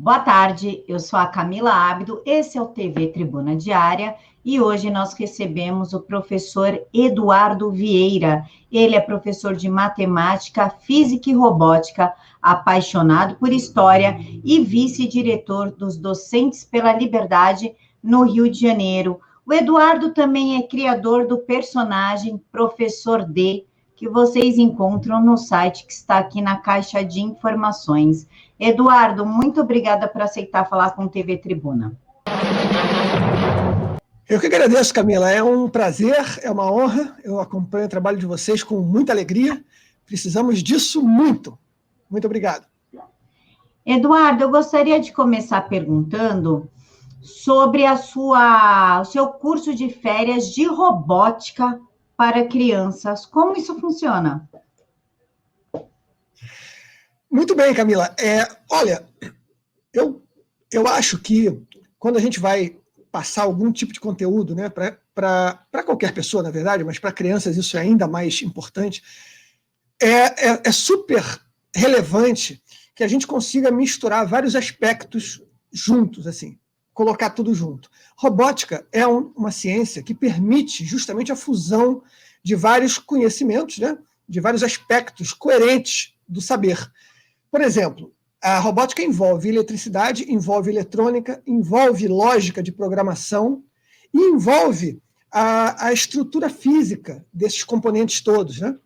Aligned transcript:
Boa 0.00 0.20
tarde, 0.20 0.84
eu 0.86 1.00
sou 1.00 1.18
a 1.18 1.26
Camila 1.26 1.72
Ábido, 1.72 2.22
esse 2.24 2.56
é 2.56 2.62
o 2.62 2.66
TV 2.66 3.08
Tribuna 3.08 3.56
Diária 3.56 4.14
e 4.44 4.60
hoje 4.60 4.92
nós 4.92 5.12
recebemos 5.12 5.92
o 5.92 5.98
professor 5.98 6.80
Eduardo 6.94 7.68
Vieira. 7.72 8.44
Ele 8.70 8.94
é 8.94 9.00
professor 9.00 9.56
de 9.56 9.68
matemática, 9.68 10.70
física 10.70 11.28
e 11.28 11.34
robótica, 11.34 12.14
apaixonado 12.40 13.34
por 13.40 13.52
história 13.52 14.16
e 14.44 14.60
vice-diretor 14.60 15.72
dos 15.72 15.96
Docentes 15.96 16.64
pela 16.64 16.92
Liberdade 16.92 17.74
no 18.00 18.22
Rio 18.22 18.48
de 18.48 18.60
Janeiro. 18.60 19.18
O 19.44 19.52
Eduardo 19.52 20.14
também 20.14 20.58
é 20.58 20.62
criador 20.62 21.26
do 21.26 21.38
personagem 21.38 22.40
Professor 22.52 23.24
D, 23.24 23.64
que 23.96 24.08
vocês 24.08 24.58
encontram 24.58 25.20
no 25.20 25.36
site 25.36 25.84
que 25.84 25.92
está 25.92 26.18
aqui 26.18 26.40
na 26.40 26.58
caixa 26.58 27.04
de 27.04 27.20
informações. 27.20 28.28
Eduardo, 28.58 29.24
muito 29.24 29.60
obrigada 29.60 30.08
por 30.08 30.20
aceitar 30.20 30.68
falar 30.68 30.90
com 30.90 31.04
o 31.04 31.08
TV 31.08 31.36
Tribuna. 31.36 31.96
Eu 34.28 34.38
que 34.38 34.46
agradeço, 34.46 34.92
Camila. 34.92 35.30
É 35.30 35.42
um 35.42 35.68
prazer, 35.68 36.16
é 36.42 36.50
uma 36.50 36.70
honra. 36.70 37.16
Eu 37.24 37.40
acompanho 37.40 37.86
o 37.86 37.88
trabalho 37.88 38.18
de 38.18 38.26
vocês 38.26 38.62
com 38.62 38.80
muita 38.80 39.12
alegria. 39.12 39.64
Precisamos 40.04 40.62
disso 40.62 41.02
muito. 41.02 41.58
Muito 42.10 42.26
obrigado. 42.26 42.66
Eduardo, 43.86 44.44
eu 44.44 44.50
gostaria 44.50 45.00
de 45.00 45.12
começar 45.12 45.62
perguntando 45.62 46.68
sobre 47.22 47.86
a 47.86 47.96
sua, 47.96 49.00
o 49.00 49.04
seu 49.04 49.28
curso 49.28 49.74
de 49.74 49.88
férias 49.88 50.52
de 50.52 50.66
robótica 50.66 51.80
para 52.16 52.46
crianças. 52.46 53.24
Como 53.24 53.56
isso 53.56 53.78
funciona? 53.80 54.48
Muito 57.30 57.54
bem, 57.54 57.74
Camila. 57.74 58.14
É, 58.18 58.46
olha, 58.70 59.06
eu, 59.92 60.22
eu 60.72 60.86
acho 60.86 61.18
que 61.18 61.60
quando 61.98 62.16
a 62.16 62.20
gente 62.20 62.40
vai 62.40 62.76
passar 63.10 63.42
algum 63.42 63.72
tipo 63.72 63.92
de 63.92 64.00
conteúdo 64.00 64.54
né, 64.54 64.68
para 64.68 65.82
qualquer 65.84 66.12
pessoa, 66.12 66.42
na 66.42 66.50
verdade, 66.50 66.84
mas 66.84 66.98
para 66.98 67.12
crianças 67.12 67.56
isso 67.56 67.76
é 67.76 67.80
ainda 67.80 68.06
mais 68.06 68.42
importante, 68.42 69.02
é, 70.00 70.48
é, 70.48 70.62
é 70.64 70.72
super 70.72 71.22
relevante 71.74 72.62
que 72.94 73.04
a 73.04 73.08
gente 73.08 73.26
consiga 73.26 73.70
misturar 73.70 74.26
vários 74.26 74.54
aspectos 74.54 75.42
juntos, 75.72 76.26
assim 76.26 76.58
colocar 76.98 77.30
tudo 77.30 77.54
junto. 77.54 77.88
Robótica 78.16 78.84
é 78.90 79.06
um, 79.06 79.32
uma 79.36 79.52
ciência 79.52 80.02
que 80.02 80.12
permite 80.12 80.84
justamente 80.84 81.30
a 81.30 81.36
fusão 81.36 82.02
de 82.42 82.56
vários 82.56 82.98
conhecimentos, 82.98 83.78
né? 83.78 83.96
de 84.28 84.40
vários 84.40 84.64
aspectos 84.64 85.32
coerentes 85.32 86.14
do 86.26 86.40
saber. 86.40 86.90
Por 87.50 87.60
exemplo, 87.60 88.12
a 88.40 88.58
robótica 88.58 89.02
envolve 89.02 89.48
eletricidade, 89.48 90.30
envolve 90.30 90.70
eletrônica, 90.70 91.42
envolve 91.46 92.06
lógica 92.06 92.62
de 92.62 92.70
programação 92.70 93.64
e 94.12 94.18
envolve 94.18 95.02
a, 95.30 95.86
a 95.86 95.92
estrutura 95.92 96.48
física 96.48 97.24
desses 97.32 97.64
componentes 97.64 98.20
todos. 98.20 98.60
Né? 98.60 98.76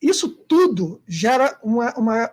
Isso 0.00 0.28
tudo 0.28 1.02
gera 1.06 1.58
uma, 1.62 1.92
uma, 1.96 2.32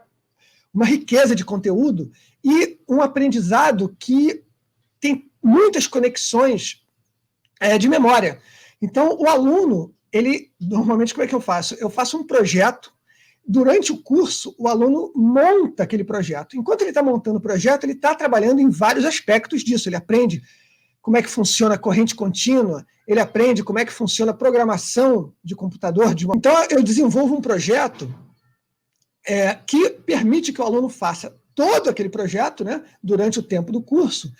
uma 0.74 0.86
riqueza 0.86 1.36
de 1.36 1.44
conteúdo 1.44 2.12
e 2.44 2.80
um 2.88 3.02
aprendizado 3.02 3.96
que 4.00 4.44
tem 5.00 5.30
muitas 5.42 5.88
conexões 5.88 6.86
é, 7.60 7.78
de 7.78 7.90
memória. 7.90 8.40
Então, 8.82 9.18
o 9.20 9.28
aluno, 9.28 9.94
ele 10.12 10.52
normalmente 10.60 11.14
como 11.14 11.24
é 11.24 11.28
que 11.28 11.36
eu 11.36 11.42
faço? 11.42 11.76
Eu 11.76 11.90
faço 11.90 12.18
um 12.18 12.26
projeto. 12.26 12.94
Durante 13.52 13.92
o 13.92 13.98
curso, 13.98 14.54
o 14.60 14.68
aluno 14.68 15.12
monta 15.16 15.82
aquele 15.82 16.04
projeto. 16.04 16.56
Enquanto 16.56 16.82
ele 16.82 16.92
está 16.92 17.02
montando 17.02 17.40
o 17.40 17.42
projeto, 17.42 17.84
ele 17.84 17.94
está 17.94 18.14
trabalhando 18.14 18.60
em 18.60 18.70
vários 18.70 19.06
aspectos 19.06 19.64
disso. 19.64 19.90
Ele 19.90 19.96
aprende 19.96 20.44
como 21.02 21.18
é 21.18 21.22
que 21.24 21.30
funciona 21.30 21.74
a 21.74 21.78
corrente 21.78 22.14
contínua, 22.14 22.86
ele 23.08 23.20
aprende 23.20 23.64
como 23.64 23.80
é 23.80 23.86
que 23.86 23.92
funciona 23.92 24.32
a 24.32 24.36
programação 24.36 25.34
de 25.44 25.56
computador. 25.56 26.14
De 26.14 26.26
uma... 26.26 26.36
Então, 26.36 26.54
eu 26.70 26.84
desenvolvo 26.84 27.36
um 27.36 27.42
projeto 27.42 28.14
é, 29.26 29.56
que 29.56 29.90
permite 29.90 30.54
que 30.54 30.62
o 30.62 30.66
aluno 30.66 30.88
faça 30.88 31.36
todo 31.56 31.90
aquele 31.90 32.10
projeto 32.10 32.64
né, 32.64 32.84
durante 33.02 33.40
o 33.40 33.44
tempo 33.44 33.72
do 33.72 33.82
curso 33.82 34.32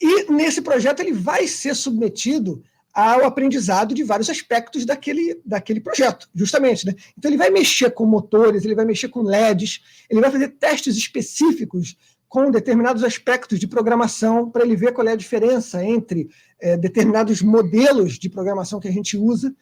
e 0.00 0.30
nesse 0.30 0.62
projeto 0.62 1.00
ele 1.00 1.12
vai 1.12 1.46
ser 1.46 1.74
submetido 1.74 2.62
ao 2.98 3.24
aprendizado 3.24 3.94
de 3.94 4.02
vários 4.02 4.28
aspectos 4.28 4.84
daquele, 4.84 5.40
daquele 5.46 5.78
projeto, 5.78 6.28
justamente. 6.34 6.84
Né? 6.84 6.94
Então 7.16 7.30
ele 7.30 7.38
vai 7.38 7.48
mexer 7.48 7.92
com 7.92 8.04
motores, 8.04 8.64
ele 8.64 8.74
vai 8.74 8.84
mexer 8.84 9.06
com 9.06 9.22
LEDs, 9.22 9.80
ele 10.10 10.20
vai 10.20 10.32
fazer 10.32 10.48
testes 10.48 10.96
específicos 10.96 11.96
com 12.28 12.50
determinados 12.50 13.04
aspectos 13.04 13.60
de 13.60 13.68
programação 13.68 14.50
para 14.50 14.64
ele 14.64 14.74
ver 14.74 14.92
qual 14.92 15.06
é 15.06 15.12
a 15.12 15.16
diferença 15.16 15.84
entre 15.84 16.28
é, 16.60 16.76
determinados 16.76 17.40
modelos 17.40 18.18
de 18.18 18.28
programação 18.28 18.80
que 18.80 18.88
a 18.88 18.92
gente 18.92 19.16
usa. 19.16 19.54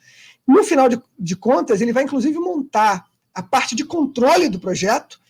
No 0.48 0.64
final 0.64 0.88
de, 0.88 0.98
de 1.18 1.36
contas, 1.36 1.82
ele 1.82 1.92
vai 1.92 2.04
inclusive 2.04 2.38
montar 2.38 3.04
a 3.34 3.42
parte 3.42 3.76
de 3.76 3.84
controle 3.84 4.48
do 4.48 4.58
projeto. 4.58 5.20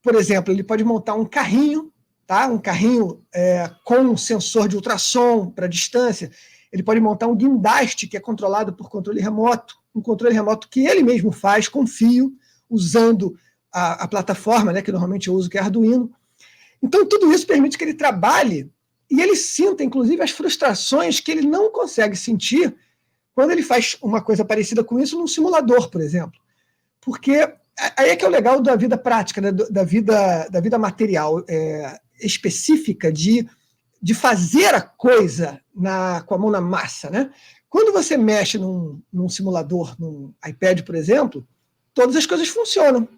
Por 0.00 0.14
exemplo, 0.14 0.54
ele 0.54 0.62
pode 0.62 0.84
montar 0.84 1.14
um 1.14 1.24
carrinho 1.24 1.92
tá? 2.28 2.46
um 2.46 2.58
carrinho 2.58 3.22
é, 3.34 3.68
com 3.84 3.98
um 3.98 4.16
sensor 4.16 4.68
de 4.68 4.76
ultrassom 4.76 5.50
para 5.50 5.66
distância. 5.66 6.30
Ele 6.72 6.82
pode 6.82 7.00
montar 7.00 7.26
um 7.26 7.36
guindaste 7.36 8.06
que 8.06 8.16
é 8.16 8.20
controlado 8.20 8.72
por 8.72 8.88
controle 8.88 9.20
remoto, 9.20 9.76
um 9.94 10.00
controle 10.00 10.34
remoto 10.34 10.68
que 10.68 10.86
ele 10.86 11.02
mesmo 11.02 11.30
faz 11.30 11.68
com 11.68 11.86
fio, 11.86 12.32
usando 12.68 13.36
a, 13.72 14.04
a 14.04 14.08
plataforma, 14.08 14.72
né, 14.72 14.80
que 14.80 14.90
normalmente 14.90 15.28
eu 15.28 15.34
uso, 15.34 15.50
que 15.50 15.58
é 15.58 15.60
Arduino. 15.60 16.10
Então, 16.82 17.06
tudo 17.06 17.32
isso 17.32 17.46
permite 17.46 17.76
que 17.76 17.84
ele 17.84 17.94
trabalhe 17.94 18.70
e 19.10 19.20
ele 19.20 19.36
sinta, 19.36 19.84
inclusive, 19.84 20.22
as 20.22 20.30
frustrações 20.30 21.20
que 21.20 21.30
ele 21.30 21.46
não 21.46 21.70
consegue 21.70 22.16
sentir 22.16 22.74
quando 23.34 23.50
ele 23.50 23.62
faz 23.62 23.96
uma 24.02 24.22
coisa 24.22 24.44
parecida 24.44 24.82
com 24.82 24.98
isso 24.98 25.18
num 25.18 25.26
simulador, 25.26 25.90
por 25.90 26.00
exemplo. 26.00 26.40
Porque 27.00 27.52
aí 27.96 28.10
é 28.10 28.16
que 28.16 28.24
é 28.24 28.28
o 28.28 28.30
legal 28.30 28.60
da 28.60 28.74
vida 28.74 28.96
prática, 28.96 29.40
né, 29.40 29.52
da, 29.52 29.84
vida, 29.84 30.48
da 30.48 30.60
vida 30.60 30.78
material. 30.78 31.44
É, 31.46 32.00
específica 32.26 33.12
de, 33.12 33.46
de 34.02 34.14
fazer 34.14 34.74
a 34.74 34.80
coisa 34.80 35.60
na, 35.74 36.22
com 36.22 36.34
a 36.34 36.38
mão 36.38 36.50
na 36.50 36.60
massa. 36.60 37.08
Né? 37.08 37.30
Quando 37.68 37.92
você 37.92 38.16
mexe 38.16 38.58
num, 38.58 39.00
num 39.12 39.28
simulador, 39.28 39.94
num 39.98 40.34
iPad, 40.44 40.82
por 40.82 40.96
exemplo, 40.96 41.46
todas 41.94 42.16
as 42.16 42.26
coisas 42.26 42.48
funcionam. 42.48 43.08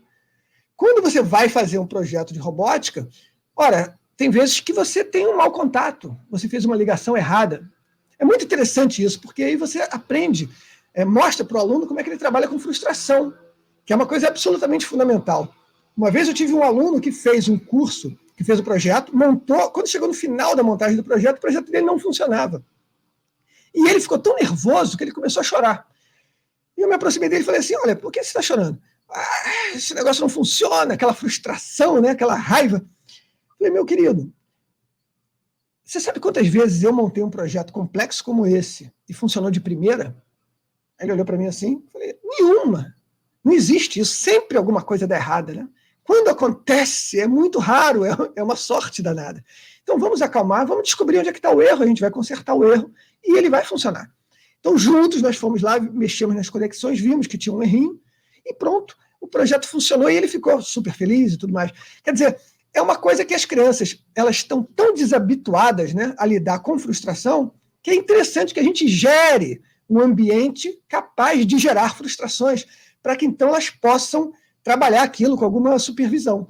Quando 0.77 1.00
você 1.00 1.23
vai 1.23 1.49
fazer 1.49 1.78
um 1.78 1.87
projeto 1.87 2.34
de 2.34 2.39
robótica, 2.39 3.09
ora, 3.56 3.99
tem 4.17 4.28
vezes 4.28 4.61
que 4.61 4.73
você 4.73 5.03
tem 5.03 5.27
um 5.27 5.37
mau 5.37 5.50
contato, 5.50 6.17
você 6.31 6.49
fez 6.49 6.65
uma 6.65 6.77
ligação 6.77 7.17
errada. 7.17 7.69
É 8.19 8.25
muito 8.25 8.44
interessante 8.44 9.03
isso, 9.03 9.21
porque 9.21 9.43
aí 9.43 9.56
você 9.56 9.83
aprende, 9.91 10.49
é, 10.93 11.05
mostra 11.05 11.44
para 11.44 11.56
o 11.56 11.61
aluno 11.61 11.87
como 11.87 11.99
é 11.99 12.03
que 12.03 12.11
ele 12.11 12.19
trabalha 12.19 12.47
com 12.47 12.59
frustração, 12.59 13.33
que 13.87 13.93
é 13.93 13.97
uma 13.97 14.06
coisa 14.06 14.28
absolutamente 14.28 14.84
fundamental. 14.84 15.55
Uma 15.97 16.11
vez 16.11 16.28
eu 16.28 16.34
tive 16.34 16.53
um 16.53 16.62
aluno 16.62 17.00
que 17.00 17.11
fez 17.11 17.49
um 17.49 17.59
curso 17.59 18.17
que 18.37 18.45
fez 18.45 18.59
o 18.59 18.65
projeto, 18.65 19.17
montou. 19.17 19.71
Quando 19.71 19.89
chegou 19.89 20.09
no 20.09 20.15
final 20.15 20.56
da 20.56 20.62
montagem 20.62 20.97
do 20.97 21.05
projeto, 21.05 21.39
o 21.39 21.41
projeto 21.41 21.71
dele 21.71 21.87
não 21.87 21.99
funcionava. 21.99 22.65
E 23.75 23.89
ele 23.89 24.00
ficou 24.00 24.19
tão 24.19 24.34
nervoso 24.37 24.97
que 24.97 25.05
ele 25.05 25.12
começou 25.12 25.41
a 25.41 25.45
chorar. 25.45 25.89
E 26.77 26.83
eu 26.83 26.89
me 26.89 26.94
aproximei 26.94 27.28
dele 27.28 27.43
e 27.43 27.44
falei 27.44 27.61
assim: 27.61 27.75
Olha, 27.77 27.94
por 27.94 28.11
que 28.11 28.23
você 28.23 28.28
está 28.28 28.43
chorando? 28.43 28.81
Ah, 29.09 29.75
esse 29.75 29.94
negócio 29.94 30.23
não 30.23 30.28
funciona, 30.28 30.94
aquela 30.94 31.15
frustração, 31.15 32.00
né, 32.00 32.11
aquela 32.11 32.34
raiva. 32.34 32.78
Eu 32.78 33.56
falei, 33.59 33.73
meu 33.73 33.84
querido, 33.84 34.33
você 35.84 36.00
sabe 36.00 36.19
quantas 36.19 36.47
vezes 36.49 36.83
eu 36.83 36.93
montei 36.93 37.23
um 37.23 37.31
projeto 37.31 37.73
complexo 37.73 38.25
como 38.25 38.47
esse 38.47 38.93
e 39.09 39.15
funcionou 39.15 39.50
de 39.50 39.61
primeira? 39.61 40.17
Aí 40.99 41.06
ele 41.06 41.12
olhou 41.12 41.25
para 41.25 41.37
mim 41.37 41.47
assim, 41.47 41.84
falei, 41.93 42.19
nenhuma. 42.25 42.97
Não 43.44 43.53
existe 43.53 44.00
isso. 44.00 44.15
Sempre 44.15 44.56
alguma 44.56 44.83
coisa 44.83 45.06
dá 45.06 45.17
errada, 45.17 45.53
né? 45.53 45.69
Quando 46.05 46.29
acontece, 46.29 47.19
é 47.19 47.27
muito 47.27 47.59
raro, 47.59 48.05
é, 48.05 48.17
é 48.37 48.43
uma 48.43 48.56
sorte 48.56 49.03
danada. 49.03 49.43
Então 49.83 49.99
vamos 49.99 50.23
acalmar, 50.23 50.67
vamos 50.67 50.85
descobrir 50.85 51.19
onde 51.19 51.31
é 51.31 51.33
que 51.33 51.39
está 51.39 51.51
o 51.51 51.61
erro, 51.61 51.83
a 51.83 51.87
gente 51.87 52.01
vai 52.01 52.11
consertar 52.11 52.55
o 52.55 52.71
erro 52.71 52.93
e 53.25 53.37
ele 53.37 53.49
vai 53.49 53.65
funcionar. 53.65 54.11
Então, 54.61 54.79
juntos, 54.79 55.21
nós 55.21 55.37
fomos 55.37 55.61
lá, 55.61 55.79
mexemos 55.79 56.35
nas 56.35 56.49
conexões, 56.49 56.99
vimos 56.99 57.27
que 57.27 57.37
tinha 57.37 57.55
um 57.55 57.62
errinho 57.62 58.01
e 58.47 58.55
pronto, 58.55 58.97
o 59.21 59.27
projeto 59.27 59.67
funcionou 59.67 60.11
e 60.11 60.17
ele 60.17 60.29
ficou 60.29 60.61
super 60.62 60.93
feliz 60.93 61.33
e 61.33 61.39
tudo 61.39 61.53
mais. 61.53 61.71
Quer 62.03 62.12
dizer, 62.12 62.41
é 62.73 62.81
uma 62.81 62.97
coisa 62.97 63.25
que 63.25 63.35
as 63.35 63.45
crianças 63.45 64.03
elas 64.15 64.37
estão 64.37 64.62
tão 64.62 64.95
desabituadas 64.95 65.95
né, 65.95 66.15
a 66.19 66.27
lidar 66.27 66.61
com 66.61 66.79
frustração 66.79 67.53
que 67.83 67.91
é 67.91 67.95
interessante 67.95 68.55
que 68.55 68.61
a 68.61 68.65
gente 68.65 68.89
gere 68.89 69.61
um 69.89 70.00
ambiente 70.00 70.83
capaz 70.89 71.47
de 71.47 71.59
gerar 71.59 71.95
frustrações, 71.95 72.67
para 73.03 73.15
que 73.15 73.27
então 73.27 73.49
elas 73.49 73.69
possam 73.69 74.33
trabalhar 74.64 75.02
aquilo 75.02 75.37
com 75.37 75.44
alguma 75.44 75.78
supervisão. 75.78 76.49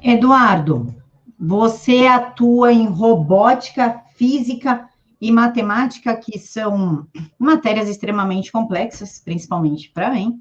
Eduardo, 0.00 0.94
você 1.38 2.06
atua 2.06 2.72
em 2.72 2.86
robótica, 2.86 4.00
física 4.16 4.88
e 5.20 5.32
matemática, 5.32 6.16
que 6.16 6.38
são 6.38 7.06
matérias 7.38 7.88
extremamente 7.88 8.52
complexas, 8.52 9.18
principalmente 9.18 9.90
para 9.92 10.10
mim. 10.10 10.40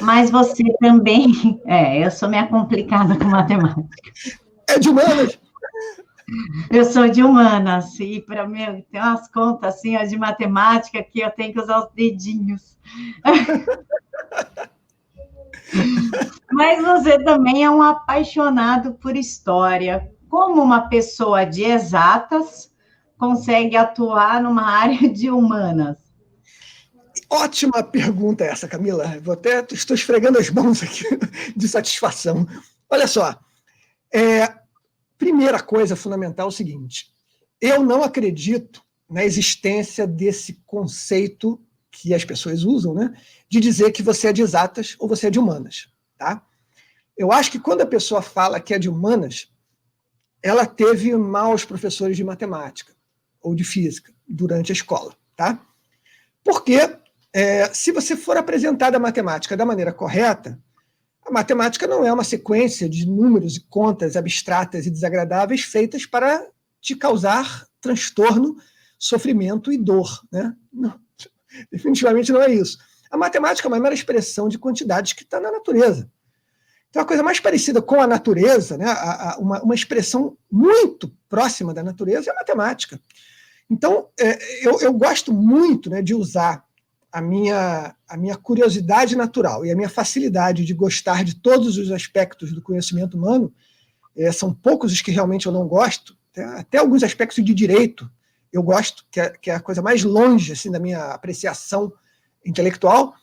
Mas 0.00 0.30
você 0.30 0.64
também. 0.80 1.60
É, 1.66 2.04
eu 2.04 2.10
sou 2.10 2.28
meio 2.28 2.48
complicada 2.48 3.16
com 3.16 3.24
matemática. 3.24 3.84
É 4.68 4.78
de 4.78 4.88
humanas. 4.88 5.38
Eu 6.70 6.84
sou 6.86 7.08
de 7.08 7.22
humanas, 7.22 7.98
e 8.00 8.20
para 8.20 8.48
mim 8.48 8.82
tem 8.90 9.00
umas 9.00 9.28
contas 9.28 9.74
assim, 9.74 9.98
de 10.06 10.16
matemática 10.16 11.02
que 11.02 11.20
eu 11.20 11.30
tenho 11.30 11.52
que 11.52 11.60
usar 11.60 11.80
os 11.80 11.92
dedinhos. 11.92 12.78
Mas 16.52 16.82
você 16.82 17.22
também 17.22 17.64
é 17.64 17.70
um 17.70 17.82
apaixonado 17.82 18.94
por 18.94 19.16
história. 19.16 20.10
Como 20.28 20.62
uma 20.62 20.88
pessoa 20.88 21.44
de 21.44 21.64
exatas 21.64 22.70
consegue 23.18 23.76
atuar 23.76 24.42
numa 24.42 24.64
área 24.64 25.08
de 25.08 25.30
humanas? 25.30 25.98
Ótima 27.28 27.82
pergunta 27.82 28.44
essa, 28.44 28.68
Camila. 28.68 29.18
Vou 29.22 29.34
até 29.34 29.66
estou 29.72 29.94
esfregando 29.94 30.38
as 30.38 30.50
mãos 30.50 30.82
aqui 30.82 31.04
de 31.56 31.68
satisfação. 31.68 32.46
Olha 32.90 33.06
só, 33.06 33.38
é, 34.12 34.54
primeira 35.16 35.60
coisa 35.60 35.96
fundamental 35.96 36.46
é 36.46 36.48
o 36.48 36.52
seguinte: 36.52 37.06
eu 37.60 37.82
não 37.82 38.02
acredito 38.02 38.82
na 39.08 39.24
existência 39.24 40.06
desse 40.06 40.62
conceito 40.66 41.58
que 41.92 42.14
as 42.14 42.24
pessoas 42.24 42.64
usam, 42.64 42.94
né, 42.94 43.14
de 43.48 43.60
dizer 43.60 43.92
que 43.92 44.02
você 44.02 44.28
é 44.28 44.32
de 44.32 44.40
exatas 44.42 44.96
ou 44.98 45.06
você 45.06 45.26
é 45.26 45.30
de 45.30 45.38
humanas, 45.38 45.88
tá? 46.18 46.44
Eu 47.16 47.30
acho 47.30 47.50
que 47.50 47.60
quando 47.60 47.82
a 47.82 47.86
pessoa 47.86 48.22
fala 48.22 48.58
que 48.58 48.72
é 48.72 48.78
de 48.78 48.88
humanas, 48.88 49.52
ela 50.42 50.66
teve 50.66 51.14
maus 51.14 51.64
professores 51.64 52.16
de 52.16 52.24
matemática 52.24 52.94
ou 53.40 53.54
de 53.54 53.62
física 53.62 54.12
durante 54.26 54.72
a 54.72 54.74
escola, 54.74 55.14
tá? 55.36 55.64
Porque 56.42 56.78
é, 57.32 57.72
se 57.72 57.92
você 57.92 58.16
for 58.16 58.36
apresentada 58.36 58.96
a 58.96 59.00
matemática 59.00 59.56
da 59.56 59.66
maneira 59.66 59.92
correta, 59.92 60.58
a 61.24 61.30
matemática 61.30 61.86
não 61.86 62.04
é 62.04 62.12
uma 62.12 62.24
sequência 62.24 62.88
de 62.88 63.06
números 63.06 63.56
e 63.56 63.60
contas 63.60 64.16
abstratas 64.16 64.86
e 64.86 64.90
desagradáveis 64.90 65.62
feitas 65.62 66.06
para 66.06 66.44
te 66.80 66.96
causar 66.96 67.66
transtorno, 67.80 68.56
sofrimento 68.98 69.72
e 69.72 69.78
dor. 69.78 70.20
Né? 70.32 70.54
Não, 70.72 70.98
definitivamente 71.70 72.32
não 72.32 72.42
é 72.42 72.52
isso. 72.52 72.78
A 73.10 73.16
matemática 73.16 73.66
é 73.66 73.70
uma 73.70 73.78
mera 73.78 73.94
expressão 73.94 74.48
de 74.48 74.58
quantidades 74.58 75.12
que 75.12 75.22
está 75.22 75.38
na 75.38 75.50
natureza. 75.50 76.10
Então, 76.88 77.02
a 77.02 77.06
coisa 77.06 77.22
mais 77.22 77.40
parecida 77.40 77.80
com 77.80 78.00
a 78.00 78.06
natureza, 78.06 78.76
né, 78.76 78.84
a, 78.86 79.32
a, 79.32 79.38
uma, 79.38 79.62
uma, 79.62 79.74
expressão 79.74 80.36
muito 80.50 81.10
próxima 81.28 81.72
da 81.72 81.82
natureza, 81.82 82.28
é 82.28 82.32
a 82.32 82.36
matemática. 82.36 83.00
Então, 83.70 84.08
é, 84.20 84.66
eu, 84.66 84.78
eu, 84.80 84.92
gosto 84.92 85.32
muito 85.32 85.88
né, 85.88 86.02
de 86.02 86.14
usar 86.14 86.62
a 87.10 87.20
minha, 87.20 87.94
a 88.06 88.16
minha 88.18 88.36
curiosidade 88.36 89.16
natural 89.16 89.64
e 89.64 89.70
a 89.70 89.76
minha 89.76 89.88
facilidade 89.88 90.66
de 90.66 90.74
gostar 90.74 91.24
de 91.24 91.34
todos 91.36 91.78
os 91.78 91.90
aspectos 91.90 92.52
do 92.52 92.60
conhecimento 92.60 93.16
humano, 93.16 93.52
é, 94.14 94.30
são 94.30 94.52
poucos 94.52 94.92
os 94.92 95.00
que 95.00 95.10
realmente 95.10 95.46
eu 95.46 95.52
não 95.52 95.66
gosto, 95.66 96.14
até, 96.30 96.44
até 96.44 96.78
alguns 96.78 97.02
aspectos 97.02 97.42
de 97.42 97.54
direito 97.54 98.10
eu 98.52 98.62
gosto, 98.62 99.06
que 99.10 99.20
é, 99.20 99.30
que 99.30 99.50
é 99.50 99.54
a 99.54 99.60
coisa 99.60 99.80
mais 99.80 100.04
longe 100.04 100.52
assim, 100.52 100.70
da 100.70 100.78
minha 100.78 101.12
apreciação 101.12 101.92
intelectual. 102.44 103.14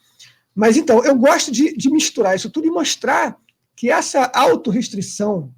Mas 0.55 0.75
então, 0.75 1.03
eu 1.03 1.15
gosto 1.15 1.51
de, 1.51 1.75
de 1.75 1.89
misturar 1.91 2.35
isso 2.35 2.49
tudo 2.49 2.67
e 2.67 2.71
mostrar 2.71 3.37
que 3.75 3.89
essa 3.89 4.29
autorrestrição, 4.33 5.53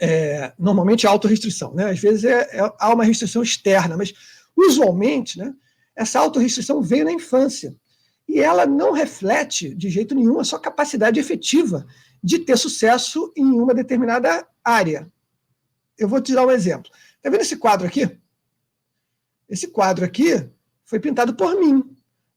é, 0.00 0.52
normalmente 0.58 1.06
é 1.06 1.08
autorrestrição, 1.08 1.74
né? 1.74 1.90
às 1.90 1.98
vezes 1.98 2.24
é, 2.24 2.42
é, 2.52 2.72
há 2.78 2.94
uma 2.94 3.04
restrição 3.04 3.42
externa, 3.42 3.96
mas 3.96 4.12
usualmente, 4.56 5.38
né, 5.38 5.52
essa 5.96 6.20
autorrestrição 6.20 6.80
veio 6.82 7.04
na 7.04 7.12
infância. 7.12 7.74
E 8.28 8.38
ela 8.38 8.66
não 8.66 8.92
reflete, 8.92 9.74
de 9.74 9.90
jeito 9.90 10.14
nenhum, 10.14 10.38
a 10.38 10.44
sua 10.44 10.60
capacidade 10.60 11.18
efetiva 11.18 11.84
de 12.22 12.38
ter 12.38 12.56
sucesso 12.56 13.32
em 13.36 13.46
uma 13.46 13.74
determinada 13.74 14.46
área. 14.64 15.10
Eu 15.98 16.06
vou 16.06 16.20
te 16.20 16.32
dar 16.32 16.46
um 16.46 16.50
exemplo. 16.50 16.90
Está 17.16 17.30
vendo 17.30 17.40
esse 17.40 17.56
quadro 17.56 17.86
aqui? 17.86 18.16
Esse 19.50 19.68
quadro 19.68 20.04
aqui 20.04 20.48
foi 20.86 20.98
pintado 21.00 21.34
por 21.34 21.58
mim. 21.58 21.84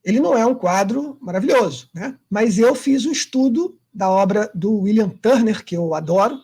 Ele 0.03 0.19
não 0.19 0.37
é 0.37 0.45
um 0.45 0.55
quadro 0.55 1.17
maravilhoso, 1.21 1.89
né? 1.93 2.17
mas 2.29 2.59
eu 2.59 2.75
fiz 2.75 3.05
um 3.05 3.11
estudo 3.11 3.79
da 3.93 4.09
obra 4.09 4.51
do 4.53 4.81
William 4.81 5.09
Turner, 5.09 5.63
que 5.63 5.77
eu 5.77 5.93
adoro, 5.93 6.37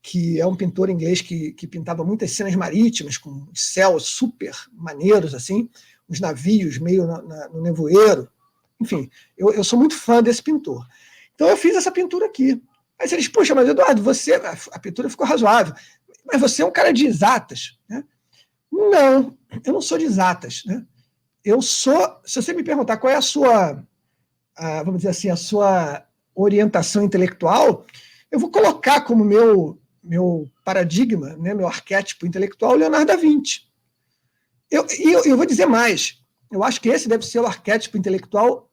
que 0.00 0.38
é 0.38 0.46
um 0.46 0.54
pintor 0.54 0.90
inglês 0.90 1.20
que, 1.20 1.52
que 1.52 1.66
pintava 1.66 2.04
muitas 2.04 2.30
cenas 2.32 2.54
marítimas, 2.54 3.16
com 3.16 3.48
céus 3.54 4.04
super 4.04 4.54
maneiros, 4.72 5.34
assim 5.34 5.68
os 6.08 6.20
navios 6.20 6.78
meio 6.78 7.06
na, 7.06 7.22
na, 7.22 7.48
no 7.48 7.62
nevoeiro. 7.62 8.28
Enfim, 8.80 9.10
eu, 9.36 9.52
eu 9.52 9.64
sou 9.64 9.78
muito 9.78 9.96
fã 9.96 10.22
desse 10.22 10.42
pintor. 10.42 10.86
Então 11.34 11.48
eu 11.48 11.56
fiz 11.56 11.74
essa 11.76 11.90
pintura 11.90 12.26
aqui. 12.26 12.62
Aí 13.00 13.08
diz, 13.08 13.28
puxa, 13.28 13.54
mas 13.54 13.68
Eduardo, 13.68 14.02
você. 14.02 14.34
A 14.34 14.78
pintura 14.78 15.10
ficou 15.10 15.26
razoável, 15.26 15.74
mas 16.24 16.40
você 16.40 16.62
é 16.62 16.66
um 16.66 16.70
cara 16.70 16.92
de 16.92 17.06
exatas. 17.06 17.78
Né? 17.88 18.04
Não, 18.74 19.38
eu 19.64 19.72
não 19.72 19.80
sou 19.80 19.96
de 19.96 20.04
exatas. 20.04 20.64
Né? 20.66 20.84
Eu 21.44 21.62
sou. 21.62 22.20
Se 22.24 22.42
você 22.42 22.52
me 22.52 22.64
perguntar 22.64 22.96
qual 22.96 23.12
é 23.12 23.16
a 23.16 23.22
sua, 23.22 23.82
a, 24.56 24.82
vamos 24.82 24.98
dizer 24.98 25.10
assim, 25.10 25.30
a 25.30 25.36
sua 25.36 26.04
orientação 26.34 27.04
intelectual, 27.04 27.86
eu 28.30 28.38
vou 28.40 28.50
colocar 28.50 29.02
como 29.02 29.24
meu, 29.24 29.80
meu 30.02 30.50
paradigma, 30.64 31.36
né, 31.36 31.54
meu 31.54 31.68
arquétipo 31.68 32.26
intelectual, 32.26 32.74
Leonardo 32.74 33.06
da 33.06 33.16
Vinci. 33.16 33.62
Eu, 34.68 34.84
eu, 34.98 35.24
eu 35.24 35.36
vou 35.36 35.46
dizer 35.46 35.66
mais. 35.66 36.20
Eu 36.50 36.64
acho 36.64 36.80
que 36.80 36.88
esse 36.88 37.08
deve 37.08 37.24
ser 37.24 37.38
o 37.38 37.46
arquétipo 37.46 37.96
intelectual 37.96 38.68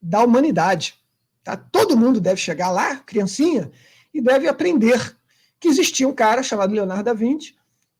da 0.00 0.24
humanidade. 0.24 0.96
Tá? 1.44 1.56
Todo 1.56 1.96
mundo 1.96 2.20
deve 2.20 2.40
chegar 2.40 2.70
lá, 2.70 2.96
criancinha, 2.96 3.70
e 4.12 4.20
deve 4.20 4.48
aprender 4.48 5.16
que 5.60 5.68
existia 5.68 6.08
um 6.08 6.14
cara 6.14 6.42
chamado 6.42 6.74
Leonardo 6.74 7.04
da 7.04 7.12
Vinci, 7.12 7.54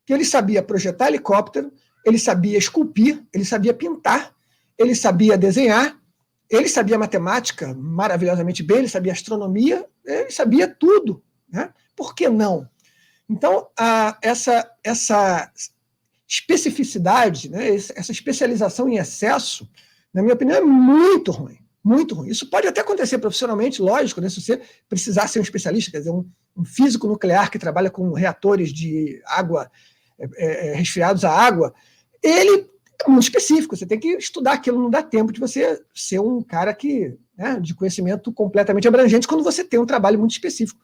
que 0.05 0.13
ele 0.13 0.25
sabia 0.25 0.61
projetar 0.61 1.07
helicóptero, 1.07 1.71
ele 2.05 2.19
sabia 2.19 2.57
esculpir, 2.57 3.23
ele 3.33 3.45
sabia 3.45 3.73
pintar, 3.73 4.33
ele 4.77 4.95
sabia 4.95 5.37
desenhar, 5.37 5.97
ele 6.49 6.67
sabia 6.67 6.99
matemática 6.99 7.73
maravilhosamente 7.73 8.61
bem, 8.61 8.79
ele 8.79 8.89
sabia 8.89 9.13
astronomia, 9.13 9.85
ele 10.05 10.31
sabia 10.31 10.67
tudo. 10.67 11.23
Né? 11.49 11.73
Por 11.95 12.13
que 12.13 12.27
não? 12.27 12.67
Então, 13.29 13.67
a, 13.77 14.17
essa, 14.21 14.69
essa 14.83 15.51
especificidade, 16.27 17.49
né, 17.49 17.69
essa 17.73 18.11
especialização 18.11 18.89
em 18.89 18.97
excesso, 18.97 19.69
na 20.13 20.21
minha 20.21 20.33
opinião, 20.33 20.57
é 20.57 20.61
muito 20.61 21.31
ruim. 21.31 21.57
Muito 21.83 22.15
ruim. 22.15 22.29
Isso 22.29 22.49
pode 22.49 22.67
até 22.67 22.81
acontecer 22.81 23.17
profissionalmente, 23.17 23.81
lógico, 23.81 24.21
né, 24.21 24.29
se 24.29 24.41
você 24.41 24.61
precisar 24.87 25.27
ser 25.27 25.39
um 25.39 25.43
especialista, 25.43 25.91
quer 25.91 25.99
dizer, 25.99 26.11
um, 26.11 26.29
um 26.55 26.63
físico 26.63 27.07
nuclear 27.07 27.49
que 27.49 27.59
trabalha 27.59 27.89
com 27.89 28.13
reatores 28.13 28.71
de 28.71 29.21
água, 29.25 29.69
é, 30.19 30.27
é, 30.35 30.67
é, 30.67 30.75
resfriados 30.75 31.23
à 31.23 31.31
água, 31.31 31.73
ele 32.21 32.69
é 33.05 33.09
muito 33.09 33.23
específico, 33.23 33.75
você 33.75 33.85
tem 33.85 33.99
que 33.99 34.09
estudar 34.09 34.53
aquilo, 34.53 34.81
não 34.81 34.89
dá 34.89 35.03
tempo 35.03 35.31
de 35.31 35.39
você 35.39 35.81
ser 35.93 36.19
um 36.19 36.41
cara 36.41 36.73
que, 36.73 37.17
né, 37.37 37.59
de 37.59 37.73
conhecimento 37.73 38.31
completamente 38.31 38.87
abrangente 38.87 39.27
quando 39.27 39.43
você 39.43 39.63
tem 39.63 39.79
um 39.79 39.85
trabalho 39.85 40.19
muito 40.19 40.31
específico. 40.31 40.79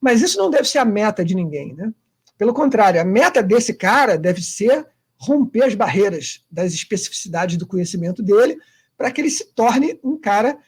Mas 0.00 0.20
isso 0.20 0.38
não 0.38 0.50
deve 0.50 0.68
ser 0.68 0.78
a 0.78 0.84
meta 0.84 1.24
de 1.24 1.34
ninguém, 1.34 1.74
né? 1.74 1.92
Pelo 2.36 2.52
contrário, 2.52 3.00
a 3.00 3.04
meta 3.04 3.42
desse 3.42 3.72
cara 3.72 4.18
deve 4.18 4.42
ser 4.42 4.86
romper 5.16 5.62
as 5.64 5.74
barreiras 5.74 6.44
das 6.50 6.74
especificidades 6.74 7.56
do 7.56 7.66
conhecimento 7.66 8.22
dele 8.22 8.58
para 8.96 9.10
que 9.10 9.20
ele 9.20 9.30
se 9.30 9.46
torne 9.54 9.98
um 10.02 10.18
cara 10.18 10.58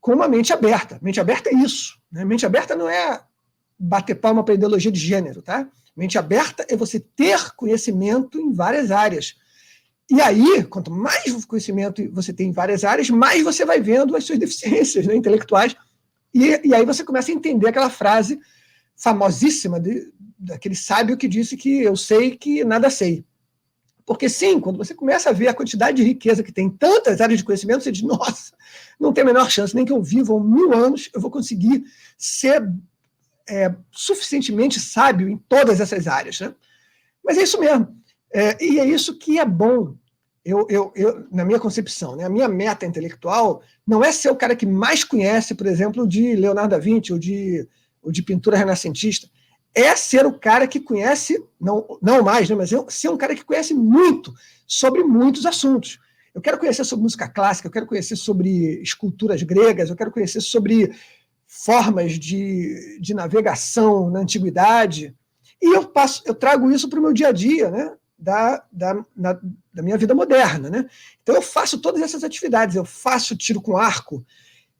com 0.00 0.12
uma 0.12 0.28
mente 0.28 0.52
aberta. 0.52 0.98
Mente 1.02 1.20
aberta 1.20 1.50
é 1.50 1.54
isso. 1.54 1.98
Né? 2.12 2.24
Mente 2.24 2.46
aberta 2.46 2.76
não 2.76 2.88
é 2.88 3.20
bater 3.78 4.14
palma 4.14 4.44
para 4.44 4.54
ideologia 4.54 4.90
de 4.90 4.98
gênero, 4.98 5.42
tá? 5.42 5.68
Mente 5.96 6.18
aberta 6.18 6.64
é 6.68 6.76
você 6.76 7.00
ter 7.00 7.54
conhecimento 7.54 8.38
em 8.38 8.52
várias 8.52 8.90
áreas. 8.90 9.36
E 10.10 10.20
aí, 10.20 10.62
quanto 10.64 10.90
mais 10.90 11.44
conhecimento 11.46 12.08
você 12.12 12.32
tem 12.32 12.48
em 12.48 12.52
várias 12.52 12.84
áreas, 12.84 13.10
mais 13.10 13.42
você 13.42 13.64
vai 13.64 13.80
vendo 13.80 14.14
as 14.14 14.24
suas 14.24 14.38
deficiências 14.38 15.06
né, 15.06 15.16
intelectuais. 15.16 15.74
E, 16.32 16.68
e 16.68 16.74
aí 16.74 16.84
você 16.84 17.02
começa 17.02 17.30
a 17.30 17.34
entender 17.34 17.68
aquela 17.68 17.90
frase 17.90 18.38
famosíssima 18.96 19.80
de, 19.80 20.12
daquele 20.38 20.74
sábio 20.74 21.16
que 21.16 21.26
disse 21.26 21.56
que 21.56 21.82
eu 21.82 21.96
sei 21.96 22.36
que 22.36 22.64
nada 22.64 22.90
sei. 22.90 23.24
Porque 24.04 24.28
sim, 24.28 24.60
quando 24.60 24.76
você 24.76 24.94
começa 24.94 25.30
a 25.30 25.32
ver 25.32 25.48
a 25.48 25.54
quantidade 25.54 25.96
de 25.96 26.04
riqueza 26.04 26.42
que 26.42 26.52
tem 26.52 26.66
em 26.66 26.70
tantas 26.70 27.20
áreas 27.20 27.40
de 27.40 27.44
conhecimento, 27.44 27.82
você 27.82 27.90
diz, 27.90 28.02
nossa, 28.02 28.52
não 29.00 29.12
tem 29.12 29.22
a 29.22 29.26
menor 29.26 29.50
chance, 29.50 29.74
nem 29.74 29.84
que 29.84 29.92
eu 29.92 30.00
viva 30.00 30.38
mil 30.38 30.72
anos, 30.72 31.10
eu 31.12 31.20
vou 31.20 31.30
conseguir 31.30 31.82
ser 32.16 32.62
é, 33.48 33.74
suficientemente 33.90 34.80
sábio 34.80 35.28
em 35.28 35.36
todas 35.36 35.80
essas 35.80 36.06
áreas. 36.06 36.40
Né? 36.40 36.54
Mas 37.24 37.38
é 37.38 37.42
isso 37.42 37.60
mesmo. 37.60 37.88
É, 38.32 38.62
e 38.62 38.78
é 38.78 38.84
isso 38.84 39.18
que 39.18 39.38
é 39.38 39.44
bom, 39.44 39.94
eu, 40.44 40.66
eu, 40.68 40.92
eu, 40.94 41.26
na 41.30 41.44
minha 41.44 41.60
concepção. 41.60 42.16
Né? 42.16 42.24
A 42.24 42.30
minha 42.30 42.48
meta 42.48 42.86
intelectual 42.86 43.62
não 43.86 44.04
é 44.04 44.12
ser 44.12 44.30
o 44.30 44.36
cara 44.36 44.56
que 44.56 44.66
mais 44.66 45.04
conhece, 45.04 45.54
por 45.54 45.66
exemplo, 45.66 46.06
de 46.06 46.34
Leonardo 46.34 46.70
da 46.70 46.78
Vinci 46.78 47.12
ou 47.12 47.18
de, 47.18 47.66
ou 48.02 48.12
de 48.12 48.22
pintura 48.22 48.56
renascentista 48.56 49.28
é 49.76 49.94
ser 49.94 50.24
o 50.24 50.32
cara 50.32 50.66
que 50.66 50.80
conhece, 50.80 51.44
não, 51.60 51.86
não 52.00 52.22
mais, 52.22 52.48
né, 52.48 52.56
mas 52.56 52.72
é 52.72 52.82
ser 52.88 53.10
um 53.10 53.16
cara 53.16 53.34
que 53.34 53.44
conhece 53.44 53.74
muito 53.74 54.32
sobre 54.66 55.04
muitos 55.04 55.44
assuntos. 55.44 55.98
Eu 56.34 56.40
quero 56.40 56.58
conhecer 56.58 56.82
sobre 56.82 57.02
música 57.02 57.28
clássica, 57.28 57.68
eu 57.68 57.72
quero 57.72 57.86
conhecer 57.86 58.16
sobre 58.16 58.80
esculturas 58.80 59.42
gregas, 59.42 59.90
eu 59.90 59.96
quero 59.96 60.10
conhecer 60.10 60.40
sobre 60.40 60.94
formas 61.64 62.18
de, 62.18 62.98
de 63.00 63.14
navegação 63.14 64.10
na 64.10 64.20
antiguidade. 64.20 65.14
E 65.60 65.74
eu 65.74 65.86
passo, 65.86 66.22
eu 66.26 66.34
trago 66.34 66.70
isso 66.70 66.88
para 66.88 66.98
o 66.98 67.02
meu 67.02 67.12
dia 67.12 67.28
a 67.28 67.32
dia, 67.32 67.70
né? 67.70 67.92
Da, 68.18 68.64
da, 68.72 69.04
na, 69.14 69.38
da 69.72 69.82
minha 69.82 69.98
vida 69.98 70.14
moderna, 70.14 70.70
né? 70.70 70.88
Então 71.22 71.34
eu 71.34 71.42
faço 71.42 71.78
todas 71.78 72.00
essas 72.00 72.24
atividades, 72.24 72.76
eu 72.76 72.84
faço 72.84 73.36
tiro 73.36 73.60
com 73.60 73.76
arco, 73.76 74.24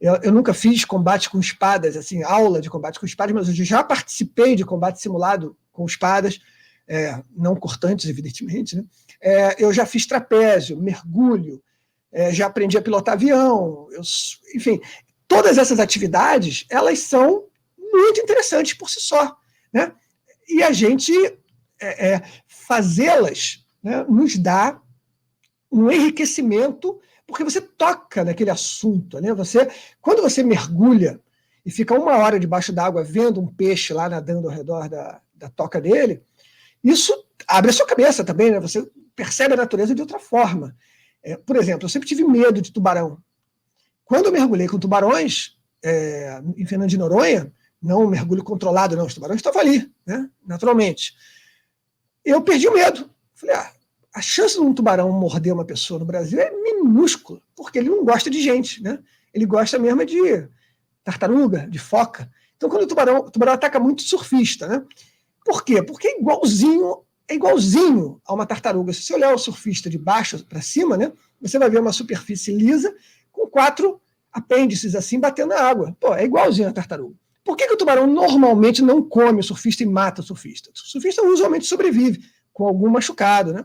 eu, 0.01 0.15
eu, 0.23 0.33
nunca 0.33 0.55
fiz 0.55 0.85
combate 0.85 1.29
com 1.31 1.39
espadas, 1.39 1.97
assim, 1.97 2.23
aula 2.23 2.61
de 2.61 2.71
combate 2.71 3.01
com 3.01 3.07
espadas, 3.07 3.35
mas 3.35 3.49
eu 3.49 3.55
já 3.65 3.83
participei 3.83 4.55
de 4.55 4.65
combate 4.65 5.01
simulado 5.01 5.57
com 5.73 5.85
espadas, 5.87 6.39
é, 6.87 7.21
não 7.35 7.57
cortantes, 7.57 8.09
evidentemente. 8.09 8.77
Né? 8.77 8.85
É, 9.21 9.63
eu 9.63 9.73
já 9.73 9.87
fiz 9.87 10.07
trapézio, 10.07 10.81
mergulho, 10.81 11.63
é, 12.13 12.33
já 12.33 12.47
aprendi 12.47 12.77
a 12.79 12.83
pilotar 12.83 13.15
avião, 13.15 13.89
eu, 13.91 14.03
enfim, 14.55 14.81
todas 15.29 15.59
essas 15.59 15.79
atividades 15.79 16.67
elas 16.71 17.01
são 17.01 17.45
muito 17.79 18.21
interessantes 18.21 18.75
por 18.75 18.91
si 18.91 19.01
só, 19.01 19.37
né? 19.73 19.93
E 20.49 20.63
a 20.63 20.73
gente 20.73 21.13
é, 21.81 22.15
é, 22.15 22.23
fazê-las 22.47 23.65
né, 23.83 24.05
nos 24.09 24.37
dá 24.37 24.81
um 25.71 25.91
enriquecimento 25.91 27.01
porque 27.27 27.43
você 27.43 27.61
toca 27.61 28.25
naquele 28.25 28.51
assunto, 28.51 29.21
né? 29.21 29.35
Você, 29.35 29.69
quando 30.01 30.23
você 30.23 30.43
mergulha 30.43 31.21
e 31.65 31.71
fica 31.71 31.95
uma 31.95 32.17
hora 32.19 32.39
debaixo 32.39 32.73
d'água 32.73 33.03
vendo 33.03 33.41
um 33.41 33.47
peixe 33.47 33.93
lá 33.93 34.09
nadando 34.09 34.49
ao 34.49 34.55
redor 34.55 34.89
da, 34.89 35.21
da 35.35 35.49
toca 35.49 35.81
dele, 35.81 36.23
isso 36.83 37.13
abre 37.49 37.71
a 37.71 37.73
sua 37.73 37.87
cabeça 37.87 38.23
também, 38.23 38.51
né? 38.51 38.61
Você 38.61 38.89
percebe 39.17 39.55
a 39.55 39.57
natureza 39.57 39.95
de 39.95 40.01
outra 40.01 40.21
forma. 40.21 40.77
É, 41.23 41.37
por 41.37 41.57
exemplo, 41.57 41.85
eu 41.85 41.89
sempre 41.89 42.09
tive 42.09 42.23
medo 42.23 42.63
de 42.63 42.73
tubarão. 42.73 43.19
Quando 44.07 44.27
eu 44.27 44.33
mergulhei 44.33 44.69
com 44.69 44.79
tubarões 44.79 45.59
é, 45.85 46.41
em 46.57 46.65
Fernando 46.65 46.89
de 46.89 46.97
Noronha, 46.97 47.53
não 47.83 48.05
um 48.05 48.09
mergulho 48.09 48.43
controlado, 48.43 48.97
não, 48.97 49.05
os 49.05 49.13
tubarões 49.13 49.41
estavam 49.41 49.61
ali, 49.61 49.93
né? 50.07 50.31
naturalmente. 50.47 51.15
Eu 52.25 52.41
perdi 52.41 52.69
o 52.69 52.73
medo. 52.73 53.11
Falei, 53.35 53.57
ah, 53.57 53.71
a 54.15 54.23
chance 54.23 54.55
de 54.55 54.61
um 54.61 54.73
tubarão 54.73 55.11
morder 55.11 55.53
uma 55.53 55.65
pessoa 55.65 56.01
no 56.01 56.07
Brasil 56.07 56.41
é 56.41 56.51
minúscula, 56.51 57.41
porque 57.55 57.79
ele 57.79 57.91
não 57.91 58.05
gosta 58.05 58.31
de 58.31 58.41
gente, 58.41 58.83
né? 58.83 58.99
Ele 59.35 59.45
gosta 59.45 59.79
mesmo 59.79 60.07
de 60.07 60.49
tartaruga, 61.05 61.67
de 61.69 61.79
foca. 61.79 62.31
Então, 62.57 62.71
quando 62.71 62.85
o 62.85 62.87
tubarão, 62.87 63.19
o 63.19 63.31
tubarão 63.31 63.53
ataca 63.53 63.79
muito 63.79 64.03
surfista, 64.03 64.67
né? 64.69 64.83
Por 65.45 65.65
quê? 65.65 65.83
Porque 65.83 66.09
é 66.09 66.21
igualzinho, 66.21 67.03
é 67.29 67.35
igualzinho 67.35 68.21
a 68.25 68.33
uma 68.33 68.47
tartaruga. 68.47 68.93
Se 68.93 69.03
você 69.03 69.15
olhar 69.15 69.35
o 69.35 69.39
surfista 69.39 69.91
de 69.91 69.99
baixo 69.99 70.45
para 70.47 70.63
cima, 70.63 70.97
né? 70.97 71.13
Você 71.41 71.59
vai 71.59 71.69
ver 71.69 71.81
uma 71.81 71.93
superfície 71.93 72.53
lisa 72.53 72.95
com 73.37 73.47
quatro 73.47 74.01
apêndices 74.33 74.95
assim 74.95 75.21
batendo 75.21 75.51
na 75.51 75.61
água. 75.61 75.97
Pô, 76.01 76.15
é 76.15 76.25
igualzinho 76.25 76.69
a 76.69 76.73
tartaruga. 76.73 77.15
Por 77.45 77.57
que, 77.57 77.69
que 77.69 77.75
o 77.75 77.77
tubarão 77.77 78.07
normalmente 78.07 78.83
não 78.83 79.01
come 79.01 79.41
o 79.41 79.43
surfista 79.43 79.85
e 79.85 79.87
mata 79.87 80.21
o 80.21 80.25
surfista? 80.25 80.71
O 80.71 80.77
surfista 80.77 81.23
usualmente 81.23 81.67
sobrevive 81.67 82.21
com 82.53 82.67
algum 82.67 82.91
machucado, 82.91 83.53
né? 83.53 83.65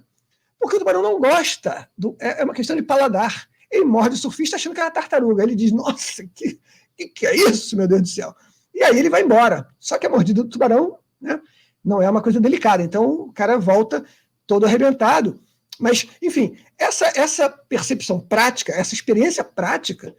Porque 0.59 0.75
o 0.75 0.79
tubarão 0.79 1.01
não 1.01 1.19
gosta, 1.19 1.89
do, 1.97 2.15
é, 2.19 2.41
é 2.41 2.43
uma 2.43 2.53
questão 2.53 2.75
de 2.75 2.83
paladar. 2.83 3.49
Ele 3.71 3.85
morde 3.85 4.15
o 4.15 4.17
surfista 4.17 4.57
achando 4.57 4.75
que 4.75 4.81
é 4.81 4.83
uma 4.83 4.91
tartaruga. 4.91 5.41
Ele 5.41 5.55
diz: 5.55 5.71
Nossa, 5.71 6.23
que, 6.35 6.59
que, 6.95 7.07
que 7.07 7.25
é 7.25 7.35
isso, 7.35 7.75
meu 7.75 7.87
Deus 7.87 8.01
do 8.01 8.07
céu? 8.07 8.35
E 8.73 8.83
aí 8.83 8.99
ele 8.99 9.09
vai 9.09 9.23
embora. 9.23 9.67
Só 9.79 9.97
que 9.97 10.05
a 10.05 10.09
mordida 10.09 10.43
do 10.43 10.49
tubarão 10.49 10.99
né, 11.19 11.41
não 11.83 12.01
é 12.01 12.09
uma 12.09 12.21
coisa 12.21 12.39
delicada. 12.39 12.83
Então 12.83 13.09
o 13.09 13.33
cara 13.33 13.57
volta 13.57 14.05
todo 14.45 14.65
arrebentado. 14.65 15.41
Mas, 15.81 16.07
enfim, 16.21 16.55
essa, 16.77 17.11
essa 17.15 17.49
percepção 17.49 18.19
prática, 18.19 18.71
essa 18.71 18.93
experiência 18.93 19.43
prática, 19.43 20.15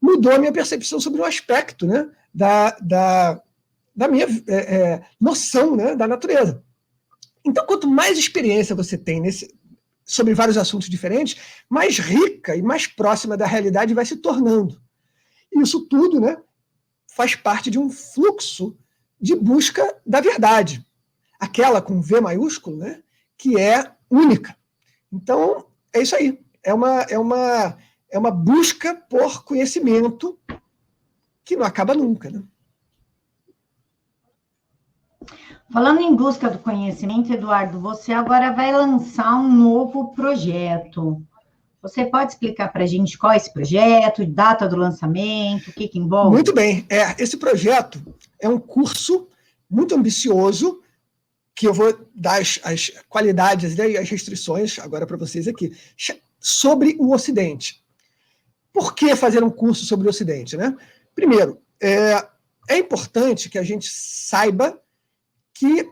mudou 0.00 0.32
a 0.32 0.38
minha 0.38 0.52
percepção 0.52 1.00
sobre 1.00 1.20
o 1.20 1.24
aspecto 1.24 1.84
né, 1.84 2.08
da, 2.32 2.70
da, 2.80 3.42
da 3.94 4.06
minha 4.06 4.26
é, 4.46 4.54
é, 4.54 5.02
noção 5.20 5.74
né, 5.74 5.96
da 5.96 6.06
natureza. 6.06 6.62
Então, 7.44 7.66
quanto 7.66 7.88
mais 7.88 8.18
experiência 8.18 8.72
você 8.72 8.96
tem 8.96 9.20
nesse, 9.20 9.52
sobre 10.04 10.32
vários 10.32 10.56
assuntos 10.56 10.88
diferentes, 10.88 11.36
mais 11.68 11.98
rica 11.98 12.54
e 12.54 12.62
mais 12.62 12.86
próxima 12.86 13.36
da 13.36 13.46
realidade 13.46 13.94
vai 13.94 14.06
se 14.06 14.16
tornando. 14.16 14.80
E 15.52 15.60
isso 15.60 15.88
tudo 15.88 16.20
né, 16.20 16.36
faz 17.16 17.34
parte 17.34 17.68
de 17.68 17.80
um 17.80 17.90
fluxo 17.90 18.78
de 19.20 19.34
busca 19.34 20.00
da 20.06 20.20
verdade, 20.20 20.86
aquela 21.40 21.82
com 21.82 22.00
V 22.00 22.20
maiúsculo, 22.20 22.76
né, 22.76 23.02
que 23.36 23.58
é 23.58 23.90
única. 24.08 24.56
Então, 25.12 25.66
é 25.92 26.02
isso 26.02 26.14
aí. 26.14 26.40
É 26.62 26.72
uma, 26.72 27.02
é 27.02 27.18
uma, 27.18 27.76
é 28.10 28.18
uma 28.18 28.30
busca 28.30 28.94
por 28.94 29.44
conhecimento 29.44 30.38
que 31.44 31.56
não 31.56 31.64
acaba 31.64 31.94
nunca. 31.94 32.30
Né? 32.30 32.42
Falando 35.72 36.00
em 36.00 36.14
busca 36.14 36.50
do 36.50 36.58
conhecimento, 36.58 37.32
Eduardo, 37.32 37.80
você 37.80 38.12
agora 38.12 38.52
vai 38.52 38.72
lançar 38.72 39.36
um 39.36 39.50
novo 39.50 40.12
projeto. 40.14 41.22
Você 41.80 42.04
pode 42.04 42.32
explicar 42.32 42.72
para 42.72 42.82
a 42.82 42.86
gente 42.86 43.16
qual 43.16 43.32
é 43.32 43.36
esse 43.36 43.52
projeto, 43.52 44.26
data 44.26 44.68
do 44.68 44.76
lançamento, 44.76 45.68
o 45.68 45.72
que, 45.72 45.88
que 45.88 45.98
envolve? 45.98 46.34
Muito 46.34 46.52
bem. 46.52 46.84
É, 46.90 47.14
esse 47.22 47.36
projeto 47.36 48.02
é 48.38 48.48
um 48.48 48.58
curso 48.58 49.28
muito 49.68 49.94
ambicioso, 49.94 50.80
que 51.60 51.68
eu 51.68 51.74
vou 51.74 51.94
dar 52.14 52.40
as, 52.40 52.58
as 52.64 52.90
qualidades 53.06 53.76
e 53.76 53.98
as 53.98 54.08
restrições 54.08 54.78
agora 54.78 55.06
para 55.06 55.18
vocês 55.18 55.46
aqui, 55.46 55.76
sobre 56.40 56.96
o 56.98 57.12
Ocidente. 57.12 57.84
Por 58.72 58.94
que 58.94 59.14
fazer 59.14 59.44
um 59.44 59.50
curso 59.50 59.84
sobre 59.84 60.06
o 60.06 60.08
Ocidente? 60.08 60.56
Né? 60.56 60.74
Primeiro, 61.14 61.60
é, 61.78 62.26
é 62.66 62.78
importante 62.78 63.50
que 63.50 63.58
a 63.58 63.62
gente 63.62 63.90
saiba 63.90 64.80
que 65.52 65.86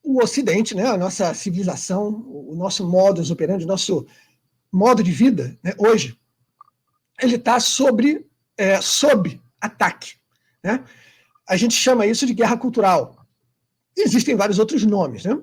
o 0.00 0.22
Ocidente, 0.22 0.76
né, 0.76 0.86
a 0.86 0.96
nossa 0.96 1.34
civilização, 1.34 2.24
o 2.28 2.54
nosso 2.54 2.88
modus 2.88 3.32
operandi, 3.32 3.64
o 3.64 3.68
nosso 3.68 4.06
modo 4.70 5.02
de 5.02 5.10
vida, 5.10 5.58
né, 5.60 5.72
hoje, 5.76 6.16
ele 7.20 7.34
está 7.34 7.58
sobre, 7.58 8.24
é, 8.56 8.80
sob 8.80 9.42
ataque. 9.60 10.12
Né? 10.62 10.84
A 11.48 11.56
gente 11.56 11.74
chama 11.74 12.06
isso 12.06 12.24
de 12.24 12.32
guerra 12.32 12.56
cultural. 12.56 13.23
Existem 13.96 14.34
vários 14.34 14.58
outros 14.58 14.84
nomes, 14.84 15.24
né? 15.24 15.38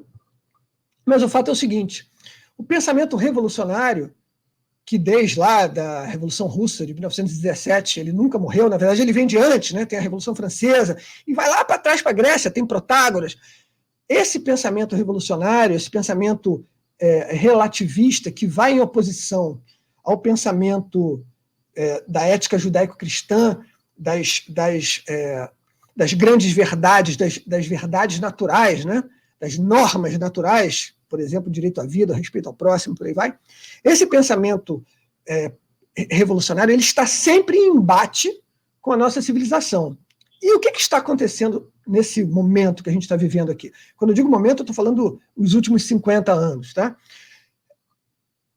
mas 1.05 1.23
o 1.23 1.29
fato 1.29 1.49
é 1.49 1.51
o 1.51 1.55
seguinte: 1.55 2.09
o 2.57 2.63
pensamento 2.63 3.15
revolucionário, 3.15 4.13
que 4.85 4.97
desde 4.97 5.39
lá 5.39 5.67
da 5.67 6.05
Revolução 6.05 6.47
Russa 6.47 6.85
de 6.85 6.93
1917 6.93 7.99
ele 7.99 8.11
nunca 8.11 8.37
morreu, 8.37 8.69
na 8.69 8.77
verdade 8.77 9.01
ele 9.01 9.13
vem 9.13 9.27
de 9.27 9.37
antes, 9.37 9.73
né? 9.73 9.85
tem 9.85 9.99
a 9.99 10.01
Revolução 10.01 10.35
Francesa, 10.35 10.97
e 11.27 11.33
vai 11.33 11.49
lá 11.49 11.63
para 11.63 11.77
trás 11.77 12.01
para 12.01 12.11
a 12.11 12.15
Grécia, 12.15 12.51
tem 12.51 12.65
Protágoras. 12.65 13.37
Esse 14.07 14.39
pensamento 14.39 14.95
revolucionário, 14.95 15.75
esse 15.75 15.89
pensamento 15.89 16.65
é, 16.99 17.33
relativista 17.33 18.31
que 18.31 18.45
vai 18.45 18.73
em 18.73 18.81
oposição 18.81 19.61
ao 20.03 20.17
pensamento 20.17 21.25
é, 21.75 22.03
da 22.07 22.25
ética 22.25 22.57
judaico-cristã, 22.57 23.59
das, 23.97 24.43
das, 24.49 25.03
é, 25.07 25.49
das 26.01 26.13
grandes 26.13 26.51
verdades, 26.51 27.15
das, 27.15 27.37
das 27.45 27.67
verdades 27.67 28.19
naturais, 28.19 28.83
né? 28.83 29.03
das 29.39 29.55
normas 29.59 30.17
naturais, 30.17 30.95
por 31.07 31.19
exemplo, 31.19 31.51
direito 31.51 31.79
à 31.79 31.85
vida, 31.85 32.15
respeito 32.15 32.49
ao 32.49 32.55
próximo, 32.55 32.95
por 32.95 33.05
aí 33.05 33.13
vai. 33.13 33.37
Esse 33.83 34.07
pensamento 34.07 34.83
é, 35.29 35.51
revolucionário 36.09 36.73
ele 36.73 36.81
está 36.81 37.05
sempre 37.05 37.55
em 37.55 37.75
embate 37.75 38.27
com 38.81 38.91
a 38.91 38.97
nossa 38.97 39.21
civilização. 39.21 39.95
E 40.41 40.55
o 40.55 40.59
que, 40.59 40.71
que 40.71 40.81
está 40.81 40.97
acontecendo 40.97 41.71
nesse 41.85 42.23
momento 42.23 42.83
que 42.83 42.89
a 42.89 42.93
gente 42.93 43.03
está 43.03 43.15
vivendo 43.15 43.51
aqui? 43.51 43.71
Quando 43.95 44.09
eu 44.09 44.15
digo 44.15 44.27
momento, 44.27 44.61
eu 44.61 44.63
estou 44.63 44.75
falando 44.75 45.21
os 45.37 45.53
últimos 45.53 45.83
50 45.83 46.33
anos. 46.33 46.73
Tá? 46.73 46.95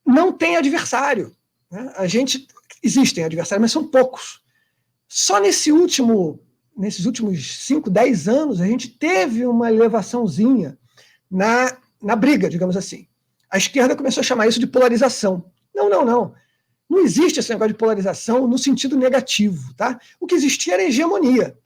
Não 0.03 0.33
tem 0.33 0.57
adversário. 0.57 1.37
Né? 1.71 1.93
A 1.95 2.07
gente 2.07 2.47
existem 2.83 3.23
adversários, 3.23 3.61
mas 3.61 3.73
são 3.73 3.87
poucos. 3.87 4.43
Só 5.07 5.39
nesse 5.39 5.71
último, 5.71 6.41
nesses 6.77 7.07
últimos 7.07 7.65
5, 7.65 7.89
10 7.91 8.29
anos, 8.29 8.61
a 8.61 8.67
gente 8.67 8.89
teve 8.89 9.47
uma 9.47 9.71
elevaçãozinha 9.71 10.79
na 11.31 11.77
na 12.05 12.15
briga, 12.15 12.51
digamos 12.51 12.77
assim. 12.77 13.07
A 13.51 13.57
esquerda 13.57 13.97
começou 13.97 14.21
a 14.21 14.25
chamar 14.25 14.47
isso 14.47 14.61
de 14.61 14.67
polarização. 14.67 15.51
Não, 15.75 15.89
não, 15.89 16.05
não. 16.05 16.35
Não 16.89 17.01
existe 17.01 17.41
esse 17.41 17.49
negócio 17.51 17.73
de 17.73 17.79
polarização 17.79 18.47
no 18.47 18.59
sentido 18.59 18.97
negativo. 18.97 19.73
Tá? 19.75 19.99
O 20.21 20.27
que 20.27 20.35
existia 20.35 20.75
era 20.75 20.85
hegemonia. 20.85 21.57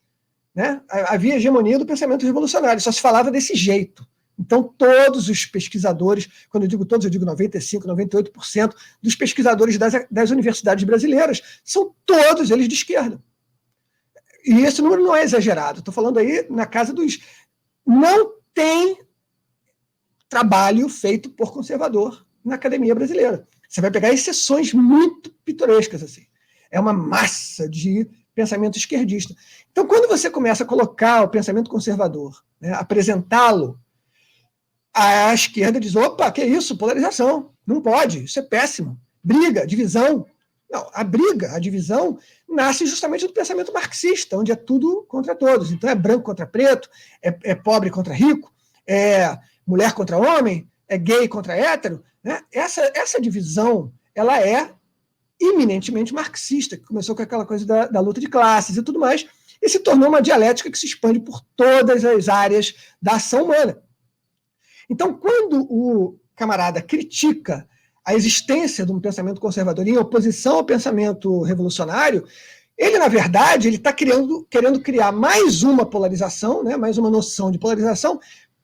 Né? 0.55 0.81
Havia 0.88 1.37
hegemonia 1.37 1.79
do 1.79 1.85
pensamento 1.85 2.25
revolucionário, 2.25 2.81
só 2.81 2.93
se 2.93 3.00
falava 3.00 3.31
desse 3.31 3.55
jeito. 3.55 4.07
Então, 4.38 4.62
todos 4.62 5.29
os 5.29 5.45
pesquisadores, 5.47 6.29
quando 6.49 6.62
eu 6.62 6.69
digo 6.69 6.85
todos, 6.85 7.05
eu 7.05 7.11
digo 7.11 7.27
95%, 7.27 7.85
98% 7.85 8.73
dos 9.03 9.17
pesquisadores 9.17 9.77
das, 9.77 10.07
das 10.09 10.31
universidades 10.31 10.85
brasileiras, 10.85 11.43
são 11.65 11.93
todos 12.07 12.53
eles 12.53 12.69
de 12.69 12.75
esquerda. 12.75 13.21
E 14.45 14.62
esse 14.62 14.80
número 14.80 15.02
não 15.02 15.14
é 15.14 15.23
exagerado. 15.23 15.80
Estou 15.80 15.92
falando 15.92 16.18
aí 16.18 16.47
na 16.49 16.66
casa 16.66 16.92
dos. 16.92 17.18
Não 17.87 18.33
tem 18.54 18.99
trabalho 20.28 20.88
feito 20.88 21.30
por 21.30 21.52
conservador 21.52 22.26
na 22.45 22.54
academia 22.54 22.95
brasileira. 22.95 23.47
Você 23.68 23.80
vai 23.80 23.90
pegar 23.90 24.12
exceções 24.12 24.73
muito 24.73 25.30
pitorescas 25.45 26.02
assim. 26.02 26.26
É 26.71 26.78
uma 26.78 26.92
massa 26.92 27.68
de 27.68 28.09
pensamento 28.35 28.78
esquerdista. 28.78 29.35
Então, 29.71 29.87
quando 29.87 30.09
você 30.09 30.30
começa 30.30 30.62
a 30.62 30.66
colocar 30.66 31.23
o 31.23 31.28
pensamento 31.28 31.71
conservador, 31.71 32.42
né, 32.61 32.73
apresentá-lo 32.75 33.80
a 34.99 35.33
esquerda 35.33 35.78
diz: 35.78 35.95
opa, 35.95 36.30
que 36.33 36.45
isso? 36.45 36.76
Polarização. 36.76 37.52
Não 37.66 37.80
pode, 37.80 38.25
isso 38.25 38.38
é 38.38 38.42
péssimo. 38.42 38.99
Briga, 39.23 39.66
divisão. 39.66 40.26
Não, 40.71 40.91
a 40.93 41.03
briga, 41.03 41.53
a 41.53 41.59
divisão, 41.59 42.19
nasce 42.49 42.85
justamente 42.85 43.27
do 43.27 43.33
pensamento 43.33 43.73
marxista, 43.73 44.37
onde 44.37 44.53
é 44.53 44.57
tudo 44.57 45.05
contra 45.09 45.35
todos. 45.35 45.73
Então 45.73 45.89
é 45.89 45.95
branco 45.95 46.25
contra 46.25 46.47
preto, 46.47 46.91
é, 47.23 47.37
é 47.45 47.55
pobre 47.55 47.91
contra 47.91 48.13
rico, 48.13 48.53
é 48.87 49.39
mulher 49.67 49.93
contra 49.93 50.19
homem, 50.19 50.71
é 50.87 50.99
gay 50.99 51.27
contra 51.29 51.57
hétero. 51.57 52.03
Né? 52.23 52.43
Essa, 52.53 52.83
essa 52.95 53.21
divisão 53.21 53.93
ela 54.15 54.41
é 54.41 54.75
eminentemente 55.41 56.13
marxista, 56.13 56.77
que 56.77 56.85
começou 56.85 57.15
com 57.15 57.23
aquela 57.23 57.47
coisa 57.47 57.65
da, 57.65 57.87
da 57.87 58.01
luta 58.01 58.21
de 58.21 58.29
classes 58.29 58.77
e 58.77 58.83
tudo 58.83 58.99
mais, 58.99 59.27
e 59.63 59.69
se 59.69 59.79
tornou 59.79 60.09
uma 60.09 60.23
dialética 60.23 60.71
que 60.71 60.79
se 60.79 60.87
expande 60.87 61.21
por 61.21 61.41
todas 61.57 62.05
as 62.05 62.29
áreas 62.29 62.75
da 63.01 63.13
ação 63.13 63.45
humana. 63.45 63.81
Então, 64.91 65.15
quando 65.15 65.67
o 65.71 66.19
camarada 66.35 66.81
critica 66.81 67.68
a 68.09 68.15
existência 68.15 68.87
de 68.87 68.91
um 68.91 68.99
pensamento 68.99 69.38
conservador 69.38 69.87
em 69.87 69.99
oposição 69.99 70.57
ao 70.57 70.65
pensamento 70.65 71.43
revolucionário, 71.43 72.27
ele, 72.75 72.99
na 72.99 73.07
verdade, 73.07 73.69
ele 73.69 73.77
está 73.77 73.93
querendo, 73.93 74.47
criar 74.83 75.12
mais 75.12 75.62
uma 75.62 75.85
polarização, 75.85 76.65
né, 76.65 76.75
mais 76.75 76.97
uma 76.97 77.11
noção 77.11 77.50
de 77.50 77.59
polarização, 77.59 78.19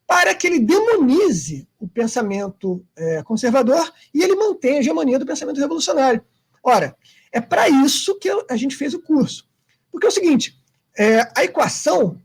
para 0.07 0.35
que 0.35 0.47
ele 0.47 0.61
demonize 0.61 1.69
o 1.79 1.87
pensamento 1.87 2.83
é, 2.97 3.23
conservador 3.23 3.93
e 4.15 4.23
ele 4.23 4.35
mantenha 4.35 4.77
a 4.77 4.81
hegemonia 4.81 5.19
do 5.19 5.27
pensamento 5.27 5.61
revolucionário. 5.61 6.25
Ora, 6.63 6.97
é 7.31 7.39
para 7.39 7.69
isso 7.69 8.19
que 8.19 8.31
a 8.49 8.57
gente 8.57 8.75
fez 8.75 8.95
o 8.95 9.03
curso. 9.03 9.47
Porque 9.93 10.07
é 10.07 10.09
o 10.09 10.13
seguinte, 10.13 10.57
é, 10.97 11.21
a 11.37 11.45
equação, 11.45 12.19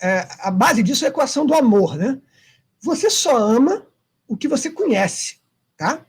é, 0.00 0.26
a 0.40 0.50
base 0.50 0.82
disso 0.82 1.04
é 1.04 1.08
a 1.08 1.10
equação 1.10 1.44
do 1.44 1.52
amor, 1.52 1.98
né? 1.98 2.18
Você 2.80 3.10
só 3.10 3.36
ama 3.36 3.86
o 4.26 4.38
que 4.38 4.48
você 4.48 4.70
conhece, 4.70 5.36
tá? 5.76 6.06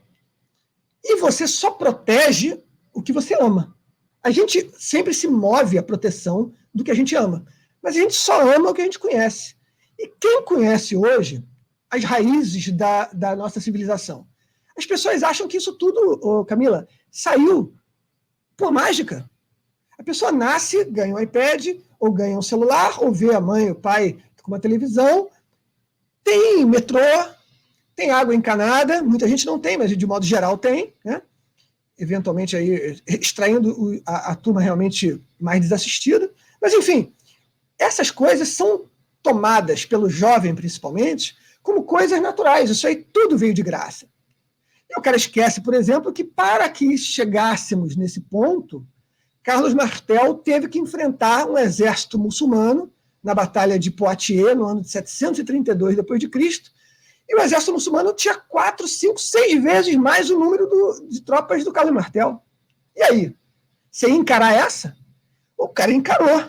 E 1.07 1.15
você 1.15 1.47
só 1.47 1.71
protege 1.71 2.61
o 2.93 3.01
que 3.01 3.13
você 3.13 3.33
ama. 3.33 3.73
A 4.21 4.29
gente 4.29 4.69
sempre 4.77 5.13
se 5.13 5.25
move 5.25 5.77
à 5.77 5.83
proteção 5.83 6.51
do 6.73 6.83
que 6.83 6.91
a 6.91 6.93
gente 6.93 7.15
ama, 7.15 7.45
mas 7.81 7.95
a 7.95 7.99
gente 7.99 8.13
só 8.13 8.53
ama 8.53 8.69
o 8.69 8.73
que 8.73 8.81
a 8.81 8.83
gente 8.83 8.99
conhece. 8.99 9.55
E 9.97 10.07
quem 10.19 10.43
conhece 10.43 10.97
hoje 10.97 11.41
as 11.89 12.03
raízes 12.03 12.69
da, 12.73 13.05
da 13.13 13.35
nossa 13.37 13.61
civilização? 13.61 14.27
As 14.77 14.85
pessoas 14.85 15.23
acham 15.23 15.47
que 15.47 15.55
isso 15.55 15.73
tudo, 15.77 16.43
Camila, 16.45 16.85
saiu 17.09 17.73
por 18.57 18.71
mágica. 18.71 19.29
A 19.97 20.03
pessoa 20.03 20.31
nasce, 20.31 20.83
ganha 20.83 21.15
um 21.15 21.19
iPad, 21.19 21.67
ou 21.97 22.11
ganha 22.11 22.37
um 22.37 22.41
celular, 22.41 23.01
ou 23.01 23.13
vê 23.13 23.33
a 23.33 23.39
mãe, 23.39 23.71
o 23.71 23.75
pai 23.75 24.17
com 24.43 24.51
uma 24.51 24.59
televisão, 24.59 25.29
tem 26.23 26.65
metrô, 26.65 26.99
tem 27.97 28.11
água 28.11 28.35
encanada, 28.35 29.01
muita 29.01 29.27
gente 29.27 29.43
não 29.43 29.57
tem, 29.57 29.75
mas 29.75 29.89
de 29.97 30.05
modo 30.05 30.23
geral 30.23 30.55
tem, 30.55 30.93
né? 31.03 31.19
eventualmente 31.97 32.55
aí 32.55 33.01
extraindo 33.07 33.99
a, 34.05 34.31
a 34.31 34.35
turma 34.35 34.61
realmente 34.61 35.19
mais 35.41 35.59
desassistida. 35.59 36.31
Mas, 36.61 36.73
enfim, 36.73 37.11
essas 37.77 38.11
coisas 38.11 38.49
são 38.49 38.85
tomadas 39.23 39.83
pelo 39.83 40.07
jovem, 40.07 40.53
principalmente, 40.53 41.35
como 41.63 41.83
coisas 41.83 42.21
naturais. 42.21 42.69
Isso 42.69 42.85
aí 42.85 42.97
tudo 42.97 43.35
veio 43.35 43.53
de 43.53 43.63
graça. 43.63 44.07
E 44.87 44.97
o 44.97 45.01
cara 45.01 45.17
esquece, 45.17 45.59
por 45.61 45.73
exemplo, 45.73 46.13
que 46.13 46.23
para 46.23 46.69
que 46.69 46.95
chegássemos 46.99 47.95
nesse 47.95 48.21
ponto, 48.21 48.85
Carlos 49.41 49.73
Martel 49.73 50.35
teve 50.35 50.67
que 50.67 50.77
enfrentar 50.77 51.47
um 51.49 51.57
exército 51.57 52.19
muçulmano 52.19 52.91
na 53.23 53.33
Batalha 53.33 53.79
de 53.79 53.89
Poitiers, 53.89 54.55
no 54.55 54.67
ano 54.67 54.81
de 54.81 54.89
732 54.89 55.95
d.C., 55.95 56.76
e 57.29 57.35
o 57.35 57.41
exército 57.41 57.73
muçulmano 57.73 58.13
tinha 58.13 58.35
quatro, 58.35 58.87
cinco, 58.87 59.19
seis 59.19 59.61
vezes 59.61 59.95
mais 59.95 60.29
o 60.29 60.39
número 60.39 60.67
do, 60.67 61.07
de 61.09 61.21
tropas 61.21 61.63
do 61.63 61.73
Carlos 61.73 61.93
Martel. 61.93 62.41
E 62.95 63.03
aí? 63.03 63.35
Você 63.91 64.07
ia 64.07 64.15
encarar 64.15 64.53
essa? 64.53 64.95
O 65.57 65.67
cara 65.67 65.91
encarou. 65.91 66.45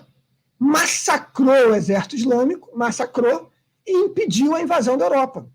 Massacrou 0.58 1.70
o 1.70 1.74
exército 1.74 2.16
islâmico, 2.16 2.70
massacrou 2.76 3.50
e 3.86 3.92
impediu 3.92 4.54
a 4.54 4.62
invasão 4.62 4.96
da 4.96 5.06
Europa. 5.06 5.48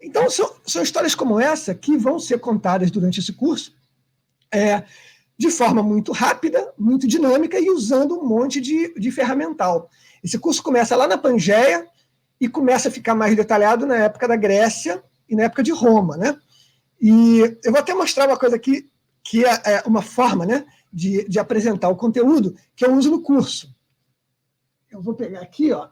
Então, 0.00 0.30
são, 0.30 0.54
são 0.66 0.82
histórias 0.82 1.14
como 1.14 1.40
essa 1.40 1.74
que 1.74 1.96
vão 1.96 2.18
ser 2.18 2.38
contadas 2.38 2.90
durante 2.90 3.20
esse 3.20 3.32
curso 3.32 3.74
é, 4.52 4.84
de 5.38 5.50
forma 5.50 5.82
muito 5.82 6.12
rápida, 6.12 6.72
muito 6.78 7.06
dinâmica 7.06 7.58
e 7.58 7.70
usando 7.70 8.18
um 8.18 8.24
monte 8.24 8.60
de, 8.60 8.94
de 8.94 9.10
ferramental. 9.10 9.90
Esse 10.22 10.38
curso 10.38 10.62
começa 10.62 10.96
lá 10.96 11.06
na 11.06 11.18
Pangeia, 11.18 11.86
e 12.40 12.48
começa 12.48 12.88
a 12.88 12.92
ficar 12.92 13.14
mais 13.14 13.34
detalhado 13.34 13.86
na 13.86 13.96
época 13.96 14.28
da 14.28 14.36
Grécia 14.36 15.02
e 15.28 15.34
na 15.34 15.44
época 15.44 15.62
de 15.62 15.72
Roma, 15.72 16.16
né? 16.16 16.38
E 17.00 17.40
eu 17.64 17.72
vou 17.72 17.80
até 17.80 17.94
mostrar 17.94 18.26
uma 18.26 18.38
coisa 18.38 18.56
aqui, 18.56 18.90
que 19.22 19.44
é, 19.44 19.62
é 19.64 19.82
uma 19.86 20.02
forma 20.02 20.46
né, 20.46 20.64
de, 20.92 21.28
de 21.28 21.38
apresentar 21.38 21.88
o 21.88 21.96
conteúdo 21.96 22.56
que 22.74 22.84
eu 22.84 22.94
uso 22.94 23.10
no 23.10 23.20
curso. 23.20 23.74
Eu 24.90 25.02
vou 25.02 25.14
pegar 25.14 25.40
aqui, 25.40 25.72
ó. 25.72 25.88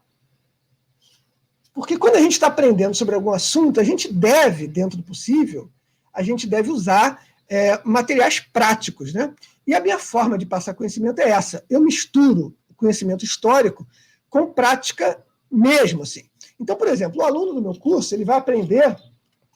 Porque 1.75 1.99
quando 1.99 2.17
a 2.17 2.21
gente 2.21 2.33
está 2.33 2.47
aprendendo 2.47 2.95
sobre 2.95 3.15
algum 3.15 3.33
assunto, 3.33 3.81
a 3.81 3.85
gente 3.85 4.13
deve, 4.13 4.69
dentro 4.69 4.97
do 4.97 5.03
possível, 5.03 5.71
a 6.13 6.23
gente 6.23 6.47
deve 6.47 6.71
usar 6.71 7.23
é, 7.49 7.81
materiais 7.85 8.39
práticos, 8.39 9.13
né? 9.13 9.35
E 9.67 9.75
a 9.75 9.81
minha 9.81 9.99
forma 9.99 10.39
de 10.39 10.47
passar 10.47 10.75
conhecimento 10.75 11.19
é 11.21 11.31
essa. 11.31 11.65
Eu 11.69 11.81
misturo 11.81 12.57
conhecimento 12.77 13.25
histórico 13.25 13.87
com 14.29 14.53
prática 14.53 15.23
mesmo, 15.51 16.03
assim. 16.03 16.23
Então, 16.61 16.77
por 16.77 16.89
exemplo, 16.89 17.21
o 17.21 17.25
aluno 17.25 17.55
do 17.55 17.63
meu 17.63 17.75
curso 17.79 18.15
ele 18.15 18.25
vai 18.25 18.37
aprender 18.37 18.97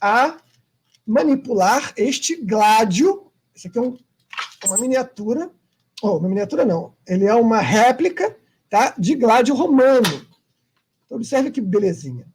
a 0.01 0.37
manipular 1.07 1.93
este 1.97 2.37
gládio. 2.37 3.31
Esse 3.55 3.69
aqui 3.69 3.79
é 3.79 3.83
um, 3.83 3.97
uma 4.67 4.79
miniatura, 4.79 5.51
ou 6.03 6.15
oh, 6.15 6.19
uma 6.19 6.29
miniatura 6.29 6.65
não, 6.65 6.95
ele 7.07 7.25
é 7.25 7.35
uma 7.35 7.61
réplica 7.61 8.37
tá, 8.69 8.95
de 8.99 9.15
gládio 9.15 9.55
romano. 9.55 10.27
Então, 11.05 11.17
observe 11.17 11.51
que 11.51 11.61
belezinha. 11.61 12.27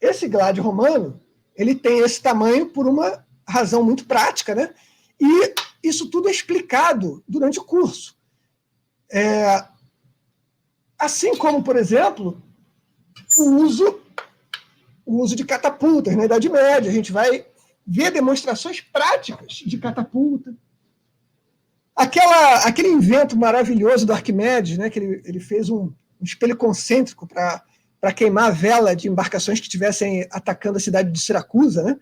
Esse 0.00 0.28
gládio 0.28 0.62
romano 0.62 1.20
ele 1.56 1.74
tem 1.74 2.00
esse 2.00 2.20
tamanho 2.20 2.66
por 2.66 2.86
uma 2.86 3.24
razão 3.48 3.82
muito 3.82 4.06
prática, 4.06 4.54
né? 4.54 4.74
E 5.20 5.54
isso 5.82 6.10
tudo 6.10 6.28
é 6.28 6.30
explicado 6.30 7.22
durante 7.28 7.58
o 7.58 7.64
curso. 7.64 8.16
É, 9.10 9.64
assim 10.98 11.36
como, 11.36 11.62
por 11.62 11.76
exemplo, 11.76 12.42
o 13.38 13.62
uso, 13.62 14.00
o 15.04 15.20
uso 15.22 15.36
de 15.36 15.44
catapultas 15.44 16.16
na 16.16 16.24
Idade 16.24 16.48
Média. 16.48 16.90
A 16.90 16.94
gente 16.94 17.12
vai 17.12 17.44
ver 17.86 18.10
demonstrações 18.10 18.80
práticas 18.80 19.52
de 19.52 19.78
catapulta. 19.78 20.54
Aquela, 21.94 22.64
aquele 22.64 22.88
invento 22.88 23.36
maravilhoso 23.36 24.04
do 24.04 24.12
Arquimedes, 24.12 24.78
né, 24.78 24.90
que 24.90 24.98
ele, 24.98 25.22
ele 25.24 25.40
fez 25.40 25.68
um, 25.70 25.92
um 26.20 26.24
espelho 26.24 26.56
concêntrico 26.56 27.26
para 27.26 28.12
queimar 28.12 28.46
a 28.46 28.50
vela 28.50 28.96
de 28.96 29.08
embarcações 29.08 29.60
que 29.60 29.66
estivessem 29.66 30.26
atacando 30.30 30.78
a 30.78 30.80
cidade 30.80 31.10
de 31.10 31.20
Siracusa, 31.20 31.82
né? 31.82 31.96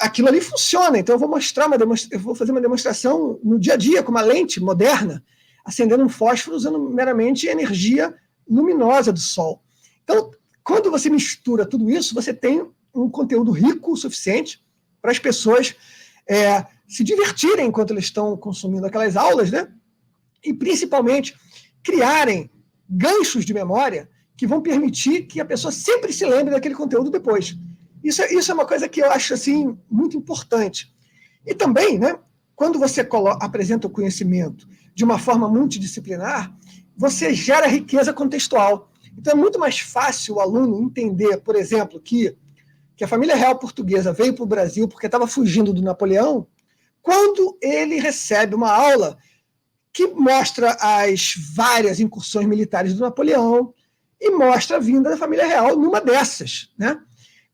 Aquilo 0.00 0.28
ali 0.28 0.40
funciona, 0.40 0.98
então 0.98 1.14
eu 1.14 1.18
vou 1.18 1.28
mostrar 1.28 1.66
uma 1.66 1.76
eu 2.10 2.20
vou 2.20 2.34
fazer 2.34 2.52
uma 2.52 2.60
demonstração 2.60 3.38
no 3.44 3.58
dia 3.58 3.74
a 3.74 3.76
dia 3.76 4.02
com 4.02 4.10
uma 4.10 4.22
lente 4.22 4.58
moderna, 4.58 5.22
acendendo 5.64 6.02
um 6.02 6.08
fósforo 6.08 6.56
usando 6.56 6.78
meramente 6.78 7.46
energia 7.46 8.14
luminosa 8.48 9.12
do 9.12 9.18
sol. 9.18 9.62
Então, 10.06 10.30
quando 10.62 10.88
você 10.88 11.10
mistura 11.10 11.66
tudo 11.66 11.90
isso, 11.90 12.14
você 12.14 12.32
tem 12.32 12.64
um 12.94 13.10
conteúdo 13.10 13.50
rico 13.50 13.92
o 13.92 13.96
suficiente 13.96 14.64
para 15.02 15.10
as 15.10 15.18
pessoas 15.18 15.74
é, 16.28 16.64
se 16.86 17.02
divertirem 17.02 17.66
enquanto 17.66 17.90
eles 17.90 18.04
estão 18.04 18.36
consumindo 18.36 18.86
aquelas 18.86 19.16
aulas, 19.16 19.50
né? 19.50 19.68
E 20.44 20.54
principalmente 20.54 21.36
criarem 21.82 22.48
ganchos 22.88 23.44
de 23.44 23.52
memória 23.52 24.08
que 24.36 24.46
vão 24.46 24.62
permitir 24.62 25.22
que 25.22 25.40
a 25.40 25.44
pessoa 25.44 25.72
sempre 25.72 26.12
se 26.12 26.24
lembre 26.24 26.54
daquele 26.54 26.74
conteúdo 26.74 27.10
depois. 27.10 27.56
Isso 28.04 28.22
é, 28.22 28.32
isso 28.32 28.50
é 28.52 28.54
uma 28.54 28.66
coisa 28.66 28.88
que 28.88 29.00
eu 29.00 29.10
acho 29.10 29.34
assim 29.34 29.76
muito 29.90 30.16
importante. 30.16 30.94
E 31.44 31.52
também, 31.54 31.98
né, 31.98 32.16
quando 32.54 32.78
você 32.78 33.06
apresenta 33.40 33.86
o 33.86 33.90
conhecimento 33.90 34.68
de 34.94 35.04
uma 35.04 35.18
forma 35.18 35.48
multidisciplinar, 35.48 36.54
você 36.96 37.34
gera 37.34 37.66
riqueza 37.66 38.12
contextual. 38.12 38.90
Então 39.18 39.32
é 39.32 39.36
muito 39.36 39.58
mais 39.58 39.80
fácil 39.80 40.36
o 40.36 40.40
aluno 40.40 40.82
entender, 40.82 41.38
por 41.38 41.56
exemplo, 41.56 42.00
que, 42.00 42.36
que 42.96 43.04
a 43.04 43.08
família 43.08 43.34
real 43.34 43.58
portuguesa 43.58 44.12
veio 44.12 44.34
para 44.34 44.44
o 44.44 44.46
Brasil 44.46 44.86
porque 44.88 45.06
estava 45.06 45.26
fugindo 45.26 45.72
do 45.72 45.82
Napoleão, 45.82 46.46
quando 47.00 47.56
ele 47.62 48.00
recebe 48.00 48.54
uma 48.54 48.70
aula 48.70 49.16
que 49.92 50.08
mostra 50.08 50.76
as 50.80 51.34
várias 51.54 52.00
incursões 52.00 52.46
militares 52.46 52.94
do 52.94 53.00
Napoleão 53.00 53.72
e 54.20 54.30
mostra 54.30 54.76
a 54.76 54.80
vinda 54.80 55.10
da 55.10 55.16
família 55.16 55.46
real 55.46 55.76
numa 55.76 56.00
dessas. 56.00 56.70
Né? 56.76 56.98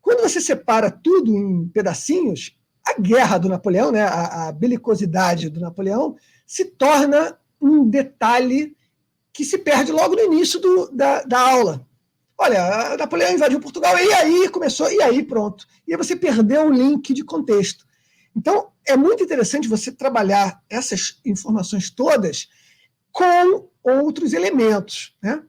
Quando 0.01 0.23
você 0.23 0.41
separa 0.41 0.91
tudo 0.91 1.37
em 1.37 1.69
pedacinhos, 1.69 2.57
a 2.85 3.01
guerra 3.01 3.39
do 3.39 3.49
Napoleão, 3.49 3.93
né, 3.93 4.03
a, 4.03 4.49
a 4.49 4.53
belicosidade 4.53 5.49
do 5.49 5.61
Napoleão, 5.61 6.17
se 6.45 6.65
torna 6.65 7.39
um 7.61 7.89
detalhe 7.89 8.77
que 9.33 9.45
se 9.45 9.59
perde 9.59 9.91
logo 9.93 10.15
no 10.15 10.23
início 10.23 10.61
do, 10.61 10.91
da, 10.91 11.23
da 11.23 11.41
aula. 11.41 11.87
olha, 12.37 12.97
Napoleão 12.97 13.33
invadiu 13.33 13.61
Portugal, 13.61 13.99
e 13.99 14.13
aí 14.13 14.49
começou, 14.49 14.91
e 14.93 15.01
aí 15.01 15.23
pronto. 15.23 15.67
E 15.87 15.93
aí 15.93 15.97
você 15.97 16.15
perdeu 16.15 16.67
o 16.67 16.73
link 16.73 17.15
de 17.15 17.25
contexto. 17.25 17.87
Então, 18.37 18.71
é 18.87 18.97
muito 18.97 19.23
interessante 19.23 19.69
você 19.69 19.93
trabalhar 19.93 20.63
essas 20.69 21.21
informações 21.25 21.91
todas 21.91 22.49
com 23.11 23.69
outros 23.83 24.33
elementos. 24.33 25.15
Né? 25.23 25.43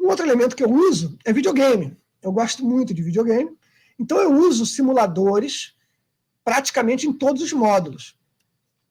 Um 0.00 0.08
outro 0.08 0.26
elemento 0.26 0.56
que 0.56 0.64
eu 0.64 0.70
uso 0.70 1.16
é 1.24 1.32
videogame. 1.32 1.96
Eu 2.20 2.32
gosto 2.32 2.64
muito 2.64 2.92
de 2.92 3.02
videogame. 3.02 3.50
Então, 3.98 4.18
eu 4.18 4.32
uso 4.32 4.66
simuladores 4.66 5.74
praticamente 6.44 7.06
em 7.06 7.12
todos 7.12 7.42
os 7.42 7.52
módulos. 7.52 8.16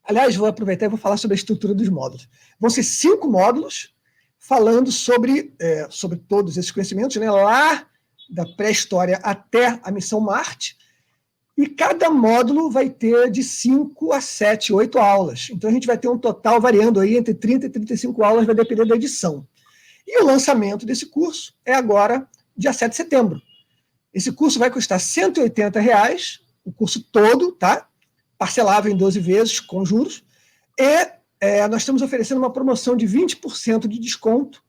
Aliás, 0.04 0.36
vou 0.36 0.48
aproveitar 0.48 0.86
e 0.86 0.90
vou 0.90 0.98
falar 0.98 1.18
sobre 1.18 1.36
a 1.36 1.38
estrutura 1.38 1.74
dos 1.74 1.90
módulos. 1.90 2.28
Vão 2.60 2.70
ser 2.70 2.84
cinco 2.84 3.30
módulos 3.30 3.94
falando 4.42 4.92
sobre, 4.92 5.54
é, 5.60 5.88
sobre 5.92 6.18
todos 6.18 6.58
esses 6.58 6.72
conhecimentos, 6.72 7.16
né, 7.18 7.30
lá 7.30 7.86
da 8.28 8.44
pré-história 8.44 9.20
até 9.22 9.80
a 9.84 9.92
missão 9.92 10.20
Marte, 10.20 10.76
e 11.56 11.68
cada 11.68 12.10
módulo 12.10 12.72
vai 12.72 12.90
ter 12.90 13.30
de 13.30 13.44
5 13.44 14.12
a 14.12 14.20
7, 14.20 14.74
8 14.74 14.98
aulas. 14.98 15.50
Então 15.52 15.70
a 15.70 15.74
gente 15.74 15.86
vai 15.86 15.98
ter 15.98 16.08
um 16.08 16.18
total 16.18 16.60
variando 16.60 17.00
aí 17.00 17.16
entre 17.16 17.36
30 17.36 17.68
e 17.68 17.70
35 17.70 18.24
aulas, 18.24 18.46
vai 18.48 18.56
depender 18.56 18.86
da 18.86 18.96
edição. 18.96 19.48
E 20.08 20.20
o 20.24 20.26
lançamento 20.26 20.88
desse 20.88 21.06
curso 21.06 21.54
é 21.64 21.76
agora, 21.76 22.28
dia 22.58 22.74
7 22.74 22.90
de 22.90 22.96
setembro. 22.96 23.42
Esse 24.12 24.32
curso 24.32 24.58
vai 24.58 24.72
custar 24.72 25.00
180 25.00 25.80
reais, 25.80 26.40
o 26.66 26.72
curso 26.72 27.04
todo, 27.12 27.52
tá? 27.52 27.88
Parcelável 28.40 28.92
em 28.92 28.98
12 28.98 29.20
vezes, 29.20 29.60
com 29.60 29.86
juros. 29.86 30.24
E 30.80 31.21
é, 31.42 31.68
nós 31.68 31.82
estamos 31.82 32.02
oferecendo 32.04 32.38
uma 32.38 32.54
promoção 32.54 32.96
de 32.96 33.08
20% 33.08 33.88
de 33.88 34.00
desconto 34.00 34.64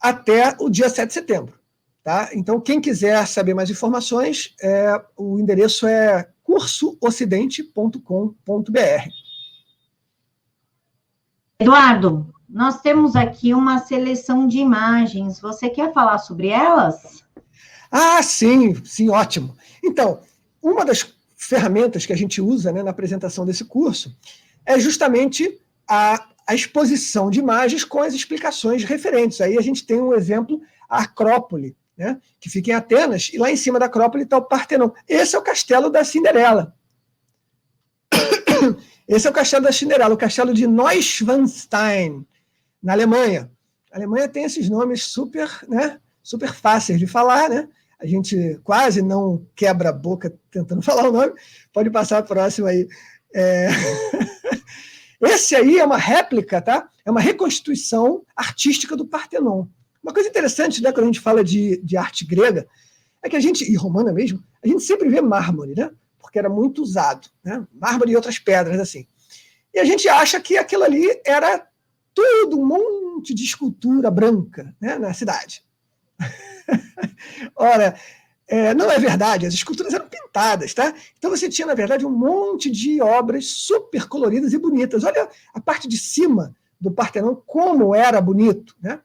até 0.00 0.56
o 0.58 0.68
dia 0.68 0.90
7 0.90 1.06
de 1.06 1.14
setembro. 1.14 1.56
Tá? 2.02 2.30
Então, 2.34 2.60
quem 2.60 2.80
quiser 2.80 3.24
saber 3.28 3.54
mais 3.54 3.70
informações, 3.70 4.52
é, 4.60 5.00
o 5.16 5.38
endereço 5.38 5.86
é 5.86 6.28
cursoocidente.com.br. 6.42 9.08
Eduardo, 11.60 12.34
nós 12.48 12.80
temos 12.80 13.14
aqui 13.14 13.54
uma 13.54 13.78
seleção 13.78 14.48
de 14.48 14.58
imagens. 14.58 15.38
Você 15.38 15.70
quer 15.70 15.92
falar 15.92 16.18
sobre 16.18 16.48
elas? 16.48 17.22
Ah, 17.90 18.22
sim, 18.22 18.74
sim, 18.84 19.10
ótimo. 19.10 19.56
Então, 19.84 20.20
uma 20.60 20.84
das 20.84 21.14
ferramentas 21.36 22.04
que 22.06 22.12
a 22.12 22.16
gente 22.16 22.40
usa 22.40 22.72
né, 22.72 22.82
na 22.82 22.90
apresentação 22.90 23.46
desse 23.46 23.64
curso 23.64 24.16
é 24.64 24.80
justamente 24.80 25.60
a, 25.90 26.24
a 26.46 26.54
exposição 26.54 27.28
de 27.28 27.40
imagens 27.40 27.82
com 27.82 28.00
as 28.00 28.14
explicações 28.14 28.84
referentes. 28.84 29.40
Aí 29.40 29.58
a 29.58 29.60
gente 29.60 29.84
tem 29.84 30.00
um 30.00 30.14
exemplo, 30.14 30.62
a 30.88 31.02
Acrópole, 31.02 31.76
né, 31.98 32.20
que 32.38 32.48
fica 32.48 32.70
em 32.70 32.74
Atenas, 32.74 33.30
e 33.32 33.38
lá 33.38 33.50
em 33.50 33.56
cima 33.56 33.76
da 33.76 33.86
Acrópole 33.86 34.22
está 34.22 34.38
o 34.38 34.44
Partenon. 34.44 34.90
Esse 35.08 35.34
é 35.34 35.38
o 35.38 35.42
castelo 35.42 35.90
da 35.90 36.04
Cinderela. 36.04 36.72
Esse 39.08 39.26
é 39.26 39.30
o 39.30 39.34
castelo 39.34 39.64
da 39.64 39.72
Cinderela, 39.72 40.14
o 40.14 40.18
castelo 40.18 40.54
de 40.54 40.68
Neuschwanstein, 40.68 42.24
na 42.80 42.92
Alemanha. 42.92 43.50
A 43.90 43.96
Alemanha 43.96 44.28
tem 44.28 44.44
esses 44.44 44.70
nomes 44.70 45.02
super, 45.02 45.50
né, 45.68 45.98
super 46.22 46.54
fáceis 46.54 47.00
de 47.00 47.08
falar, 47.08 47.50
né? 47.50 47.68
A 47.98 48.06
gente 48.06 48.58
quase 48.62 49.02
não 49.02 49.44
quebra 49.56 49.90
a 49.90 49.92
boca 49.92 50.32
tentando 50.52 50.80
falar 50.86 51.08
o 51.08 51.12
nome. 51.12 51.32
Pode 51.72 51.90
passar 51.90 52.18
a 52.18 52.22
próxima 52.22 52.68
aí. 52.68 52.88
É... 53.34 53.68
Esse 55.20 55.54
aí 55.54 55.78
é 55.78 55.84
uma 55.84 55.98
réplica, 55.98 56.62
tá? 56.62 56.88
É 57.04 57.10
uma 57.10 57.20
reconstituição 57.20 58.24
artística 58.34 58.96
do 58.96 59.06
Partenon. 59.06 59.66
Uma 60.02 60.14
coisa 60.14 60.28
interessante, 60.28 60.82
né, 60.82 60.92
quando 60.92 61.04
a 61.04 61.06
gente 61.06 61.20
fala 61.20 61.44
de, 61.44 61.76
de 61.82 61.96
arte 61.96 62.24
grega, 62.24 62.66
é 63.22 63.28
que 63.28 63.36
a 63.36 63.40
gente, 63.40 63.70
e 63.70 63.76
romana 63.76 64.12
mesmo, 64.12 64.42
a 64.64 64.66
gente 64.66 64.82
sempre 64.82 65.08
vê 65.10 65.20
mármore, 65.20 65.74
né? 65.76 65.90
Porque 66.18 66.38
era 66.38 66.48
muito 66.48 66.82
usado, 66.82 67.28
né? 67.44 67.66
Mármore 67.72 68.12
e 68.12 68.16
outras 68.16 68.38
pedras, 68.38 68.80
assim. 68.80 69.06
E 69.74 69.78
a 69.78 69.84
gente 69.84 70.08
acha 70.08 70.40
que 70.40 70.56
aquilo 70.56 70.84
ali 70.84 71.06
era 71.24 71.66
tudo 72.14 72.58
um 72.58 72.66
monte 72.66 73.34
de 73.34 73.44
escultura 73.44 74.10
branca 74.10 74.74
né, 74.80 74.98
na 74.98 75.12
cidade. 75.12 75.62
Ora, 77.54 77.98
é, 78.50 78.74
não 78.74 78.90
é 78.90 78.98
verdade, 78.98 79.46
as 79.46 79.54
esculturas 79.54 79.94
eram 79.94 80.08
pintadas, 80.08 80.74
tá? 80.74 80.92
Então 81.16 81.30
você 81.30 81.48
tinha, 81.48 81.68
na 81.68 81.74
verdade, 81.74 82.04
um 82.04 82.10
monte 82.10 82.68
de 82.68 83.00
obras 83.00 83.46
super 83.46 84.08
coloridas 84.08 84.52
e 84.52 84.58
bonitas. 84.58 85.04
Olha 85.04 85.28
a 85.54 85.60
parte 85.60 85.86
de 85.86 85.96
cima 85.96 86.52
do 86.80 86.90
Partenon, 86.90 87.36
como 87.46 87.94
era 87.94 88.20
bonito, 88.20 88.74
né? 88.82 88.98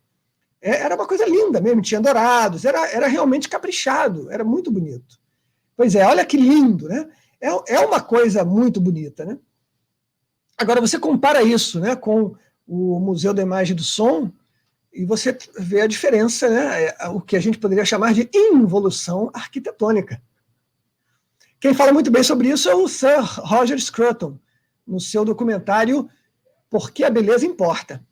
É, 0.60 0.82
era 0.82 0.96
uma 0.96 1.06
coisa 1.06 1.28
linda 1.28 1.62
mesmo, 1.62 1.84
tinha 1.84 2.02
dourados, 2.02 2.66
era, 2.66 2.90
era 2.90 3.06
realmente 3.06 3.48
caprichado, 3.48 4.32
era 4.32 4.44
muito 4.44 4.72
bonito. 4.72 5.20
Pois 5.78 5.94
é, 5.94 6.04
olha 6.08 6.26
que 6.26 6.38
lindo, 6.38 6.88
né? 6.88 7.08
É, 7.40 7.76
é 7.76 7.80
uma 7.82 8.02
coisa 8.02 8.44
muito 8.44 8.82
bonita, 8.82 9.24
né? 9.26 9.38
Agora, 10.58 10.82
você 10.82 10.98
compara 10.98 11.44
isso 11.44 11.80
né, 11.80 11.96
com 11.96 12.34
o 12.66 13.00
Museu 13.00 13.32
da 13.32 13.44
Imagem 13.44 13.74
e 13.74 13.76
do 13.76 13.84
Som, 13.84 14.32
e 14.96 15.04
você 15.04 15.38
vê 15.60 15.82
a 15.82 15.88
diferença, 15.88 16.50
né? 16.50 16.86
É, 16.86 17.08
o 17.10 17.20
que 17.20 17.36
a 17.36 17.40
gente 17.40 17.58
poderia 17.58 17.84
chamar 17.84 18.14
de 18.14 18.30
involução 18.34 19.30
arquitetônica. 19.34 20.22
Quem 21.60 21.74
fala 21.74 21.92
muito 21.92 22.10
bem 22.10 22.24
sobre 22.24 22.48
isso 22.48 22.70
é 22.70 22.76
o 22.76 22.88
Sir 22.88 23.22
Roger 23.22 23.80
Scruton, 23.80 24.40
no 24.88 25.00
seu 25.00 25.26
documentário 25.26 26.10
Por 26.70 26.92
que 26.92 27.04
a 27.04 27.10
Beleza 27.10 27.46
Importa. 27.46 28.06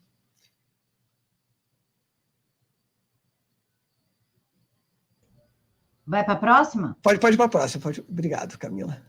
Vai 6.06 6.22
para 6.22 6.34
a 6.34 6.36
próxima? 6.36 6.98
Pode, 7.02 7.18
pode 7.18 7.34
ir 7.34 7.38
para 7.38 7.46
a 7.46 7.48
próxima. 7.48 7.82
Pode. 7.82 8.00
Obrigado, 8.02 8.58
Camila. 8.58 9.02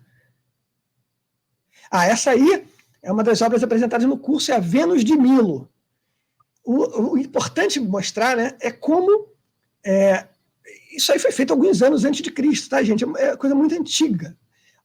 Ah, 1.91 2.05
essa 2.05 2.31
aí 2.31 2.65
é 3.01 3.11
uma 3.11 3.23
das 3.23 3.41
obras 3.41 3.61
apresentadas 3.61 4.07
no 4.07 4.17
curso, 4.17 4.51
é 4.51 4.55
a 4.55 4.59
Vênus 4.59 5.03
de 5.03 5.17
Milo 5.17 5.69
o, 6.65 7.11
o 7.11 7.17
importante 7.17 7.79
mostrar 7.79 8.35
né, 8.35 8.57
é 8.59 8.71
como 8.71 9.27
é, 9.85 10.27
isso 10.91 11.11
aí 11.11 11.19
foi 11.19 11.31
feito 11.31 11.51
alguns 11.51 11.81
anos 11.81 12.03
antes 12.03 12.21
de 12.21 12.31
Cristo, 12.31 12.69
tá, 12.69 12.81
gente? 12.81 13.05
É 13.17 13.35
coisa 13.35 13.53
muito 13.53 13.75
antiga. 13.75 14.35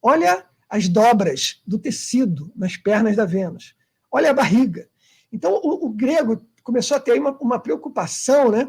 Olha 0.02 0.44
as 0.68 0.88
dobras 0.88 1.60
do 1.66 1.78
tecido 1.78 2.52
nas 2.54 2.76
pernas 2.76 3.16
da 3.16 3.24
Vênus. 3.24 3.74
Olha 4.12 4.30
a 4.30 4.34
barriga. 4.34 4.88
Então, 5.32 5.54
o, 5.54 5.86
o 5.86 5.88
grego 5.90 6.44
começou 6.62 6.96
a 6.96 7.00
ter 7.00 7.18
uma, 7.18 7.36
uma 7.40 7.58
preocupação 7.58 8.50
né, 8.50 8.68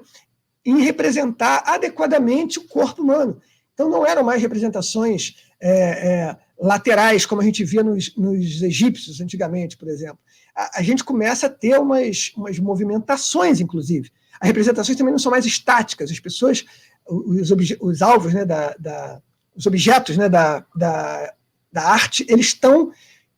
em 0.64 0.82
representar 0.82 1.64
adequadamente 1.66 2.60
o 2.60 2.68
corpo 2.68 3.02
humano. 3.02 3.42
Então, 3.74 3.90
não 3.90 4.06
eram 4.06 4.24
mais 4.24 4.42
representações 4.42 5.36
é, 5.60 5.72
é, 5.72 6.38
laterais, 6.60 7.26
como 7.26 7.42
a 7.42 7.44
gente 7.44 7.64
via 7.64 7.84
nos, 7.84 8.16
nos 8.16 8.62
egípcios 8.62 9.20
antigamente, 9.20 9.76
por 9.76 9.90
exemplo 9.90 10.20
a, 10.56 10.80
a 10.80 10.84
gente 10.84 11.04
começa 11.04 11.48
a 11.48 11.50
ter 11.50 11.80
umas, 11.80 12.32
umas 12.36 12.60
movimentações, 12.60 13.60
inclusive. 13.60 14.12
As 14.40 14.48
representações 14.48 14.98
também 14.98 15.12
não 15.12 15.20
são 15.20 15.32
mais 15.32 15.46
estáticas, 15.46 16.12
as 16.12 16.20
pessoas, 16.20 16.66
os, 17.08 17.52
os 17.80 18.02
alvos, 18.02 18.34
né, 18.34 18.46
da, 18.46 18.76
da, 18.80 19.22
os 19.56 19.66
objetos 19.66 20.18
né, 20.18 20.28
da, 20.28 20.66
da, 20.76 21.34
da 21.72 21.84
arte, 21.84 22.26
eles 22.28 22.48
estão 22.48 22.92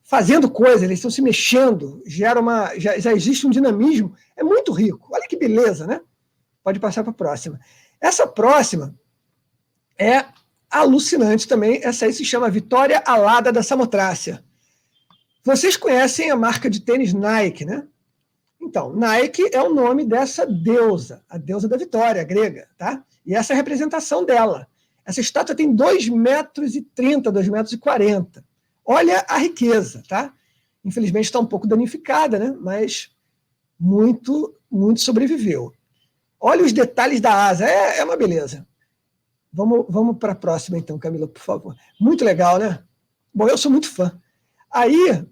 fazendo 0.03 0.49
coisas, 0.49 0.83
eles 0.83 0.99
estão 0.99 1.09
se 1.09 1.21
mexendo, 1.21 2.01
gera 2.05 2.39
uma, 2.39 2.77
já, 2.77 2.97
já 2.99 3.13
existe 3.13 3.47
um 3.47 3.49
dinamismo, 3.49 4.13
é 4.35 4.43
muito 4.43 4.71
rico. 4.71 5.09
Olha 5.11 5.27
que 5.27 5.37
beleza, 5.37 5.87
né? 5.87 6.01
Pode 6.63 6.79
passar 6.79 7.03
para 7.03 7.11
a 7.11 7.15
próxima. 7.15 7.59
Essa 7.99 8.27
próxima 8.27 8.93
é 9.97 10.25
alucinante 10.69 11.47
também, 11.47 11.79
essa 11.83 12.05
aí 12.05 12.13
se 12.13 12.25
chama 12.25 12.49
Vitória 12.49 13.01
Alada 13.05 13.51
da 13.51 13.63
Samotrácia. 13.63 14.43
Vocês 15.43 15.75
conhecem 15.75 16.31
a 16.31 16.35
marca 16.35 16.69
de 16.69 16.79
tênis 16.79 17.13
Nike, 17.13 17.65
né? 17.65 17.85
Então, 18.61 18.93
Nike 18.93 19.49
é 19.51 19.61
o 19.61 19.73
nome 19.73 20.05
dessa 20.05 20.45
deusa, 20.45 21.21
a 21.29 21.37
deusa 21.37 21.67
da 21.67 21.75
vitória 21.75 22.23
grega, 22.23 22.69
tá? 22.77 23.03
E 23.25 23.35
essa 23.35 23.51
é 23.51 23.55
a 23.55 23.57
representação 23.57 24.23
dela. 24.23 24.67
Essa 25.05 25.19
estátua 25.19 25.53
tem 25.53 25.75
2,30 25.75 26.15
metros 26.15 26.75
e 26.75 26.81
30, 26.81 27.29
2 27.29 27.49
metros 27.49 27.75
40. 27.75 28.43
Olha 28.85 29.25
a 29.27 29.37
riqueza, 29.37 30.01
tá? 30.07 30.33
Infelizmente 30.83 31.25
está 31.25 31.39
um 31.39 31.45
pouco 31.45 31.67
danificada, 31.67 32.39
né? 32.39 32.55
Mas 32.61 33.11
muito, 33.77 34.55
muito 34.71 35.01
sobreviveu. 35.01 35.73
Olha 36.39 36.63
os 36.63 36.71
detalhes 36.71 37.19
da 37.19 37.47
asa, 37.47 37.65
é, 37.65 37.99
é 37.99 38.03
uma 38.03 38.15
beleza. 38.15 38.65
Vamos, 39.51 39.85
vamos 39.89 40.17
para 40.17 40.31
a 40.31 40.35
próxima, 40.35 40.77
então, 40.77 40.97
Camila, 40.97 41.27
por 41.27 41.41
favor. 41.41 41.75
Muito 41.99 42.23
legal, 42.23 42.57
né? 42.57 42.81
Bom, 43.33 43.47
eu 43.47 43.57
sou 43.57 43.71
muito 43.71 43.89
fã. 43.89 44.19
Aí, 44.71 45.25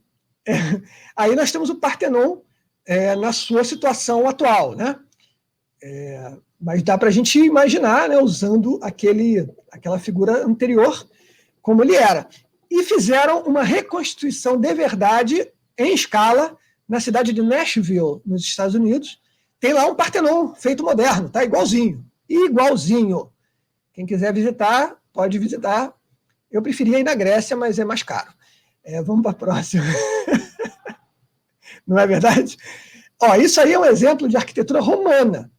é, 0.47 0.53
aí 1.15 1.35
nós 1.35 1.51
temos 1.51 1.69
o 1.69 1.75
Partenon 1.75 2.37
é, 2.85 3.15
na 3.15 3.31
sua 3.31 3.63
situação 3.63 4.27
atual, 4.27 4.75
né? 4.75 4.97
É, 5.83 6.37
mas 6.59 6.83
dá 6.83 6.97
para 6.97 7.09
a 7.09 7.11
gente 7.11 7.39
imaginar, 7.39 8.07
né, 8.07 8.19
usando 8.19 8.79
aquele, 8.83 9.49
aquela 9.71 9.97
figura 9.97 10.45
anterior, 10.45 11.07
como 11.61 11.83
ele 11.83 11.95
era. 11.95 12.27
E 12.69 12.83
fizeram 12.83 13.41
uma 13.41 13.63
reconstituição 13.63 14.57
de 14.57 14.73
verdade 14.73 15.51
em 15.77 15.93
escala 15.93 16.55
na 16.87 16.99
cidade 16.99 17.33
de 17.33 17.41
Nashville, 17.41 18.21
nos 18.25 18.43
Estados 18.43 18.75
Unidos. 18.75 19.19
Tem 19.59 19.73
lá 19.73 19.85
um 19.87 19.95
Partenon 19.95 20.53
feito 20.53 20.83
moderno, 20.83 21.29
tá 21.29 21.43
igualzinho, 21.43 22.05
igualzinho. 22.29 23.31
Quem 23.93 24.05
quiser 24.05 24.33
visitar, 24.33 24.95
pode 25.11 25.37
visitar. 25.39 25.93
Eu 26.51 26.61
preferia 26.61 26.99
ir 26.99 27.03
na 27.03 27.15
Grécia, 27.15 27.55
mas 27.55 27.79
é 27.79 27.85
mais 27.85 28.03
caro. 28.03 28.31
É, 28.83 29.01
vamos 29.01 29.21
para 29.21 29.31
a 29.31 29.35
próxima. 29.35 29.83
não 31.85 31.97
é 31.99 32.07
verdade? 32.07 32.57
Ó, 33.21 33.35
isso 33.35 33.61
aí 33.61 33.73
é 33.73 33.79
um 33.79 33.85
exemplo 33.85 34.27
de 34.27 34.37
arquitetura 34.37 34.79
romana. 34.79 35.51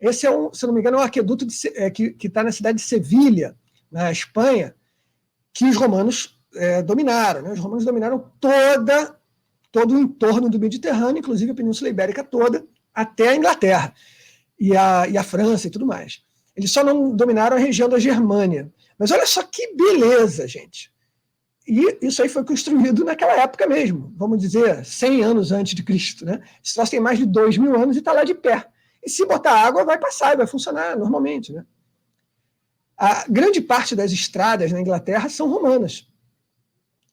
Esse 0.00 0.26
é 0.26 0.30
um, 0.30 0.52
se 0.52 0.66
não 0.66 0.74
me 0.74 0.80
engano, 0.80 0.96
é 0.96 1.00
um 1.00 1.04
arqueduto 1.04 1.46
de, 1.46 1.54
é, 1.76 1.90
que 1.90 2.16
está 2.22 2.42
na 2.42 2.52
cidade 2.52 2.78
de 2.78 2.84
Sevilha, 2.84 3.56
na 3.90 4.10
Espanha, 4.10 4.74
que 5.52 5.64
os 5.64 5.76
romanos 5.76 6.38
é, 6.56 6.82
dominaram. 6.82 7.42
Né? 7.42 7.52
Os 7.52 7.60
romanos 7.60 7.84
dominaram 7.84 8.30
toda, 8.40 9.16
todo 9.70 9.94
o 9.94 9.98
entorno 9.98 10.50
do 10.50 10.58
Mediterrâneo, 10.58 11.20
inclusive 11.20 11.52
a 11.52 11.54
Península 11.54 11.90
Ibérica 11.90 12.24
toda, 12.24 12.66
até 12.92 13.28
a 13.28 13.36
Inglaterra 13.36 13.94
e 14.58 14.76
a, 14.76 15.08
e 15.08 15.16
a 15.16 15.22
França 15.22 15.66
e 15.66 15.70
tudo 15.70 15.86
mais. 15.86 16.22
Eles 16.56 16.70
só 16.70 16.84
não 16.84 17.14
dominaram 17.14 17.56
a 17.56 17.60
região 17.60 17.88
da 17.88 17.98
Germânia. 17.98 18.72
Mas 18.98 19.10
olha 19.10 19.26
só 19.26 19.42
que 19.42 19.74
beleza, 19.74 20.46
gente. 20.46 20.92
E 21.66 21.98
isso 22.02 22.22
aí 22.22 22.28
foi 22.28 22.44
construído 22.44 23.04
naquela 23.04 23.40
época 23.40 23.66
mesmo, 23.66 24.12
vamos 24.16 24.38
dizer, 24.38 24.84
100 24.84 25.22
anos 25.22 25.50
antes 25.50 25.74
de 25.74 25.82
Cristo. 25.82 26.24
Né? 26.24 26.42
Esse 26.62 26.90
tem 26.90 27.00
mais 27.00 27.18
de 27.18 27.24
2 27.24 27.56
mil 27.56 27.74
anos 27.74 27.96
e 27.96 28.00
está 28.00 28.12
lá 28.12 28.22
de 28.22 28.34
pé. 28.34 28.68
E 29.02 29.08
se 29.08 29.24
botar 29.24 29.52
água, 29.52 29.84
vai 29.84 29.98
passar 29.98 30.34
e 30.34 30.36
vai 30.36 30.46
funcionar 30.46 30.96
normalmente. 30.96 31.52
Né? 31.52 31.64
A 32.96 33.24
grande 33.28 33.60
parte 33.62 33.96
das 33.96 34.12
estradas 34.12 34.72
na 34.72 34.80
Inglaterra 34.80 35.28
são 35.28 35.48
romanas. 35.48 36.06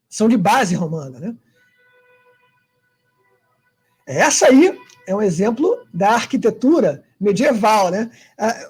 São 0.10 0.28
de 0.28 0.36
base 0.36 0.76
romana. 0.76 1.20
Né? 1.20 1.36
Essa 4.06 4.48
aí 4.48 4.78
é 5.08 5.16
um 5.16 5.22
exemplo 5.22 5.86
da 5.94 6.12
arquitetura 6.12 7.06
medieval. 7.20 7.90
Né? 7.90 8.12
A, 8.38 8.68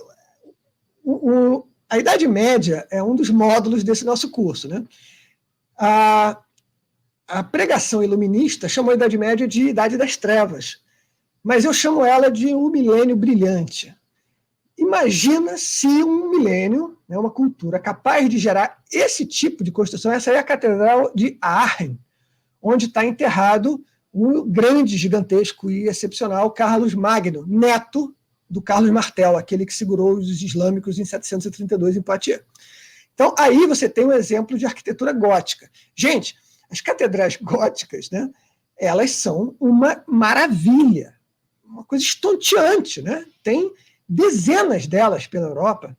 o, 1.04 1.68
a 1.90 1.98
Idade 1.98 2.28
Média 2.28 2.88
é 2.92 3.02
um 3.02 3.16
dos 3.16 3.32
módulos 3.32 3.84
desse 3.84 4.06
nosso 4.06 4.30
curso. 4.30 4.68
Né? 4.68 4.86
A, 5.84 6.38
a 7.28 7.42
pregação 7.42 8.04
iluminista 8.04 8.70
chamou 8.70 8.92
a 8.92 8.94
Idade 8.94 9.18
Média 9.18 9.48
de 9.48 9.70
Idade 9.70 9.98
das 9.98 10.16
Trevas, 10.16 10.78
mas 11.44 11.66
eu 11.66 11.74
chamo 11.74 12.06
ela 12.06 12.30
de 12.30 12.54
um 12.54 12.70
milênio 12.70 13.16
brilhante. 13.16 13.92
Imagina 14.78 15.58
se 15.58 15.88
um 15.88 16.30
milênio, 16.30 17.00
né, 17.10 17.18
uma 17.18 17.32
cultura 17.32 17.80
capaz 17.80 18.30
de 18.30 18.38
gerar 18.38 18.78
esse 18.92 19.26
tipo 19.26 19.64
de 19.64 19.72
construção, 19.72 20.12
essa 20.12 20.30
é 20.30 20.38
a 20.38 20.44
Catedral 20.44 21.12
de 21.16 21.36
Aachen, 21.42 22.00
onde 22.62 22.86
está 22.86 23.04
enterrado 23.04 23.84
o 24.14 24.44
grande, 24.44 24.96
gigantesco 24.98 25.72
e 25.72 25.88
excepcional 25.88 26.52
Carlos 26.52 26.94
Magno, 26.94 27.44
neto 27.48 28.16
do 28.48 28.62
Carlos 28.62 28.92
Martel, 28.92 29.36
aquele 29.36 29.66
que 29.66 29.74
segurou 29.74 30.14
os 30.14 30.44
islâmicos 30.44 31.00
em 31.00 31.06
732 31.06 31.98
em 31.98 32.04
Poitiers. 32.04 32.44
Então, 33.22 33.36
aí 33.38 33.68
você 33.68 33.88
tem 33.88 34.04
um 34.04 34.12
exemplo 34.12 34.58
de 34.58 34.66
arquitetura 34.66 35.14
gótica. 35.14 35.70
Gente, 35.96 36.36
as 36.72 36.82
catedrais 36.82 37.36
góticas, 37.38 38.10
né, 38.10 38.28
elas 38.76 39.12
são 39.12 39.56
uma 39.60 40.04
maravilha, 40.08 41.16
uma 41.64 41.84
coisa 41.84 42.04
estonteante. 42.04 43.00
Né? 43.00 43.24
Tem 43.44 43.72
dezenas 44.10 44.88
delas 44.88 45.28
pela 45.28 45.46
Europa. 45.46 45.96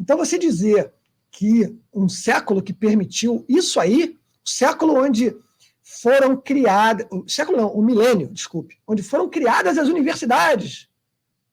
Então, 0.00 0.16
você 0.16 0.38
dizer 0.38 0.90
que 1.30 1.76
um 1.92 2.08
século 2.08 2.62
que 2.62 2.72
permitiu 2.72 3.44
isso 3.46 3.78
aí, 3.78 4.18
o 4.42 4.48
século 4.48 4.94
onde 4.96 5.36
foram 5.82 6.40
criadas, 6.40 7.06
século 7.28 7.58
não, 7.58 7.68
o 7.68 7.82
milênio, 7.82 8.28
desculpe, 8.28 8.78
onde 8.86 9.02
foram 9.02 9.28
criadas 9.28 9.76
as 9.76 9.88
universidades. 9.88 10.88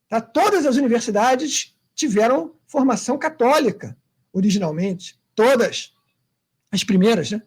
Tá? 0.07 0.21
Todas 0.21 0.65
as 0.65 0.77
universidades 0.77 1.75
tiveram 1.93 2.53
formação 2.65 3.17
católica 3.17 3.97
originalmente, 4.33 5.19
todas 5.35 5.93
as 6.71 6.83
primeiras, 6.83 7.31
né? 7.31 7.41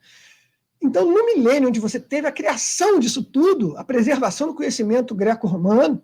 Então, 0.82 1.06
no 1.06 1.24
milênio, 1.26 1.68
onde 1.68 1.78
você 1.78 2.00
teve 2.00 2.26
a 2.26 2.32
criação 2.32 2.98
disso 2.98 3.22
tudo, 3.22 3.76
a 3.76 3.84
preservação 3.84 4.48
do 4.48 4.54
conhecimento 4.54 5.14
greco-romano, 5.14 6.02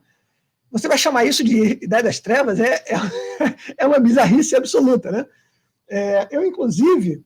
você 0.71 0.87
vai 0.87 0.97
chamar 0.97 1.25
isso 1.25 1.43
de 1.43 1.79
Idade 1.83 2.05
das 2.05 2.21
Trevas? 2.21 2.61
É, 2.61 2.85
é, 2.87 2.97
é 3.79 3.87
uma 3.87 3.99
bizarrice 3.99 4.55
absoluta, 4.55 5.11
né? 5.11 5.27
É, 5.91 6.29
eu, 6.31 6.45
inclusive, 6.45 7.25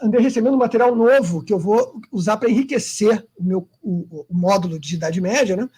andei 0.00 0.20
recebendo 0.20 0.54
um 0.54 0.58
material 0.58 0.96
novo 0.96 1.44
que 1.44 1.52
eu 1.52 1.58
vou 1.58 2.00
usar 2.10 2.38
para 2.38 2.50
enriquecer 2.50 3.24
o 3.36 3.44
meu 3.44 3.68
o, 3.82 4.26
o, 4.28 4.34
módulo 4.34 4.78
de 4.78 4.94
Idade 4.94 5.20
Média, 5.20 5.56
né? 5.56 5.68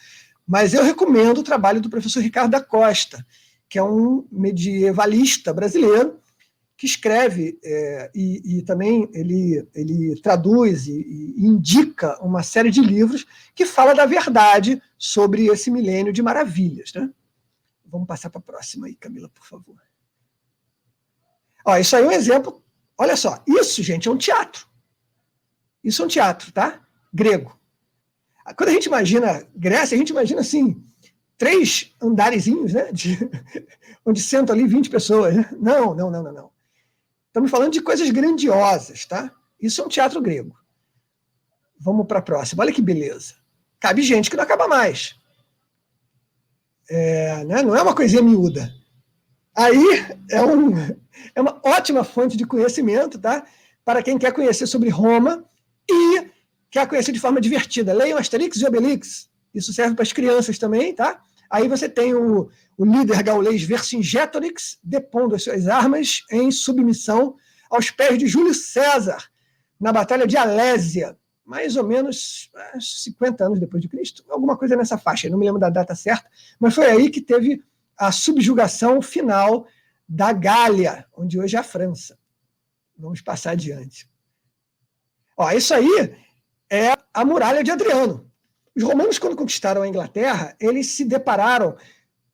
Mas 0.47 0.73
eu 0.73 0.83
recomendo 0.83 1.39
o 1.39 1.45
trabalho 1.45 1.81
do 1.81 1.91
professor 1.91 2.21
Ricardo 2.21 2.53
da 2.53 2.61
Costa, 2.61 3.27
que 3.69 3.79
é 3.79 3.83
um 3.83 4.27
medievalista 4.31 5.53
brasileiro, 5.53 6.21
que 6.77 6.85
escreve 6.85 7.59
é, 7.65 8.11
e, 8.15 8.59
e, 8.59 8.63
também 8.63 9.09
ele, 9.15 9.67
ele 9.75 10.21
traduz 10.21 10.87
e, 10.87 10.93
e, 10.93 11.47
indica 11.47 12.23
uma 12.23 12.43
série 12.43 12.71
de 12.71 12.83
livros 12.83 13.25
que 13.55 13.65
fala 13.65 13.95
da 13.95 14.05
verdade 14.05 14.81
sobre 14.99 15.47
esse 15.47 15.71
milênio 15.71 16.13
de 16.13 16.23
maravilhas. 16.23 16.93
Né? 16.93 17.09
Vamos 17.87 18.07
passar 18.07 18.29
para 18.29 18.41
a 18.41 18.43
próxima 18.43 18.87
aí, 18.87 18.95
Camila, 18.95 19.29
por 19.31 19.47
favor. 19.47 19.77
Ó, 21.65 21.77
isso 21.79 21.97
aí 21.97 22.05
é 22.05 22.07
um 22.07 22.13
exemplo. 22.13 22.63
Olha 22.99 23.17
só, 23.17 23.43
isso, 23.47 23.83
gente, 23.83 24.07
é 24.07 24.11
um 24.11 24.19
teatro. 24.19 24.67
Isso 25.83 26.03
é 26.03 26.05
um 26.05 26.09
teatro, 26.09 26.53
tá? 26.53 26.83
Grego. 27.13 27.59
Quando 28.57 28.69
a 28.69 28.73
gente 28.73 28.87
imagina 28.87 29.47
Grécia, 29.55 29.95
a 29.95 29.99
gente 29.99 30.11
imagina 30.11 30.41
assim, 30.43 30.85
três 31.39 31.93
andarezinhos, 32.01 32.75
né? 32.75 32.93
De, 32.93 33.19
onde 34.05 34.21
sentam 34.21 34.55
ali 34.55 34.67
20 34.67 34.91
pessoas. 34.91 35.35
Né? 35.35 35.49
Não, 35.59 35.95
não, 35.95 36.11
não, 36.11 36.23
não, 36.23 36.33
não. 36.33 36.56
Estamos 37.37 37.51
falando 37.51 37.75
de 37.75 37.83
coisas 37.83 38.09
grandiosas, 38.09 39.05
tá? 39.05 39.31
Isso 39.61 39.83
é 39.83 39.85
um 39.85 39.89
teatro 39.89 40.23
grego. 40.23 40.57
Vamos 41.79 42.07
para 42.07 42.21
a 42.21 42.23
próxima. 42.23 42.63
Olha 42.63 42.73
que 42.73 42.81
beleza. 42.81 43.35
Cabe 43.79 44.01
gente 44.01 44.31
que 44.31 44.37
não 44.37 44.43
acaba 44.43 44.67
mais. 44.67 45.15
É, 46.89 47.45
né? 47.45 47.61
Não 47.61 47.77
é 47.77 47.83
uma 47.83 47.95
coisinha 47.95 48.23
miúda. 48.23 48.73
Aí 49.55 49.85
é, 50.31 50.43
um, 50.43 50.73
é 51.35 51.41
uma 51.43 51.61
ótima 51.63 52.05
fonte 52.05 52.39
de 52.39 52.47
conhecimento, 52.47 53.19
tá? 53.19 53.45
Para 53.85 54.03
quem 54.03 54.17
quer 54.17 54.33
conhecer 54.33 54.67
sobre 54.67 54.89
Roma 54.89 55.45
e 55.87 56.31
quer 56.71 56.89
conhecer 56.89 57.13
de 57.13 57.21
forma 57.21 57.39
divertida. 57.39 57.93
Leiam 57.93 58.17
Asterix 58.17 58.57
e 58.63 58.67
Obelix. 58.67 59.29
Isso 59.55 59.75
serve 59.75 59.95
para 59.95 60.05
as 60.05 60.13
crianças 60.15 60.57
também, 60.59 60.95
tá? 60.95 61.21
Aí 61.51 61.69
você 61.69 61.87
tem 61.87 62.15
o, 62.15 62.49
o 62.77 62.85
líder 62.85 63.23
gaulês 63.23 63.63
Vercingetorix 63.63 64.79
depondo 64.83 65.35
as 65.35 65.45
suas 65.45 65.67
armas 65.67 66.23
em 66.31 66.51
submissão 66.51 67.37
aos 67.71 67.91
pés 67.91 68.19
de 68.19 68.27
Júlio 68.27 68.55
César, 68.55 69.25
na 69.81 69.93
Batalha 69.93 70.27
de 70.27 70.37
Alésia, 70.37 71.17
mais 71.45 71.77
ou 71.77 71.87
menos 71.87 72.51
50 72.79 73.45
anos 73.45 73.61
depois 73.61 73.83
de 73.83 73.89
Cristo, 73.89 74.25
alguma 74.29 74.57
coisa 74.57 74.77
nessa 74.77 74.99
faixa, 74.99 75.29
não 75.29 75.39
me 75.39 75.47
lembro 75.47 75.61
da 75.61 75.71
data 75.71 75.95
certa, 75.95 76.29
mas 76.59 76.75
foi 76.75 76.87
aí 76.87 77.11
que 77.11 77.21
teve 77.21 77.63
a 77.97 78.11
subjugação 78.13 79.01
final 79.01 79.67
da 80.09 80.33
Gália, 80.33 81.07
onde 81.17 81.39
hoje 81.39 81.57
é 81.57 81.59
a 81.59 81.65
França. 81.65 82.19
Vamos 82.99 83.21
passar 83.21 83.53
adiante. 83.53 84.09
Ó, 85.37 85.51
isso 85.51 85.75
aí 85.75 86.17
é 86.71 86.97
a 87.13 87.25
muralha 87.25 87.63
de 87.63 87.71
Adriano. 87.71 88.31
Os 88.75 88.83
romanos, 88.83 89.19
quando 89.19 89.37
conquistaram 89.37 89.83
a 89.83 89.89
Inglaterra, 89.89 90.55
eles 90.61 90.89
se 90.89 91.05
depararam 91.05 91.77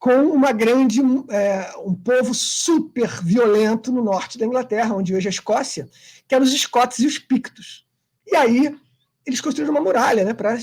com 0.02 0.24
uma 0.24 0.50
grande, 0.50 1.00
é, 1.30 1.70
um 1.78 1.94
povo 1.94 2.34
super 2.34 3.08
violento 3.22 3.92
no 3.92 4.02
norte 4.02 4.36
da 4.36 4.44
Inglaterra, 4.44 4.96
onde 4.96 5.14
hoje 5.14 5.28
é 5.28 5.30
a 5.30 5.30
Escócia, 5.30 5.88
que 6.26 6.34
eram 6.34 6.44
os 6.44 6.52
escotes 6.52 6.98
e 6.98 7.06
os 7.06 7.20
pictos. 7.20 7.86
E 8.26 8.34
aí 8.34 8.76
eles 9.24 9.40
construíram 9.40 9.72
uma 9.72 9.80
muralha 9.80 10.24
né, 10.24 10.34
para 10.34 10.56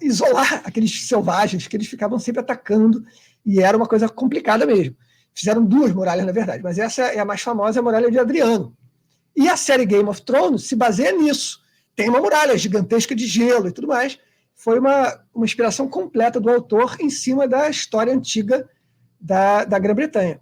isolar 0.00 0.62
aqueles 0.64 1.06
selvagens 1.06 1.68
que 1.68 1.76
eles 1.76 1.88
ficavam 1.88 2.18
sempre 2.18 2.40
atacando, 2.40 3.04
e 3.44 3.60
era 3.60 3.76
uma 3.76 3.86
coisa 3.86 4.08
complicada 4.08 4.64
mesmo. 4.64 4.96
Fizeram 5.34 5.62
duas 5.62 5.92
muralhas, 5.92 6.24
na 6.24 6.32
verdade, 6.32 6.62
mas 6.62 6.78
essa 6.78 7.02
é 7.02 7.18
a 7.18 7.24
mais 7.26 7.42
famosa, 7.42 7.80
a 7.80 7.82
muralha 7.82 8.10
de 8.10 8.18
Adriano. 8.18 8.74
E 9.36 9.46
a 9.46 9.58
série 9.58 9.84
Game 9.84 10.08
of 10.08 10.22
Thrones 10.22 10.64
se 10.64 10.74
baseia 10.74 11.12
nisso. 11.12 11.60
Tem 11.94 12.08
uma 12.08 12.18
muralha 12.18 12.56
gigantesca 12.56 13.14
de 13.14 13.26
gelo 13.26 13.68
e 13.68 13.72
tudo 13.72 13.88
mais, 13.88 14.18
foi 14.54 14.78
uma, 14.78 15.20
uma 15.34 15.44
inspiração 15.44 15.88
completa 15.88 16.40
do 16.40 16.50
autor 16.50 16.96
em 17.00 17.10
cima 17.10 17.46
da 17.46 17.68
história 17.68 18.12
antiga 18.12 18.68
da, 19.20 19.64
da 19.64 19.78
Grã-Bretanha. 19.78 20.40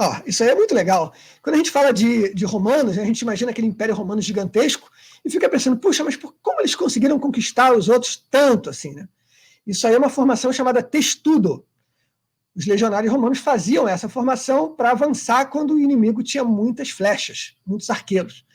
Ó, 0.00 0.20
isso 0.26 0.44
aí 0.44 0.50
é 0.50 0.54
muito 0.54 0.74
legal. 0.74 1.12
Quando 1.42 1.54
a 1.54 1.58
gente 1.58 1.72
fala 1.72 1.92
de, 1.92 2.32
de 2.32 2.44
romanos, 2.44 2.96
a 2.96 3.04
gente 3.04 3.22
imagina 3.22 3.50
aquele 3.50 3.66
império 3.66 3.94
romano 3.94 4.22
gigantesco 4.22 4.88
e 5.24 5.30
fica 5.30 5.48
pensando, 5.48 5.76
puxa, 5.76 6.04
mas 6.04 6.14
por, 6.14 6.36
como 6.40 6.60
eles 6.60 6.76
conseguiram 6.76 7.18
conquistar 7.18 7.72
os 7.72 7.88
outros 7.88 8.24
tanto 8.30 8.70
assim, 8.70 8.94
né? 8.94 9.08
Isso 9.66 9.86
aí 9.86 9.94
é 9.94 9.98
uma 9.98 10.08
formação 10.08 10.52
chamada 10.52 10.82
testudo. 10.82 11.66
Os 12.54 12.64
legionários 12.64 13.12
romanos 13.12 13.38
faziam 13.38 13.86
essa 13.88 14.08
formação 14.08 14.74
para 14.74 14.92
avançar 14.92 15.46
quando 15.46 15.74
o 15.74 15.80
inimigo 15.80 16.22
tinha 16.22 16.44
muitas 16.44 16.90
flechas, 16.90 17.56
muitos 17.66 17.90
arqueiros. 17.90 18.46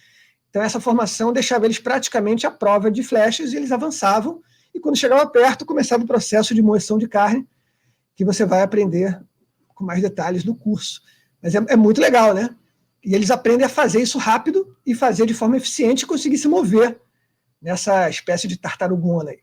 Então, 0.53 0.61
essa 0.61 0.79
formação 0.79 1.33
deixava 1.33 1.65
eles 1.65 1.79
praticamente 1.79 2.45
à 2.45 2.51
prova 2.51 2.91
de 2.91 3.01
flechas 3.01 3.51
e 3.51 3.57
eles 3.57 3.71
avançavam. 3.71 4.39
E 4.71 4.79
quando 4.79 4.95
chegava 4.95 5.25
perto, 5.25 5.65
começava 5.65 6.03
o 6.03 6.05
processo 6.05 6.53
de 6.53 6.61
moeção 6.61 6.99
de 6.99 7.07
carne, 7.07 7.49
que 8.15 8.23
você 8.23 8.45
vai 8.45 8.61
aprender 8.61 9.19
com 9.73 9.83
mais 9.83 9.99
detalhes 9.99 10.43
no 10.43 10.55
curso. 10.55 11.01
Mas 11.41 11.55
é, 11.55 11.65
é 11.69 11.75
muito 11.75 11.99
legal, 11.99 12.35
né? 12.35 12.55
E 13.03 13.15
eles 13.15 13.31
aprendem 13.31 13.65
a 13.65 13.69
fazer 13.69 13.99
isso 13.99 14.19
rápido 14.19 14.77
e 14.85 14.93
fazer 14.93 15.25
de 15.25 15.33
forma 15.33 15.57
eficiente 15.57 16.03
e 16.03 16.05
conseguir 16.05 16.37
se 16.37 16.47
mover 16.47 17.01
nessa 17.59 18.07
espécie 18.07 18.47
de 18.47 18.55
tartarugona 18.55 19.31
aí. 19.31 19.39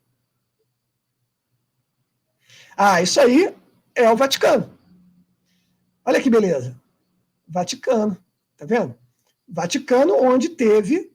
Ah, 2.77 3.03
isso 3.03 3.20
aí 3.20 3.53
é 3.96 4.09
o 4.09 4.16
Vaticano. 4.16 4.79
Olha 6.05 6.23
que 6.23 6.31
beleza. 6.31 6.81
Vaticano, 7.49 8.16
tá 8.57 8.64
vendo? 8.64 8.96
Vaticano, 9.51 10.15
onde 10.15 10.49
teve 10.51 11.11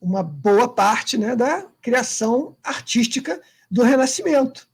uma 0.00 0.22
boa 0.22 0.68
parte 0.68 1.16
né, 1.16 1.34
da 1.36 1.66
criação 1.80 2.56
artística 2.62 3.40
do 3.70 3.82
Renascimento. 3.82 4.68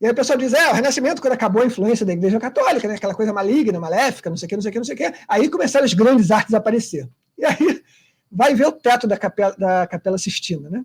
E 0.00 0.06
aí 0.06 0.12
o 0.12 0.14
pessoal 0.14 0.38
diz, 0.38 0.52
é, 0.52 0.70
o 0.70 0.74
Renascimento, 0.74 1.22
quando 1.22 1.34
acabou 1.34 1.62
a 1.62 1.66
influência 1.66 2.04
da 2.04 2.12
Igreja 2.12 2.40
Católica, 2.40 2.88
né, 2.88 2.94
aquela 2.94 3.14
coisa 3.14 3.32
maligna, 3.32 3.78
maléfica, 3.78 4.28
não 4.28 4.36
sei 4.36 4.46
o 4.46 4.48
que, 4.48 4.56
não 4.56 4.62
sei 4.62 4.70
o 4.70 4.72
que, 4.72 4.78
não 4.78 4.84
sei 4.84 4.94
o 4.94 4.98
que, 4.98 5.14
aí 5.28 5.48
começaram 5.48 5.84
as 5.84 5.94
grandes 5.94 6.30
artes 6.30 6.52
a 6.54 6.58
aparecer. 6.58 7.08
E 7.38 7.44
aí 7.44 7.82
vai 8.30 8.54
ver 8.54 8.66
o 8.66 8.72
teto 8.72 9.06
da 9.06 9.16
Capela, 9.16 9.54
da 9.56 9.86
Capela 9.86 10.18
Sistina, 10.18 10.68
né? 10.68 10.84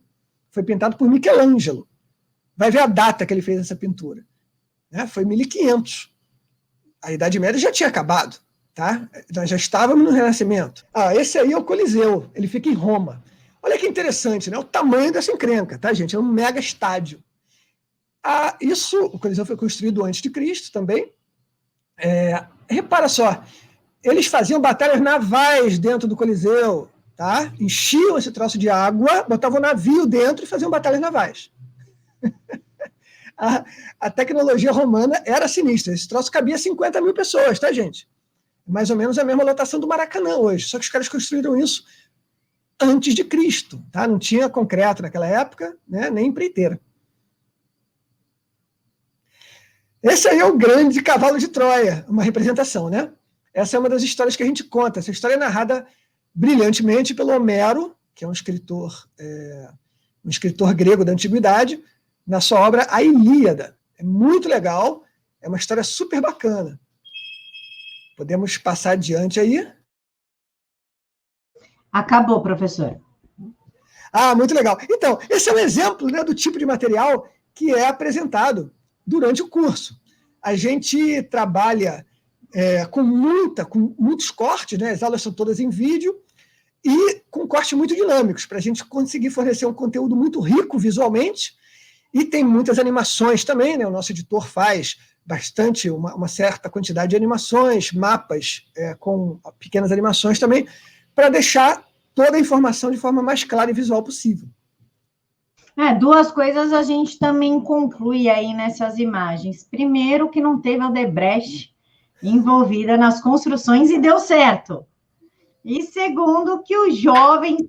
Foi 0.52 0.64
pintado 0.64 0.98
por 0.98 1.10
Michelangelo. 1.10 1.88
Vai 2.56 2.72
ver 2.72 2.80
a 2.80 2.88
data 2.88 3.26
que 3.26 3.34
ele 3.34 3.42
fez 3.42 3.60
essa 3.60 3.76
pintura. 3.76 4.26
Né? 4.92 5.06
Foi 5.08 5.24
1500. 5.24 6.12
A 7.02 7.12
Idade 7.12 7.40
Média 7.40 7.60
já 7.60 7.72
tinha 7.72 7.90
acabado. 7.90 8.38
Tá? 8.78 9.10
Nós 9.36 9.50
já 9.50 9.56
estávamos 9.56 10.04
no 10.04 10.12
Renascimento. 10.12 10.86
Ah, 10.94 11.16
esse 11.16 11.36
aí 11.40 11.52
é 11.52 11.58
o 11.58 11.64
Coliseu, 11.64 12.30
ele 12.36 12.48
fica 12.48 12.70
em 12.70 12.76
Roma. 12.76 13.24
Olha 13.60 13.76
que 13.76 13.88
interessante, 13.88 14.52
né? 14.52 14.58
O 14.60 14.64
tamanho 14.64 15.12
dessa 15.12 15.32
encrenca, 15.32 15.80
tá, 15.80 15.92
gente? 15.94 16.16
É 16.16 16.20
um 16.20 16.22
mega 16.22 16.60
estádio. 16.60 17.20
Ah, 18.24 18.56
isso, 18.62 19.06
o 19.06 19.18
Coliseu 19.18 19.48
foi 19.48 19.58
construído 19.58 20.06
antes 20.06 20.22
de 20.22 20.30
Cristo 20.30 20.72
também. 20.72 21.12
É, 21.98 22.46
repara 22.70 23.10
só, 23.10 23.44
eles 24.04 24.28
faziam 24.28 24.62
batalhas 24.62 25.02
navais 25.02 25.80
dentro 25.80 26.08
do 26.08 26.16
Coliseu, 26.16 26.88
tá? 27.16 27.52
Enchiam 27.60 28.16
esse 28.16 28.32
troço 28.32 28.60
de 28.60 28.70
água, 28.70 29.24
botavam 29.24 29.60
navio 29.60 30.06
dentro 30.06 30.46
e 30.46 30.48
faziam 30.48 30.70
batalhas 30.70 31.00
navais. 31.00 31.50
a, 33.36 33.66
a, 34.00 34.12
tecnologia 34.12 34.72
romana 34.72 35.20
era 35.26 35.48
sinistra. 35.48 35.96
Esse 35.96 36.08
troço 36.08 36.32
cabia 36.32 36.60
50 36.60 37.02
mil 37.02 37.16
pessoas, 37.16 37.58
tá, 37.58 37.72
gente? 37.72 38.08
Mais 38.68 38.90
ou 38.90 38.96
menos 38.98 39.18
a 39.18 39.24
mesma 39.24 39.44
lotação 39.44 39.80
do 39.80 39.88
Maracanã 39.88 40.36
hoje. 40.36 40.68
Só 40.68 40.78
que 40.78 40.86
os 40.86 40.92
caras 40.92 41.08
construíram 41.08 41.58
isso 41.58 41.86
antes 42.80 43.16
de 43.16 43.24
Cristo, 43.24 43.82
tá? 43.92 44.08
Não 44.08 44.20
tinha 44.20 44.50
concreto 44.50 45.02
naquela 45.02 45.26
época, 45.26 45.78
né? 45.88 46.10
nem 46.10 46.28
empreiteira. 46.28 46.80
Esse 50.02 50.28
aí 50.28 50.40
é 50.40 50.46
o 50.46 50.58
grande 50.58 51.02
cavalo 51.02 51.40
de 51.40 51.48
Troia, 51.48 52.06
uma 52.08 52.24
representação, 52.24 52.90
né? 52.90 53.12
Essa 53.54 53.76
é 53.76 53.80
uma 53.80 53.90
das 53.90 54.04
histórias 54.04 54.36
que 54.36 54.44
a 54.44 54.46
gente 54.46 54.64
conta. 54.64 55.00
Essa 55.00 55.10
história 55.10 55.34
é 55.34 55.38
narrada 55.38 55.88
brilhantemente 56.34 57.16
pelo 57.16 57.32
Homero, 57.32 57.96
que 58.14 58.24
é 58.24 58.28
um 58.28 58.32
escritor, 58.32 59.10
é, 59.20 59.70
um 60.24 60.30
escritor 60.30 60.74
grego 60.76 61.04
da 61.04 61.12
antiguidade, 61.12 61.84
na 62.26 62.40
sua 62.40 62.60
obra 62.60 62.86
A 62.92 63.02
Ilíada. 63.02 63.76
É 63.98 64.04
muito 64.04 64.48
legal, 64.48 65.04
é 65.42 65.48
uma 65.48 65.58
história 65.58 65.84
super 65.84 66.22
bacana. 66.22 66.80
Podemos 68.18 68.58
passar 68.58 68.94
adiante 68.94 69.40
aí. 69.40 69.72
Acabou, 71.92 72.42
professor. 72.42 73.00
Ah, 74.12 74.34
muito 74.34 74.56
legal. 74.56 74.76
Então, 74.90 75.20
esse 75.30 75.48
é 75.50 75.54
um 75.54 75.60
exemplo 75.60 76.08
né, 76.08 76.24
do 76.24 76.34
tipo 76.34 76.58
de 76.58 76.66
material 76.66 77.30
que 77.54 77.72
é 77.72 77.88
apresentado 77.88 78.74
durante 79.06 79.44
o 79.44 79.48
curso. 79.48 80.02
A 80.42 80.56
gente 80.56 81.22
trabalha 81.24 82.04
é, 82.52 82.88
com 82.88 83.04
muita, 83.04 83.64
com 83.64 83.96
muitos 84.00 84.32
cortes, 84.32 84.80
né? 84.80 84.92
As 84.92 85.04
aulas 85.04 85.22
são 85.22 85.32
todas 85.32 85.60
em 85.60 85.70
vídeo 85.70 86.20
e 86.84 87.22
com 87.30 87.48
cortes 87.48 87.74
muito 87.74 87.96
dinâmicos 87.96 88.48
para 88.48 88.58
a 88.58 88.62
gente 88.62 88.84
conseguir 88.84 89.30
fornecer 89.30 89.68
um 89.68 89.74
conteúdo 89.74 90.16
muito 90.16 90.40
rico 90.40 90.80
visualmente 90.80 91.56
e 92.12 92.26
tem 92.26 92.44
muitas 92.44 92.80
animações 92.80 93.44
também, 93.44 93.78
né? 93.78 93.86
O 93.86 93.92
nosso 93.92 94.12
editor 94.12 94.48
faz 94.48 94.98
bastante, 95.28 95.90
uma, 95.90 96.16
uma 96.16 96.28
certa 96.30 96.70
quantidade 96.70 97.10
de 97.10 97.16
animações, 97.18 97.92
mapas 97.92 98.66
é, 98.78 98.96
com 98.96 99.38
pequenas 99.60 99.92
animações 99.92 100.40
também, 100.40 100.66
para 101.14 101.28
deixar 101.28 101.86
toda 102.16 102.38
a 102.38 102.40
informação 102.40 102.90
de 102.90 102.98
forma 102.98 103.22
mais 103.22 103.44
clara 103.44 103.70
e 103.70 103.74
visual 103.74 104.02
possível. 104.02 104.48
É, 105.76 105.94
duas 105.94 106.32
coisas 106.32 106.72
a 106.72 106.82
gente 106.82 107.20
também 107.20 107.60
conclui 107.60 108.30
aí 108.30 108.54
nessas 108.54 108.98
imagens. 108.98 109.64
Primeiro, 109.70 110.30
que 110.30 110.42
não 110.42 110.60
teve 110.60 110.82
a 110.82 110.90
Debrecht 110.90 111.76
envolvida 112.24 112.98
nas 112.98 113.22
construções 113.22 113.92
e 113.92 114.00
deu 114.00 114.18
certo. 114.18 114.86
E 115.64 115.84
segundo, 115.84 116.64
que 116.64 116.76
os 116.76 116.98
jovens 116.98 117.62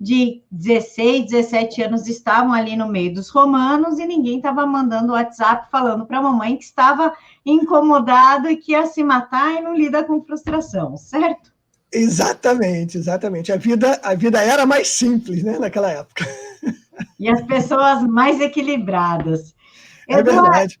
de 0.00 0.42
16, 0.50 1.26
17 1.26 1.82
anos 1.82 2.08
estavam 2.08 2.54
ali 2.54 2.74
no 2.74 2.88
meio 2.88 3.12
dos 3.12 3.28
romanos 3.28 3.98
e 3.98 4.06
ninguém 4.06 4.38
estava 4.38 4.66
mandando 4.66 5.12
WhatsApp 5.12 5.68
falando 5.70 6.06
para 6.06 6.18
a 6.18 6.22
mamãe 6.22 6.56
que 6.56 6.64
estava 6.64 7.12
incomodado 7.44 8.48
e 8.48 8.56
que 8.56 8.72
ia 8.72 8.86
se 8.86 9.04
matar 9.04 9.56
e 9.56 9.60
não 9.60 9.74
lida 9.74 10.02
com 10.02 10.24
frustração, 10.24 10.96
certo? 10.96 11.52
Exatamente, 11.92 12.96
exatamente. 12.96 13.52
A 13.52 13.56
vida, 13.56 14.00
a 14.02 14.14
vida 14.14 14.40
era 14.40 14.64
mais 14.64 14.88
simples, 14.88 15.42
né, 15.42 15.58
naquela 15.58 15.90
época. 15.90 16.24
E 17.18 17.28
as 17.28 17.42
pessoas 17.42 18.02
mais 18.02 18.40
equilibradas. 18.40 19.54
É 20.08 20.18
Eduardo, 20.18 20.42
verdade. 20.42 20.80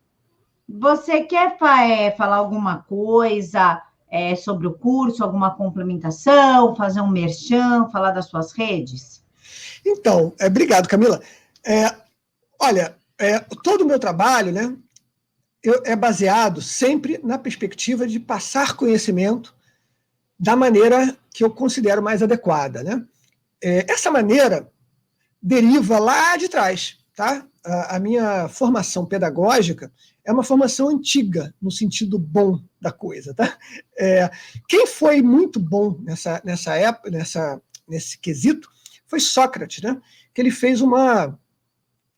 Você 0.68 1.22
quer 1.22 1.56
é, 1.60 2.10
falar 2.12 2.36
alguma 2.36 2.78
coisa? 2.78 3.82
É, 4.10 4.34
sobre 4.34 4.66
o 4.66 4.72
curso, 4.72 5.22
alguma 5.22 5.54
complementação, 5.54 6.74
fazer 6.74 7.00
um 7.00 7.08
merchan, 7.08 7.88
falar 7.90 8.10
das 8.10 8.26
suas 8.26 8.52
redes? 8.52 9.22
Então, 9.86 10.32
é, 10.38 10.46
obrigado, 10.46 10.88
Camila. 10.88 11.20
É, 11.64 11.94
olha, 12.58 12.96
é, 13.18 13.38
todo 13.62 13.82
o 13.82 13.86
meu 13.86 13.98
trabalho 13.98 14.52
né, 14.52 14.74
eu, 15.62 15.82
é 15.84 15.94
baseado 15.94 16.60
sempre 16.60 17.20
na 17.22 17.38
perspectiva 17.38 18.06
de 18.06 18.18
passar 18.18 18.74
conhecimento 18.74 19.54
da 20.38 20.56
maneira 20.56 21.16
que 21.30 21.44
eu 21.44 21.50
considero 21.50 22.02
mais 22.02 22.22
adequada. 22.22 22.82
Né? 22.82 23.04
É, 23.62 23.92
essa 23.92 24.10
maneira 24.10 24.70
deriva 25.40 25.98
lá 25.98 26.36
de 26.36 26.48
trás. 26.48 26.98
Tá? 27.14 27.46
A, 27.64 27.96
a 27.96 28.00
minha 28.00 28.48
formação 28.48 29.04
pedagógica 29.06 29.92
é 30.24 30.32
uma 30.32 30.42
formação 30.42 30.88
antiga, 30.88 31.54
no 31.60 31.70
sentido 31.70 32.18
bom 32.18 32.62
da 32.80 32.92
coisa. 32.92 33.34
Tá? 33.34 33.58
É, 33.98 34.30
quem 34.68 34.86
foi 34.86 35.22
muito 35.22 35.58
bom 35.60 35.98
nessa, 36.00 36.40
nessa 36.44 36.74
época, 36.76 37.10
nessa, 37.10 37.60
nesse 37.88 38.18
quesito, 38.18 38.68
foi 39.06 39.20
Sócrates, 39.20 39.82
né? 39.82 40.00
que 40.32 40.40
ele 40.40 40.50
fez 40.50 40.80
uma, 40.80 41.38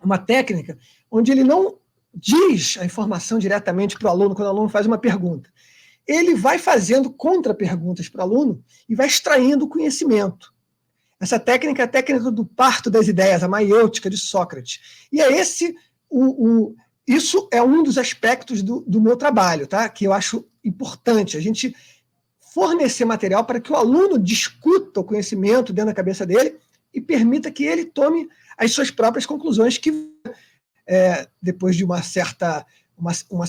uma 0.02 0.18
técnica 0.18 0.78
onde 1.11 1.33
ele 1.33 1.42
não 1.42 1.78
diz 2.14 2.76
a 2.78 2.85
informação 2.85 3.38
diretamente 3.38 3.98
para 3.98 4.09
o 4.09 4.11
aluno 4.11 4.35
quando 4.35 4.48
o 4.48 4.50
aluno 4.50 4.68
faz 4.68 4.87
uma 4.87 4.98
pergunta. 4.98 5.50
Ele 6.07 6.35
vai 6.35 6.59
fazendo 6.59 7.11
contra-perguntas 7.11 8.09
para 8.09 8.20
o 8.20 8.22
aluno 8.22 8.64
e 8.88 8.94
vai 8.94 9.07
extraindo 9.07 9.68
conhecimento. 9.68 10.52
Essa 11.22 11.38
técnica 11.38 11.82
é 11.82 11.85
a 11.85 11.88
técnica 11.88 12.32
do 12.32 12.44
parto 12.44 12.90
das 12.90 13.06
ideias, 13.06 13.44
a 13.44 13.48
maiêutica 13.48 14.11
de 14.11 14.16
Sócrates. 14.16 15.06
E 15.12 15.20
é 15.20 15.30
esse 15.32 15.72
o, 16.11 16.24
o, 16.46 16.76
isso 17.06 17.48
é 17.52 17.62
um 17.62 17.80
dos 17.85 17.96
aspectos 17.96 18.61
do, 18.61 18.80
do 18.80 19.00
meu 19.00 19.16
trabalho, 19.16 19.68
tá? 19.68 19.88
Que 19.88 20.04
eu 20.04 20.12
acho 20.12 20.44
importante. 20.64 21.37
A 21.37 21.40
gente 21.40 21.76
fornecer 22.52 23.04
material 23.04 23.44
para 23.44 23.61
que 23.61 23.70
o 23.70 23.76
aluno 23.76 24.18
discuta 24.18 24.98
o 24.98 25.04
conhecimento 25.04 25.72
dentro 25.72 25.90
da 25.90 25.94
cabeça 25.94 26.26
dele 26.26 26.58
e 26.92 27.00
permita 27.00 27.52
que 27.52 27.64
ele 27.64 27.85
tome 27.85 28.28
as 28.58 28.73
suas 28.73 28.90
próprias 28.90 29.25
conclusões, 29.25 29.79
que 29.79 30.10
é, 30.85 31.29
depois 31.40 31.77
de 31.77 31.85
uma 31.85 32.02
certa, 32.02 32.66
uma, 32.98 33.12
uma, 33.31 33.44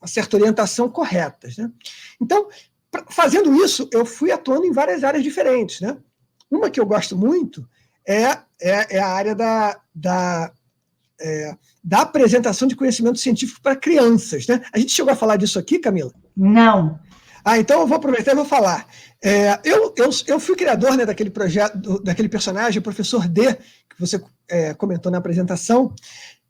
uma 0.00 0.06
certa 0.06 0.36
orientação 0.36 0.88
correta. 0.88 1.48
Né? 1.58 1.68
Então, 2.20 2.48
pra, 2.92 3.04
fazendo 3.10 3.52
isso, 3.64 3.88
eu 3.92 4.06
fui 4.06 4.30
atuando 4.30 4.66
em 4.66 4.72
várias 4.72 5.02
áreas 5.02 5.24
diferentes. 5.24 5.80
Né? 5.80 5.98
Uma 6.52 6.70
que 6.70 6.78
eu 6.78 6.84
gosto 6.84 7.16
muito 7.16 7.66
é, 8.06 8.24
é, 8.60 8.96
é 8.96 8.98
a 8.98 9.08
área 9.08 9.34
da, 9.34 9.80
da 9.94 10.52
é, 11.18 11.56
da 11.82 12.02
apresentação 12.02 12.68
de 12.68 12.76
conhecimento 12.76 13.18
científico 13.18 13.62
para 13.62 13.74
crianças. 13.74 14.46
Né? 14.46 14.62
A 14.72 14.78
gente 14.78 14.92
chegou 14.92 15.12
a 15.12 15.16
falar 15.16 15.36
disso 15.36 15.58
aqui, 15.58 15.78
Camila? 15.78 16.12
Não. 16.36 17.00
Ah, 17.44 17.58
então 17.58 17.80
eu 17.80 17.86
vou 17.86 17.96
aproveitar 17.96 18.32
e 18.32 18.36
vou 18.36 18.44
falar. 18.44 18.86
É, 19.22 19.58
eu, 19.64 19.94
eu, 19.96 20.10
eu 20.26 20.38
fui 20.38 20.54
criador 20.56 20.94
né, 20.96 21.06
daquele 21.06 21.30
projeto, 21.30 22.02
daquele 22.02 22.28
personagem, 22.28 22.78
o 22.78 22.82
professor 22.82 23.26
D, 23.26 23.54
que 23.54 23.98
você 23.98 24.22
é, 24.48 24.74
comentou 24.74 25.10
na 25.10 25.16
apresentação. 25.18 25.92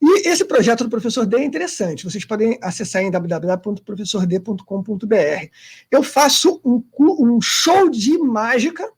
E 0.01 0.29
esse 0.29 0.45
projeto 0.45 0.85
do 0.85 0.91
professor 0.91 1.25
D 1.25 1.37
é 1.37 1.45
interessante. 1.45 2.05
Vocês 2.05 2.25
podem 2.25 2.59
acessar 2.61 3.03
em 3.03 3.11
www.professord.com.br. 3.11 5.47
Eu 5.91 6.03
faço 6.03 6.61
um, 6.65 6.83
um 6.99 7.41
show 7.41 7.89
de 7.89 8.19
mágica, 8.19 8.91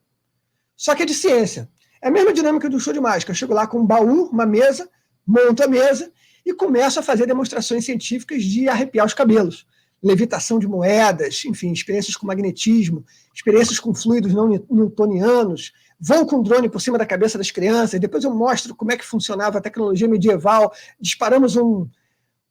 só 0.77 0.95
que 0.95 1.03
é 1.03 1.07
de 1.07 1.15
ciência. 1.15 1.69
É 2.03 2.09
a 2.09 2.11
mesma 2.11 2.33
dinâmica 2.33 2.69
do 2.69 2.79
show 2.79 2.93
de 2.93 3.01
mágica. 3.01 3.33
Eu 3.33 3.37
chego 3.37 3.55
lá 3.55 3.67
com 3.67 3.81
um 3.81 3.87
baú, 3.87 4.29
uma 4.31 4.45
mesa, 4.47 4.89
monto 5.27 5.63
a 5.63 5.69
mesa 5.69 6.13
e 6.45 6.53
começo 6.53 7.01
a 7.01 7.03
fazer 7.03 7.27
demonstrações 7.27 7.85
científicas 7.85 8.43
de 8.43 8.69
arrepiar 8.69 9.07
os 9.07 9.15
cabelos. 9.15 9.67
levitação 10.03 10.59
de 10.59 10.69
moedas, 10.69 11.43
enfim, 11.47 11.73
experiências 11.73 12.15
com 12.15 12.27
magnetismo, 12.27 13.07
experiências 13.35 13.81
com 13.81 13.95
fluidos 13.95 14.35
não 14.35 14.47
newtonianos, 14.71 15.73
vão 15.99 16.27
com 16.27 16.43
drone 16.43 16.69
por 16.69 16.79
cima 16.79 16.99
da 16.99 17.07
cabeça 17.07 17.39
das 17.39 17.51
crianças, 17.51 17.99
depois 17.99 18.23
eu 18.23 18.35
mostro 18.35 18.75
como 18.75 18.93
é 18.93 18.99
que 18.99 19.05
funcionava 19.05 19.57
a 19.57 19.63
tecnologia 19.63 20.07
medieval, 20.07 20.75
disparamos 21.01 21.57
um, 21.57 21.89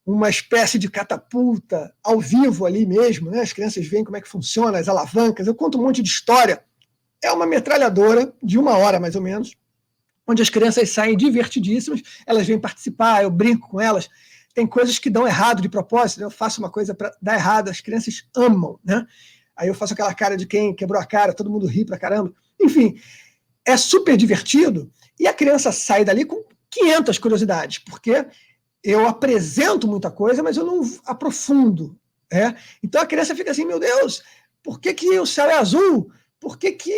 uma 0.04 0.30
espécie 0.30 0.80
de 0.80 0.90
catapulta 0.90 1.94
ao 2.04 2.20
vivo 2.20 2.66
ali 2.66 2.88
mesmo, 2.88 3.30
né? 3.30 3.42
as 3.42 3.54
crianças 3.54 3.86
veem 3.86 4.04
como 4.04 4.18
é 4.18 4.22
que 4.22 4.28
funciona, 4.28 4.80
as 4.80 4.90
alavancas, 4.90 5.46
eu 5.46 5.54
conto 5.54 5.78
um 5.78 5.84
monte 5.84 6.02
de 6.02 6.10
história. 6.10 6.64
É 7.24 7.32
uma 7.32 7.46
metralhadora 7.46 8.34
de 8.44 8.60
uma 8.60 8.78
hora, 8.78 9.00
mais 9.00 9.16
ou 9.16 9.22
menos, 9.22 9.56
onde 10.28 10.42
as 10.42 10.50
crianças 10.50 10.90
saem 10.90 11.18
divertidíssimas, 11.18 12.02
elas 12.26 12.46
vêm 12.46 12.60
participar, 12.60 13.24
eu 13.24 13.32
brinco 13.32 13.70
com 13.70 13.80
elas, 13.80 14.10
tem 14.54 14.68
coisas 14.68 15.00
que 15.00 15.10
dão 15.10 15.26
errado 15.26 15.62
de 15.62 15.70
propósito, 15.70 16.22
eu 16.22 16.30
faço 16.30 16.62
uma 16.62 16.70
coisa 16.70 16.94
para 16.94 17.16
dar 17.22 17.36
errado, 17.36 17.70
as 17.70 17.82
crianças 17.82 18.24
amam, 18.36 18.80
né? 18.84 19.06
Aí 19.56 19.68
eu 19.68 19.74
faço 19.74 19.94
aquela 19.94 20.14
cara 20.14 20.36
de 20.36 20.46
quem 20.46 20.76
quebrou 20.76 21.02
a 21.02 21.06
cara, 21.06 21.34
todo 21.34 21.50
mundo 21.50 21.66
ri 21.66 21.86
pra 21.86 21.98
caramba. 21.98 22.34
Enfim, 22.62 23.00
é 23.66 23.78
super 23.78 24.18
divertido 24.18 24.92
e 25.20 25.28
a 25.28 25.34
criança 25.34 25.72
sai 25.72 26.04
dali 26.04 26.26
com 26.26 26.44
500 26.70 27.18
curiosidades, 27.18 27.80
porque 27.80 28.26
eu 28.84 29.08
apresento 29.08 29.88
muita 29.88 30.12
coisa, 30.12 30.44
mas 30.44 30.58
eu 30.58 30.66
não 30.66 30.82
aprofundo. 31.06 31.98
É? 32.32 32.56
Então 32.82 33.00
a 33.00 33.06
criança 33.06 33.36
fica 33.36 33.52
assim, 33.52 33.64
meu 33.64 33.80
Deus, 33.80 34.24
por 34.64 34.80
que, 34.80 34.94
que 34.94 35.20
o 35.20 35.26
céu 35.26 35.50
é 35.50 35.58
azul? 35.58 36.12
Por 36.44 36.58
que, 36.58 36.74
que 36.74 36.92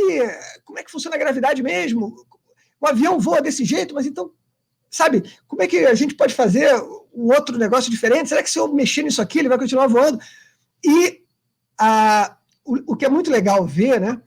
como 0.65 0.79
é 0.79 0.83
que 0.83 0.91
funciona 0.91 1.15
a 1.15 1.19
gravidade 1.19 1.61
mesmo? 1.61 2.15
O 2.81 2.87
avião 2.87 3.19
voa 3.19 3.43
desse 3.43 3.63
jeito, 3.63 3.93
mas 3.93 4.07
então, 4.07 4.31
sabe, 4.89 5.23
como 5.47 5.61
é 5.61 5.67
que 5.67 5.85
a 5.85 5.93
gente 5.93 6.15
pode 6.15 6.33
fazer 6.33 6.73
um 7.13 7.31
outro 7.31 7.55
negócio 7.55 7.91
diferente? 7.91 8.29
Será 8.29 8.41
que 8.41 8.49
se 8.49 8.57
eu 8.57 8.73
mexer 8.73 9.03
nisso 9.03 9.21
aqui, 9.21 9.37
ele 9.37 9.49
vai 9.49 9.59
continuar 9.59 9.85
voando? 9.85 10.19
E 10.83 11.21
a, 11.79 12.35
o, 12.65 12.93
o 12.93 12.95
que 12.95 13.05
é 13.05 13.09
muito 13.09 13.29
legal 13.29 13.67
ver, 13.67 14.01
né? 14.01 14.19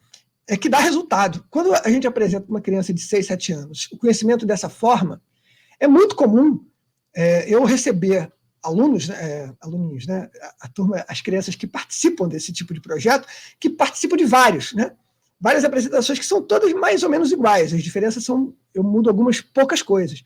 é 0.47 0.57
que 0.57 0.69
dá 0.69 0.79
resultado. 0.79 1.45
Quando 1.51 1.75
a 1.75 1.91
gente 1.91 2.07
apresenta 2.07 2.49
uma 2.49 2.61
criança 2.61 2.95
de 2.95 3.01
6, 3.01 3.27
7 3.27 3.53
anos 3.53 3.89
o 3.93 3.99
conhecimento 3.99 4.47
dessa 4.47 4.69
forma, 4.69 5.21
é 5.81 5.89
muito 5.89 6.15
comum 6.15 6.65
é, 7.15 7.53
eu 7.53 7.65
receber 7.65 8.33
alunos, 8.63 9.09
né, 9.09 9.17
é, 9.21 9.53
alunos, 9.61 10.07
né, 10.07 10.31
a, 10.41 10.67
a, 10.67 10.69
turma, 10.69 11.05
as 11.09 11.21
crianças 11.21 11.57
que 11.57 11.67
participam 11.67 12.29
desse 12.29 12.53
tipo 12.53 12.73
de 12.73 12.81
projeto, 12.81 13.27
que 13.59 13.69
participam 13.69 14.17
de 14.17 14.25
vários, 14.25 14.73
né, 14.73 14.93
várias 15.41 15.65
apresentações 15.65 16.19
que 16.19 16.27
são 16.27 16.43
todas 16.43 16.73
mais 16.73 17.03
ou 17.03 17.11
menos 17.11 17.31
iguais. 17.31 17.73
As 17.73 17.83
diferenças 17.83 18.25
são, 18.25 18.55
eu 18.75 18.83
mudo 18.83 19.09
algumas 19.09 19.41
poucas 19.41 19.83
coisas. 19.83 20.25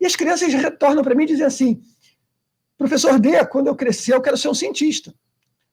E 0.00 0.06
as 0.06 0.14
crianças 0.16 0.52
retornam 0.52 1.02
para 1.02 1.14
mim 1.14 1.24
e 1.24 1.28
dizem 1.28 1.44
assim, 1.44 1.82
professor 2.76 3.18
D, 3.18 3.44
quando 3.46 3.66
eu 3.66 3.74
crescer 3.74 4.14
eu 4.14 4.22
quero 4.22 4.36
ser 4.36 4.48
um 4.48 4.54
cientista. 4.54 5.14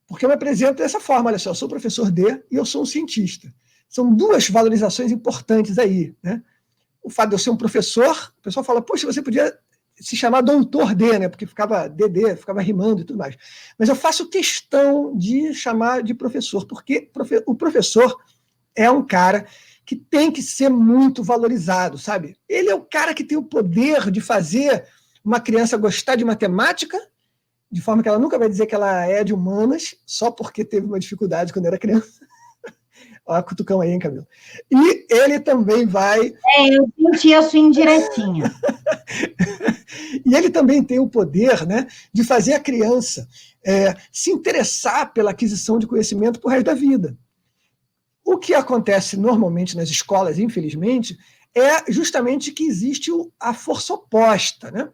Porque 0.07 0.25
eu 0.25 0.29
me 0.29 0.35
apresento 0.35 0.79
dessa 0.79 0.99
forma, 0.99 1.29
olha 1.29 1.39
só, 1.39 1.51
eu 1.51 1.55
sou 1.55 1.69
professor 1.69 2.11
D 2.11 2.43
e 2.51 2.55
eu 2.55 2.65
sou 2.65 2.81
um 2.81 2.85
cientista. 2.85 3.53
São 3.87 4.13
duas 4.13 4.49
valorizações 4.49 5.11
importantes 5.11 5.77
aí. 5.77 6.15
Né? 6.21 6.41
O 7.03 7.09
fato 7.09 7.29
de 7.29 7.35
eu 7.35 7.39
ser 7.39 7.49
um 7.49 7.57
professor, 7.57 8.33
o 8.39 8.41
pessoal 8.41 8.63
fala, 8.63 8.81
poxa, 8.81 9.05
você 9.05 9.21
podia 9.21 9.57
se 9.95 10.15
chamar 10.15 10.41
doutor 10.41 10.95
D, 10.95 11.19
né? 11.19 11.29
porque 11.29 11.45
ficava 11.45 11.87
DD, 11.87 12.35
ficava 12.35 12.61
rimando 12.61 13.01
e 13.01 13.05
tudo 13.05 13.19
mais. 13.19 13.37
Mas 13.77 13.87
eu 13.89 13.95
faço 13.95 14.29
questão 14.29 15.15
de 15.15 15.53
chamar 15.53 16.01
de 16.03 16.13
professor, 16.13 16.65
porque 16.65 17.09
o 17.45 17.55
professor 17.55 18.17
é 18.75 18.89
um 18.89 19.05
cara 19.05 19.45
que 19.85 19.95
tem 19.95 20.31
que 20.31 20.41
ser 20.41 20.69
muito 20.69 21.23
valorizado, 21.23 21.97
sabe? 21.97 22.37
Ele 22.47 22.69
é 22.69 22.75
o 22.75 22.81
cara 22.81 23.13
que 23.13 23.23
tem 23.23 23.37
o 23.37 23.43
poder 23.43 24.09
de 24.09 24.21
fazer 24.21 24.85
uma 25.23 25.39
criança 25.39 25.77
gostar 25.77 26.15
de 26.15 26.25
matemática, 26.25 26.97
de 27.71 27.81
forma 27.81 28.01
que 28.01 28.09
ela 28.09 28.19
nunca 28.19 28.37
vai 28.37 28.49
dizer 28.49 28.65
que 28.65 28.75
ela 28.75 29.05
é 29.05 29.23
de 29.23 29.33
humanas, 29.33 29.95
só 30.05 30.31
porque 30.31 30.65
teve 30.65 30.85
uma 30.85 30.99
dificuldade 30.99 31.53
quando 31.53 31.65
era 31.65 31.77
criança. 31.77 32.19
Olha 33.25 33.39
a 33.39 33.43
cutucão 33.43 33.81
aí, 33.81 33.91
hein, 33.91 33.99
Camila? 33.99 34.27
E 34.69 35.05
ele 35.09 35.39
também 35.39 35.85
vai. 35.85 36.33
É, 36.57 36.75
eu 36.75 36.89
senti 36.97 37.33
a 37.33 37.41
sua 37.41 37.59
indiretinha. 37.59 38.51
e 40.25 40.35
ele 40.35 40.49
também 40.49 40.83
tem 40.83 40.99
o 40.99 41.09
poder 41.09 41.65
né, 41.65 41.87
de 42.11 42.23
fazer 42.23 42.53
a 42.53 42.59
criança 42.59 43.27
é, 43.65 43.95
se 44.11 44.31
interessar 44.31 45.13
pela 45.13 45.31
aquisição 45.31 45.77
de 45.77 45.87
conhecimento 45.87 46.39
por 46.39 46.49
resto 46.49 46.65
da 46.65 46.73
vida. 46.73 47.15
O 48.23 48.37
que 48.37 48.53
acontece 48.53 49.17
normalmente 49.17 49.75
nas 49.75 49.89
escolas, 49.89 50.37
infelizmente, 50.39 51.17
é 51.55 51.91
justamente 51.91 52.51
que 52.51 52.63
existe 52.63 53.11
a 53.39 53.53
força 53.53 53.93
oposta. 53.93 54.71
Né? 54.71 54.89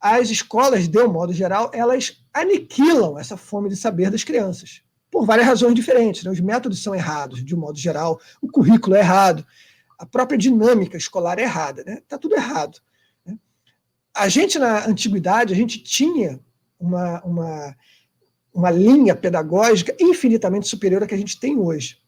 As 0.00 0.30
escolas, 0.30 0.88
de 0.88 0.98
um 0.98 1.12
modo 1.12 1.32
geral, 1.32 1.70
elas 1.72 2.24
aniquilam 2.32 3.18
essa 3.18 3.36
fome 3.36 3.68
de 3.68 3.76
saber 3.76 4.10
das 4.10 4.24
crianças 4.24 4.82
por 5.14 5.24
várias 5.24 5.46
razões 5.46 5.76
diferentes. 5.76 6.24
Né? 6.24 6.30
Os 6.32 6.40
métodos 6.40 6.82
são 6.82 6.92
errados, 6.92 7.44
de 7.44 7.54
um 7.54 7.58
modo 7.58 7.78
geral, 7.78 8.20
o 8.42 8.48
currículo 8.48 8.96
é 8.96 8.98
errado, 8.98 9.46
a 9.96 10.04
própria 10.04 10.36
dinâmica 10.36 10.96
escolar 10.96 11.38
é 11.38 11.42
errada, 11.42 11.82
está 11.82 11.92
né? 11.92 12.02
Tá 12.08 12.18
tudo 12.18 12.34
errado. 12.34 12.80
Né? 13.24 13.38
A 14.12 14.28
gente, 14.28 14.58
na 14.58 14.88
antiguidade, 14.88 15.52
a 15.52 15.56
gente 15.56 15.78
tinha 15.78 16.40
uma, 16.80 17.22
uma, 17.22 17.76
uma 18.52 18.70
linha 18.72 19.14
pedagógica 19.14 19.94
infinitamente 20.00 20.66
superior 20.66 21.04
à 21.04 21.06
que 21.06 21.14
a 21.14 21.18
gente 21.18 21.38
tem 21.38 21.56
hoje. 21.56 21.98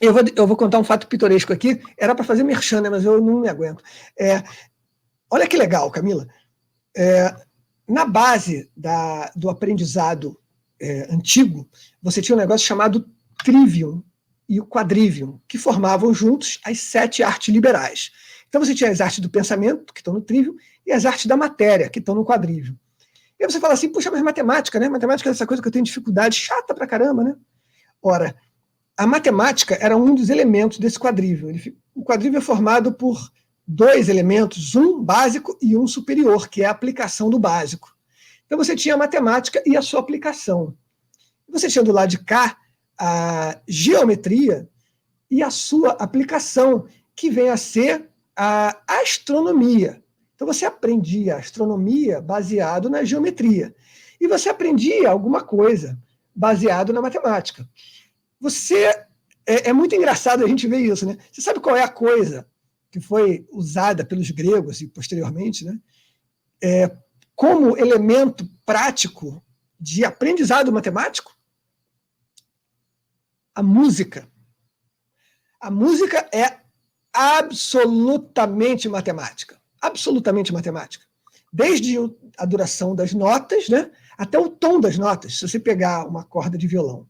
Eu 0.00 0.12
vou, 0.12 0.22
eu 0.36 0.46
vou 0.46 0.56
contar 0.56 0.78
um 0.78 0.84
fato 0.84 1.06
pitoresco 1.06 1.52
aqui, 1.52 1.80
era 1.96 2.14
para 2.14 2.24
fazer 2.24 2.42
merchan, 2.42 2.80
né? 2.80 2.90
mas 2.90 3.04
eu 3.04 3.20
não 3.20 3.40
me 3.40 3.48
aguento. 3.48 3.82
É, 4.18 4.42
olha 5.30 5.46
que 5.46 5.56
legal, 5.56 5.90
Camila. 5.90 6.26
É, 6.96 7.34
na 7.88 8.04
base 8.04 8.70
da, 8.76 9.30
do 9.36 9.48
aprendizado 9.48 10.38
é, 10.80 11.12
antigo, 11.12 11.68
você 12.02 12.20
tinha 12.20 12.34
um 12.34 12.38
negócio 12.38 12.66
chamado 12.66 13.08
trivium 13.44 14.02
e 14.48 14.60
o 14.60 14.66
quadrivium, 14.66 15.40
que 15.48 15.56
formavam 15.56 16.12
juntos 16.12 16.60
as 16.64 16.80
sete 16.80 17.22
artes 17.22 17.52
liberais. 17.52 18.10
Então 18.48 18.62
você 18.62 18.74
tinha 18.74 18.90
as 18.90 19.00
artes 19.00 19.20
do 19.20 19.30
pensamento, 19.30 19.92
que 19.92 20.00
estão 20.00 20.14
no 20.14 20.20
trivium, 20.20 20.54
e 20.86 20.92
as 20.92 21.06
artes 21.06 21.26
da 21.26 21.36
matéria, 21.36 21.88
que 21.88 21.98
estão 21.98 22.14
no 22.14 22.24
quadrivium. 22.24 22.76
E 23.38 23.44
aí 23.44 23.50
você 23.50 23.58
fala 23.58 23.74
assim, 23.74 23.88
puxa, 23.88 24.10
mas 24.10 24.22
matemática, 24.22 24.78
né? 24.78 24.88
Matemática 24.88 25.28
é 25.28 25.32
essa 25.32 25.46
coisa 25.46 25.62
que 25.62 25.68
eu 25.68 25.72
tenho 25.72 25.84
dificuldade, 25.84 26.36
chata 26.36 26.74
pra 26.74 26.86
caramba, 26.86 27.24
né? 27.24 27.34
Ora, 28.02 28.36
a 28.96 29.06
matemática 29.06 29.76
era 29.80 29.96
um 29.96 30.14
dos 30.14 30.30
elementos 30.30 30.78
desse 30.78 30.98
quadrivium. 30.98 31.48
Ele, 31.48 31.76
o 31.94 32.04
quadrivium 32.04 32.38
é 32.38 32.42
formado 32.42 32.92
por 32.92 33.30
dois 33.66 34.08
elementos, 34.08 34.74
um 34.74 35.02
básico 35.02 35.58
e 35.60 35.76
um 35.76 35.86
superior, 35.86 36.48
que 36.48 36.62
é 36.62 36.66
a 36.66 36.70
aplicação 36.70 37.30
do 37.30 37.38
básico. 37.38 37.94
Então 38.46 38.58
você 38.58 38.76
tinha 38.76 38.94
a 38.94 38.98
matemática 38.98 39.62
e 39.66 39.76
a 39.76 39.82
sua 39.82 40.00
aplicação. 40.00 40.76
Você 41.48 41.68
tinha 41.68 41.82
do 41.82 41.92
lado 41.92 42.10
de 42.10 42.18
cá 42.18 42.56
a 42.98 43.58
geometria 43.66 44.68
e 45.30 45.42
a 45.42 45.50
sua 45.50 45.92
aplicação, 45.92 46.86
que 47.16 47.30
vem 47.30 47.48
a 47.48 47.56
ser 47.56 48.08
a 48.36 48.76
astronomia. 49.00 50.02
Então 50.34 50.46
você 50.46 50.64
aprendia 50.64 51.36
astronomia 51.36 52.20
baseado 52.20 52.90
na 52.90 53.04
geometria. 53.04 53.74
E 54.20 54.28
você 54.28 54.48
aprendia 54.48 55.10
alguma 55.10 55.42
coisa 55.42 55.98
baseado 56.34 56.92
na 56.92 57.00
matemática. 57.00 57.68
Você 58.40 58.86
é, 59.46 59.68
é, 59.68 59.72
muito 59.72 59.94
engraçado 59.94 60.44
a 60.44 60.48
gente 60.48 60.66
ver 60.66 60.78
isso, 60.78 61.06
né? 61.06 61.16
Você 61.30 61.42
sabe 61.42 61.60
qual 61.60 61.76
é 61.76 61.82
a 61.82 61.88
coisa 61.88 62.46
que 62.90 63.00
foi 63.00 63.46
usada 63.50 64.04
pelos 64.04 64.30
gregos 64.30 64.80
e 64.80 64.88
posteriormente, 64.88 65.64
né? 65.64 65.78
É, 66.62 66.90
como 67.34 67.76
elemento 67.76 68.48
prático 68.64 69.44
de 69.78 70.04
aprendizado 70.04 70.72
matemático? 70.72 71.36
A 73.54 73.62
música. 73.62 74.28
A 75.60 75.70
música 75.70 76.28
é 76.32 76.60
absolutamente 77.12 78.88
matemática. 78.88 79.60
Absolutamente 79.80 80.52
matemática. 80.52 81.04
Desde 81.52 81.96
a 82.38 82.44
duração 82.44 82.94
das 82.94 83.12
notas, 83.12 83.68
né, 83.68 83.90
até 84.16 84.38
o 84.38 84.48
tom 84.48 84.80
das 84.80 84.98
notas. 84.98 85.38
Se 85.38 85.48
você 85.48 85.60
pegar 85.60 86.06
uma 86.06 86.24
corda 86.24 86.58
de 86.58 86.66
violão, 86.66 87.08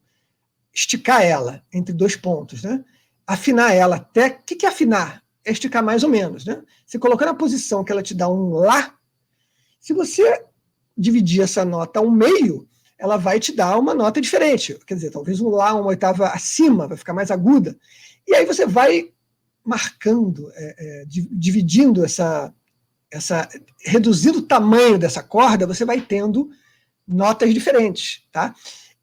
esticar 0.74 1.22
ela 1.22 1.62
entre 1.72 1.94
dois 1.94 2.16
pontos, 2.16 2.62
né, 2.62 2.84
afinar 3.26 3.72
ela 3.72 3.96
até. 3.96 4.28
O 4.28 4.42
que 4.42 4.66
é 4.66 4.68
afinar? 4.68 5.22
É 5.44 5.52
esticar 5.52 5.82
mais 5.82 6.02
ou 6.02 6.10
menos. 6.10 6.44
Né? 6.44 6.62
Você 6.84 6.98
colocar 6.98 7.26
na 7.26 7.34
posição 7.34 7.84
que 7.84 7.92
ela 7.92 8.02
te 8.02 8.14
dá 8.14 8.28
um 8.28 8.50
Lá, 8.50 8.94
se 9.80 9.92
você 9.92 10.44
dividir 10.96 11.42
essa 11.42 11.64
nota 11.64 12.00
ao 12.00 12.10
meio, 12.10 12.66
ela 12.98 13.16
vai 13.16 13.38
te 13.38 13.52
dar 13.52 13.78
uma 13.78 13.94
nota 13.94 14.20
diferente. 14.20 14.78
Quer 14.86 14.94
dizer, 14.94 15.10
talvez 15.10 15.40
um 15.40 15.48
Lá, 15.48 15.74
uma 15.74 15.88
oitava 15.88 16.28
acima, 16.28 16.88
vai 16.88 16.96
ficar 16.96 17.12
mais 17.12 17.30
aguda. 17.30 17.76
E 18.26 18.34
aí 18.34 18.46
você 18.46 18.66
vai 18.66 19.10
marcando, 19.64 20.50
é, 20.54 20.76
é, 20.78 21.04
dividindo 21.06 22.04
essa, 22.04 22.52
essa. 23.10 23.48
reduzindo 23.84 24.38
o 24.38 24.46
tamanho 24.46 24.98
dessa 24.98 25.22
corda, 25.22 25.66
você 25.66 25.84
vai 25.84 26.00
tendo 26.00 26.50
notas 27.06 27.52
diferentes. 27.52 28.22
Tá? 28.32 28.54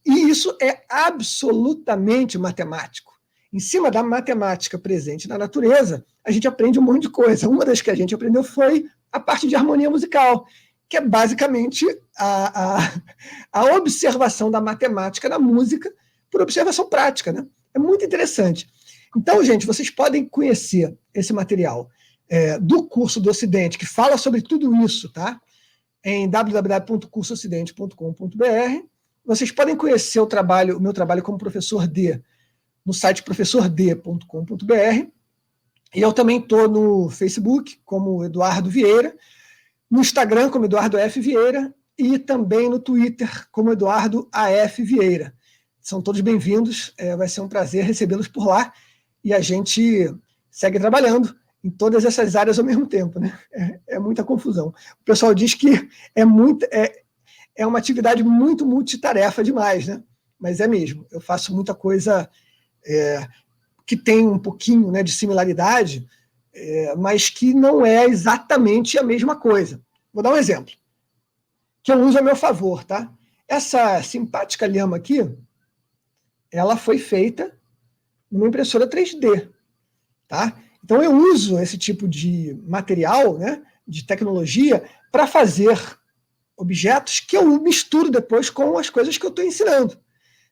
E 0.05 0.29
isso 0.29 0.55
é 0.61 0.83
absolutamente 0.89 2.37
matemático. 2.37 3.11
Em 3.53 3.59
cima 3.59 3.91
da 3.91 4.01
matemática 4.01 4.79
presente 4.79 5.27
na 5.27 5.37
natureza, 5.37 6.05
a 6.23 6.31
gente 6.31 6.47
aprende 6.47 6.79
um 6.79 6.83
monte 6.83 7.03
de 7.03 7.09
coisa. 7.09 7.49
Uma 7.49 7.65
das 7.65 7.81
que 7.81 7.91
a 7.91 7.95
gente 7.95 8.15
aprendeu 8.15 8.43
foi 8.43 8.85
a 9.11 9.19
parte 9.19 9.47
de 9.47 9.55
harmonia 9.55 9.89
musical 9.89 10.45
que 10.91 10.97
é 10.97 11.01
basicamente 11.01 11.85
a, 12.17 12.79
a, 12.79 13.01
a 13.53 13.63
observação 13.77 14.51
da 14.51 14.59
matemática 14.59 15.29
na 15.29 15.39
música 15.39 15.89
por 16.29 16.41
observação 16.41 16.89
prática. 16.89 17.31
Né? 17.31 17.47
É 17.73 17.79
muito 17.79 18.03
interessante. 18.03 18.67
Então, 19.15 19.41
gente, 19.41 19.65
vocês 19.65 19.89
podem 19.89 20.27
conhecer 20.27 20.93
esse 21.13 21.31
material 21.31 21.89
é, 22.27 22.59
do 22.59 22.85
curso 22.85 23.21
do 23.21 23.29
Ocidente, 23.29 23.77
que 23.77 23.85
fala 23.85 24.17
sobre 24.17 24.41
tudo 24.41 24.75
isso, 24.83 25.09
tá? 25.13 25.39
Em 26.03 26.29
www.cursoocidente.com.br. 26.29 28.85
Vocês 29.31 29.49
podem 29.49 29.77
conhecer 29.77 30.19
o 30.19 30.27
trabalho, 30.27 30.77
o 30.77 30.81
meu 30.81 30.91
trabalho 30.91 31.23
como 31.23 31.37
professor 31.37 31.87
D 31.87 32.21
no 32.85 32.93
site 32.93 33.23
professord.com.br. 33.23 35.07
E 35.95 36.01
eu 36.01 36.11
também 36.11 36.39
estou 36.39 36.67
no 36.67 37.09
Facebook 37.09 37.79
como 37.85 38.25
Eduardo 38.25 38.69
Vieira, 38.69 39.15
no 39.89 40.01
Instagram 40.01 40.49
como 40.49 40.65
Eduardo 40.65 40.97
F. 40.97 41.21
Vieira 41.21 41.73
e 41.97 42.19
também 42.19 42.69
no 42.69 42.77
Twitter 42.77 43.47
como 43.53 43.71
Eduardo 43.71 44.27
AF 44.33 44.83
Vieira. 44.83 45.33
São 45.79 46.01
todos 46.01 46.19
bem-vindos, 46.19 46.93
é, 46.97 47.15
vai 47.15 47.29
ser 47.29 47.39
um 47.39 47.47
prazer 47.47 47.85
recebê-los 47.85 48.27
por 48.27 48.45
lá 48.45 48.73
e 49.23 49.33
a 49.33 49.39
gente 49.39 50.13
segue 50.49 50.77
trabalhando 50.77 51.33
em 51.63 51.69
todas 51.69 52.03
essas 52.03 52.35
áreas 52.35 52.59
ao 52.59 52.65
mesmo 52.65 52.85
tempo, 52.85 53.17
né? 53.17 53.39
É, 53.53 53.79
é 53.95 53.99
muita 53.99 54.25
confusão. 54.25 54.73
O 54.99 55.05
pessoal 55.05 55.33
diz 55.33 55.53
que 55.53 55.87
é, 56.13 56.25
muito, 56.25 56.65
é, 56.69 57.00
é 57.55 57.65
uma 57.65 57.79
atividade 57.79 58.23
muito 58.23 58.65
multitarefa 58.65 59.43
demais, 59.43 59.87
né? 59.87 60.03
Mas 60.39 60.59
é 60.59 60.67
mesmo. 60.67 61.05
Eu 61.11 61.21
faço 61.21 61.53
muita 61.53 61.73
coisa 61.73 62.29
é, 62.85 63.27
que 63.85 63.95
tem 63.95 64.27
um 64.27 64.39
pouquinho 64.39 64.91
né, 64.91 65.03
de 65.03 65.11
similaridade, 65.11 66.07
é, 66.53 66.95
mas 66.95 67.29
que 67.29 67.53
não 67.53 67.85
é 67.85 68.05
exatamente 68.05 68.97
a 68.97 69.03
mesma 69.03 69.35
coisa. 69.35 69.81
Vou 70.13 70.23
dar 70.23 70.31
um 70.31 70.37
exemplo, 70.37 70.73
que 71.83 71.91
eu 71.91 71.99
uso 72.01 72.17
a 72.17 72.21
meu 72.21 72.35
favor, 72.35 72.83
tá? 72.83 73.11
Essa 73.47 74.01
simpática 74.01 74.67
lhama 74.67 74.97
aqui, 74.97 75.29
ela 76.51 76.75
foi 76.75 76.97
feita 76.97 77.57
numa 78.29 78.47
impressora 78.47 78.89
3D, 78.89 79.49
tá? 80.27 80.57
Então 80.83 81.01
eu 81.01 81.11
uso 81.11 81.59
esse 81.59 81.77
tipo 81.77 82.07
de 82.07 82.57
material, 82.65 83.37
né, 83.37 83.61
de 83.87 84.05
tecnologia, 84.05 84.83
para 85.11 85.27
fazer 85.27 85.77
objetos 86.61 87.19
que 87.19 87.35
eu 87.35 87.59
misturo 87.61 88.11
depois 88.11 88.49
com 88.49 88.77
as 88.77 88.89
coisas 88.89 89.17
que 89.17 89.25
eu 89.25 89.31
estou 89.31 89.43
ensinando. 89.43 89.97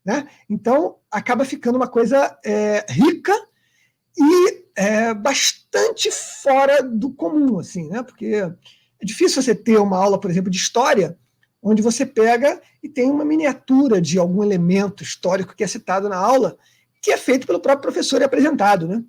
Né? 0.04 0.28
Então, 0.50 0.98
acaba 1.12 1.46
ficando 1.46 1.76
uma 1.76 1.88
coisa 1.88 2.38
é, 2.44 2.86
rica 2.90 3.34
e 4.18 4.64
é, 4.76 5.14
bastante 5.14 6.10
fora 6.12 6.82
do 6.82 7.12
comum, 7.12 7.60
assim, 7.60 7.88
né? 7.90 8.02
porque 8.02 8.26
é 8.26 9.06
difícil 9.06 9.42
você 9.42 9.54
ter 9.54 9.78
uma 9.78 9.98
aula, 9.98 10.20
por 10.20 10.32
exemplo, 10.32 10.50
de 10.50 10.58
história, 10.58 11.18
onde 11.62 11.82
você 11.82 12.06
pega 12.06 12.60
e 12.82 12.90
tem 12.90 13.10
uma 13.12 13.24
miniatura 13.24 14.02
de 14.02 14.18
algum 14.18 14.44
elemento 14.44 15.04
histórico 15.04 15.56
que 15.56 15.64
é 15.64 15.68
citado 15.68 16.10
na 16.10 16.18
aula, 16.18 16.58
que 17.02 17.12
é 17.12 17.18
feito 17.18 17.46
pelo 17.46 17.60
próprio 17.60 17.84
professor 17.84 18.20
e 18.20 18.24
apresentado. 18.24 18.88
Né? 18.88 19.04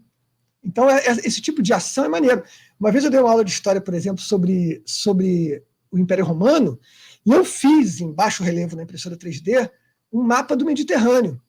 Então, 0.63 0.91
é, 0.91 0.99
é, 0.99 1.13
esse 1.25 1.41
tipo 1.41 1.63
de 1.63 1.73
ação 1.73 2.05
é 2.05 2.09
maneiro. 2.09 2.43
Uma 2.79 2.93
vez 2.93 3.05
eu 3.05 3.11
dei 3.11 3.21
uma 3.21 3.31
aula 3.31 3.45
de 3.45 3.53
história, 3.53 3.81
por 3.81 3.95
exemplo, 3.95 4.21
sobre, 4.21 4.83
sobre 4.85 5.63
o 5.91 5.99
Império 5.99 6.25
Romano, 6.25 6.79
e 7.25 7.33
eu 7.33 7.45
fiz 7.45 8.01
em 8.01 8.13
baixo 8.13 8.43
relevo 8.43 8.77
na 8.77 8.83
impressora 8.83 9.17
3D 9.17 9.71
um 10.13 10.23
mapa 10.23 10.57
do 10.57 10.65
Mediterrâneo. 10.65 11.41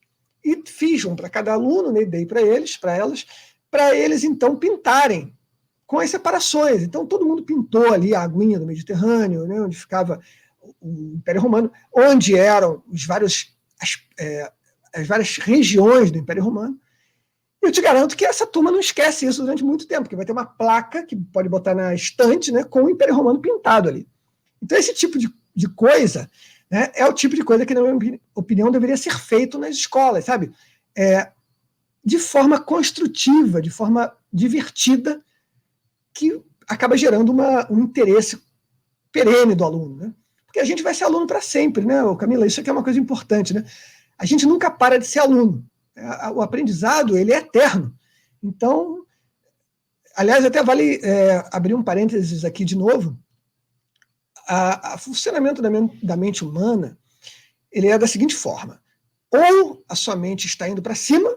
E 0.43 0.61
fiz 0.67 1.05
um 1.05 1.15
para 1.15 1.29
cada 1.29 1.53
aluno, 1.53 1.91
né, 1.91 2.03
dei 2.05 2.25
para 2.25 2.41
eles, 2.41 2.77
para 2.77 2.95
elas, 2.95 3.25
para 3.69 3.95
eles 3.95 4.23
então 4.23 4.55
pintarem 4.55 5.35
com 5.85 5.99
as 5.99 6.09
separações. 6.09 6.81
Então 6.81 7.05
todo 7.05 7.25
mundo 7.25 7.43
pintou 7.43 7.93
ali 7.93 8.15
a 8.15 8.21
aguinha 8.21 8.59
do 8.59 8.65
Mediterrâneo, 8.65 9.45
né, 9.45 9.61
onde 9.61 9.77
ficava 9.77 10.19
o 10.79 11.13
Império 11.15 11.41
Romano, 11.41 11.71
onde 11.93 12.35
eram 12.37 12.83
os 12.87 13.05
vários, 13.05 13.55
as, 13.79 13.97
é, 14.19 14.51
as 14.93 15.07
várias 15.07 15.37
regiões 15.37 16.11
do 16.11 16.17
Império 16.17 16.43
Romano. 16.43 16.79
E 17.61 17.67
eu 17.67 17.71
te 17.71 17.81
garanto 17.81 18.17
que 18.17 18.25
essa 18.25 18.47
turma 18.47 18.71
não 18.71 18.79
esquece 18.79 19.25
isso 19.25 19.41
durante 19.41 19.63
muito 19.63 19.87
tempo, 19.87 20.03
porque 20.03 20.15
vai 20.15 20.25
ter 20.25 20.31
uma 20.31 20.45
placa 20.45 21.05
que 21.05 21.15
pode 21.15 21.47
botar 21.47 21.75
na 21.75 21.93
estante 21.93 22.51
né, 22.51 22.63
com 22.63 22.83
o 22.83 22.89
Império 22.89 23.15
Romano 23.15 23.39
pintado 23.39 23.87
ali. 23.87 24.07
Então, 24.61 24.77
esse 24.77 24.93
tipo 24.93 25.17
de, 25.17 25.33
de 25.55 25.67
coisa 25.67 26.29
né, 26.69 26.91
é 26.95 27.05
o 27.05 27.13
tipo 27.13 27.35
de 27.35 27.43
coisa 27.43 27.65
que, 27.65 27.73
na 27.73 27.81
minha 27.81 28.19
opinião, 28.35 28.71
deveria 28.71 28.95
ser 28.95 29.17
feito 29.17 29.57
nas 29.57 29.75
escolas, 29.75 30.25
sabe? 30.25 30.51
É, 30.95 31.31
de 32.03 32.17
forma 32.17 32.59
construtiva, 32.59 33.61
de 33.61 33.69
forma 33.69 34.13
divertida, 34.31 35.21
que 36.13 36.41
acaba 36.67 36.97
gerando 36.97 37.31
uma, 37.31 37.69
um 37.71 37.79
interesse 37.79 38.41
perene 39.11 39.55
do 39.55 39.63
aluno, 39.63 39.97
né? 39.97 40.13
Porque 40.45 40.59
a 40.59 40.65
gente 40.65 40.83
vai 40.83 40.93
ser 40.93 41.05
aluno 41.05 41.27
para 41.27 41.41
sempre, 41.41 41.85
né, 41.85 42.01
Camila? 42.19 42.45
Isso 42.45 42.59
aqui 42.59 42.69
é 42.69 42.73
uma 42.73 42.83
coisa 42.83 42.99
importante, 42.99 43.53
né? 43.53 43.65
A 44.17 44.25
gente 44.25 44.45
nunca 44.45 44.69
para 44.69 44.99
de 44.99 45.07
ser 45.07 45.19
aluno. 45.19 45.65
É, 45.95 46.29
o 46.29 46.41
aprendizado, 46.41 47.17
ele 47.17 47.33
é 47.33 47.37
eterno. 47.37 47.93
Então, 48.41 49.05
aliás, 50.15 50.45
até 50.45 50.63
vale 50.63 50.99
é, 51.03 51.43
abrir 51.51 51.73
um 51.73 51.83
parênteses 51.83 52.43
aqui 52.43 52.65
de 52.65 52.77
novo, 52.77 53.17
o 54.95 54.97
funcionamento 54.97 55.61
da, 55.61 55.69
da 56.03 56.17
mente 56.17 56.43
humana 56.43 56.97
ele 57.71 57.87
é 57.87 57.97
da 57.97 58.07
seguinte 58.07 58.35
forma: 58.35 58.81
ou 59.29 59.83
a 59.87 59.95
sua 59.95 60.15
mente 60.15 60.45
está 60.45 60.67
indo 60.67 60.81
para 60.81 60.95
cima, 60.95 61.33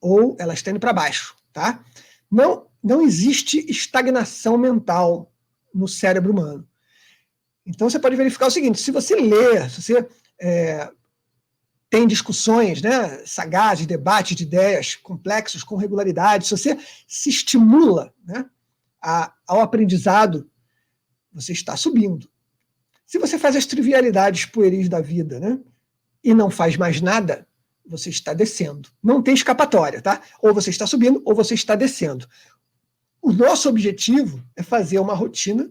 ou 0.00 0.36
ela 0.38 0.54
está 0.54 0.70
indo 0.70 0.80
para 0.80 0.92
baixo, 0.92 1.36
tá? 1.52 1.84
Não, 2.30 2.66
não 2.82 3.02
existe 3.02 3.58
estagnação 3.70 4.56
mental 4.56 5.32
no 5.72 5.86
cérebro 5.86 6.32
humano. 6.32 6.66
Então 7.66 7.88
você 7.88 7.98
pode 7.98 8.16
verificar 8.16 8.46
o 8.46 8.50
seguinte: 8.50 8.80
se 8.80 8.90
você 8.90 9.14
lê, 9.16 9.68
se 9.68 9.82
você 9.82 10.08
é, 10.40 10.90
tem 11.90 12.06
discussões, 12.06 12.82
né, 12.82 13.24
sagazes, 13.26 13.86
debates 13.86 14.36
de 14.36 14.42
ideias 14.42 14.96
complexos 14.96 15.62
com 15.62 15.76
regularidade, 15.76 16.46
se 16.46 16.56
você 16.56 16.78
se 17.06 17.28
estimula 17.28 18.12
né, 18.24 18.46
a, 19.00 19.32
ao 19.46 19.60
aprendizado, 19.60 20.50
você 21.32 21.52
está 21.52 21.76
subindo. 21.76 22.28
Se 23.14 23.18
você 23.20 23.38
faz 23.38 23.54
as 23.54 23.64
trivialidades 23.64 24.44
pueris 24.44 24.88
da 24.88 25.00
vida, 25.00 25.38
né? 25.38 25.60
E 26.24 26.34
não 26.34 26.50
faz 26.50 26.76
mais 26.76 27.00
nada, 27.00 27.46
você 27.86 28.10
está 28.10 28.34
descendo. 28.34 28.88
Não 29.00 29.22
tem 29.22 29.34
escapatória, 29.34 30.02
tá? 30.02 30.20
Ou 30.42 30.52
você 30.52 30.70
está 30.70 30.84
subindo 30.84 31.22
ou 31.24 31.32
você 31.32 31.54
está 31.54 31.76
descendo. 31.76 32.26
O 33.22 33.32
nosso 33.32 33.68
objetivo 33.68 34.44
é 34.56 34.64
fazer 34.64 34.98
uma 34.98 35.14
rotina 35.14 35.70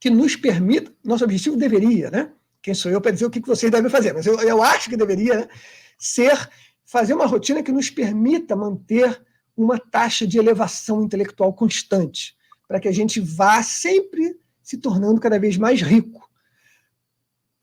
que 0.00 0.10
nos 0.10 0.34
permita. 0.34 0.92
Nosso 1.04 1.22
objetivo 1.22 1.56
deveria, 1.56 2.10
né? 2.10 2.32
Quem 2.60 2.74
sou 2.74 2.90
eu 2.90 3.00
para 3.00 3.12
dizer 3.12 3.26
o 3.26 3.30
que 3.30 3.38
vocês 3.38 3.70
devem 3.70 3.88
fazer? 3.88 4.12
Mas 4.12 4.26
eu, 4.26 4.34
eu 4.40 4.60
acho 4.60 4.90
que 4.90 4.96
deveria 4.96 5.36
né? 5.36 5.48
ser 5.96 6.50
fazer 6.84 7.14
uma 7.14 7.26
rotina 7.26 7.62
que 7.62 7.70
nos 7.70 7.90
permita 7.90 8.56
manter 8.56 9.24
uma 9.56 9.78
taxa 9.78 10.26
de 10.26 10.36
elevação 10.36 11.00
intelectual 11.00 11.52
constante, 11.52 12.36
para 12.66 12.80
que 12.80 12.88
a 12.88 12.92
gente 12.92 13.20
vá 13.20 13.62
sempre 13.62 14.36
se 14.64 14.78
tornando 14.78 15.20
cada 15.20 15.38
vez 15.38 15.56
mais 15.58 15.82
rico. 15.82 16.28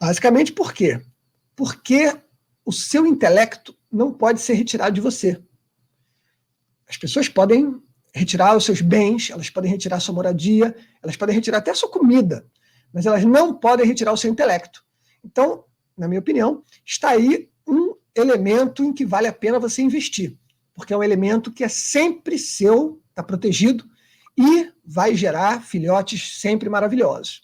Basicamente 0.00 0.52
por 0.52 0.72
quê? 0.72 1.04
Porque 1.56 2.16
o 2.64 2.72
seu 2.72 3.04
intelecto 3.04 3.76
não 3.90 4.12
pode 4.12 4.40
ser 4.40 4.54
retirado 4.54 4.94
de 4.94 5.00
você. 5.00 5.42
As 6.88 6.96
pessoas 6.96 7.28
podem 7.28 7.82
retirar 8.14 8.56
os 8.56 8.64
seus 8.64 8.80
bens, 8.80 9.30
elas 9.30 9.50
podem 9.50 9.70
retirar 9.70 9.98
sua 9.98 10.14
moradia, 10.14 10.74
elas 11.02 11.16
podem 11.16 11.34
retirar 11.34 11.58
até 11.58 11.74
sua 11.74 11.90
comida, 11.90 12.46
mas 12.92 13.06
elas 13.06 13.24
não 13.24 13.54
podem 13.54 13.86
retirar 13.86 14.12
o 14.12 14.16
seu 14.16 14.30
intelecto. 14.30 14.84
Então, 15.24 15.64
na 15.96 16.06
minha 16.06 16.20
opinião, 16.20 16.62
está 16.86 17.10
aí 17.10 17.50
um 17.66 17.94
elemento 18.14 18.84
em 18.84 18.92
que 18.92 19.04
vale 19.04 19.26
a 19.26 19.32
pena 19.32 19.58
você 19.58 19.82
investir, 19.82 20.36
porque 20.74 20.92
é 20.92 20.96
um 20.96 21.02
elemento 21.02 21.50
que 21.50 21.64
é 21.64 21.68
sempre 21.68 22.38
seu, 22.38 23.02
está 23.10 23.22
protegido, 23.22 23.84
e 24.36 24.72
vai 24.84 25.14
gerar 25.14 25.62
filhotes 25.62 26.40
sempre 26.40 26.68
maravilhosos. 26.68 27.42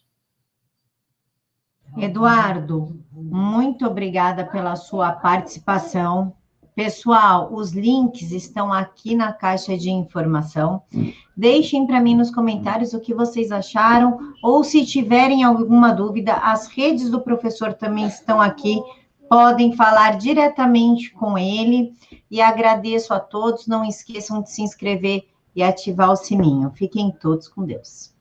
Eduardo, 1.96 3.02
muito 3.12 3.86
obrigada 3.86 4.44
pela 4.44 4.76
sua 4.76 5.12
participação. 5.12 6.34
Pessoal, 6.74 7.52
os 7.52 7.72
links 7.72 8.30
estão 8.30 8.72
aqui 8.72 9.16
na 9.16 9.32
caixa 9.32 9.76
de 9.76 9.90
informação. 9.90 10.82
Deixem 11.36 11.86
para 11.86 12.00
mim 12.00 12.14
nos 12.14 12.30
comentários 12.30 12.92
o 12.92 13.00
que 13.00 13.12
vocês 13.12 13.50
acharam, 13.50 14.32
ou 14.42 14.62
se 14.62 14.86
tiverem 14.86 15.42
alguma 15.42 15.92
dúvida, 15.92 16.34
as 16.34 16.68
redes 16.68 17.10
do 17.10 17.20
professor 17.20 17.74
também 17.74 18.06
estão 18.06 18.40
aqui. 18.40 18.80
Podem 19.28 19.74
falar 19.74 20.18
diretamente 20.18 21.10
com 21.10 21.36
ele. 21.36 21.92
E 22.30 22.40
agradeço 22.40 23.12
a 23.12 23.18
todos. 23.18 23.66
Não 23.66 23.84
esqueçam 23.84 24.40
de 24.40 24.50
se 24.50 24.62
inscrever 24.62 25.26
e 25.58 25.62
ativar 25.62 26.12
o 26.12 26.16
sininho. 26.16 26.72
Fiquem 26.76 27.10
todos 27.10 27.48
com 27.48 27.66
Deus. 27.66 28.14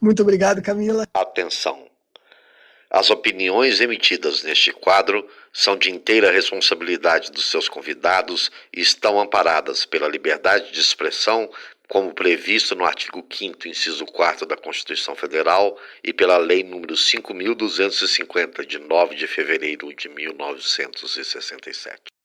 Muito 0.00 0.22
obrigado, 0.22 0.62
Camila. 0.62 1.06
Atenção. 1.12 1.86
As 2.90 3.10
opiniões 3.10 3.82
emitidas 3.82 4.42
neste 4.42 4.72
quadro 4.72 5.28
são 5.52 5.76
de 5.76 5.90
inteira 5.90 6.32
responsabilidade 6.32 7.30
dos 7.30 7.50
seus 7.50 7.68
convidados 7.68 8.50
e 8.74 8.80
estão 8.80 9.20
amparadas 9.20 9.84
pela 9.84 10.08
liberdade 10.08 10.72
de 10.72 10.80
expressão 10.80 11.50
como 11.86 12.14
previsto 12.14 12.74
no 12.74 12.86
artigo 12.86 13.22
5 13.30 13.68
inciso 13.68 14.06
4 14.06 14.46
da 14.46 14.56
Constituição 14.56 15.14
Federal 15.14 15.78
e 16.02 16.14
pela 16.14 16.38
Lei 16.38 16.64
nº 16.64 16.96
5250 16.96 18.64
de 18.64 18.78
9 18.78 19.16
de 19.16 19.26
fevereiro 19.26 19.92
de 19.92 20.08
1967. 20.08 22.17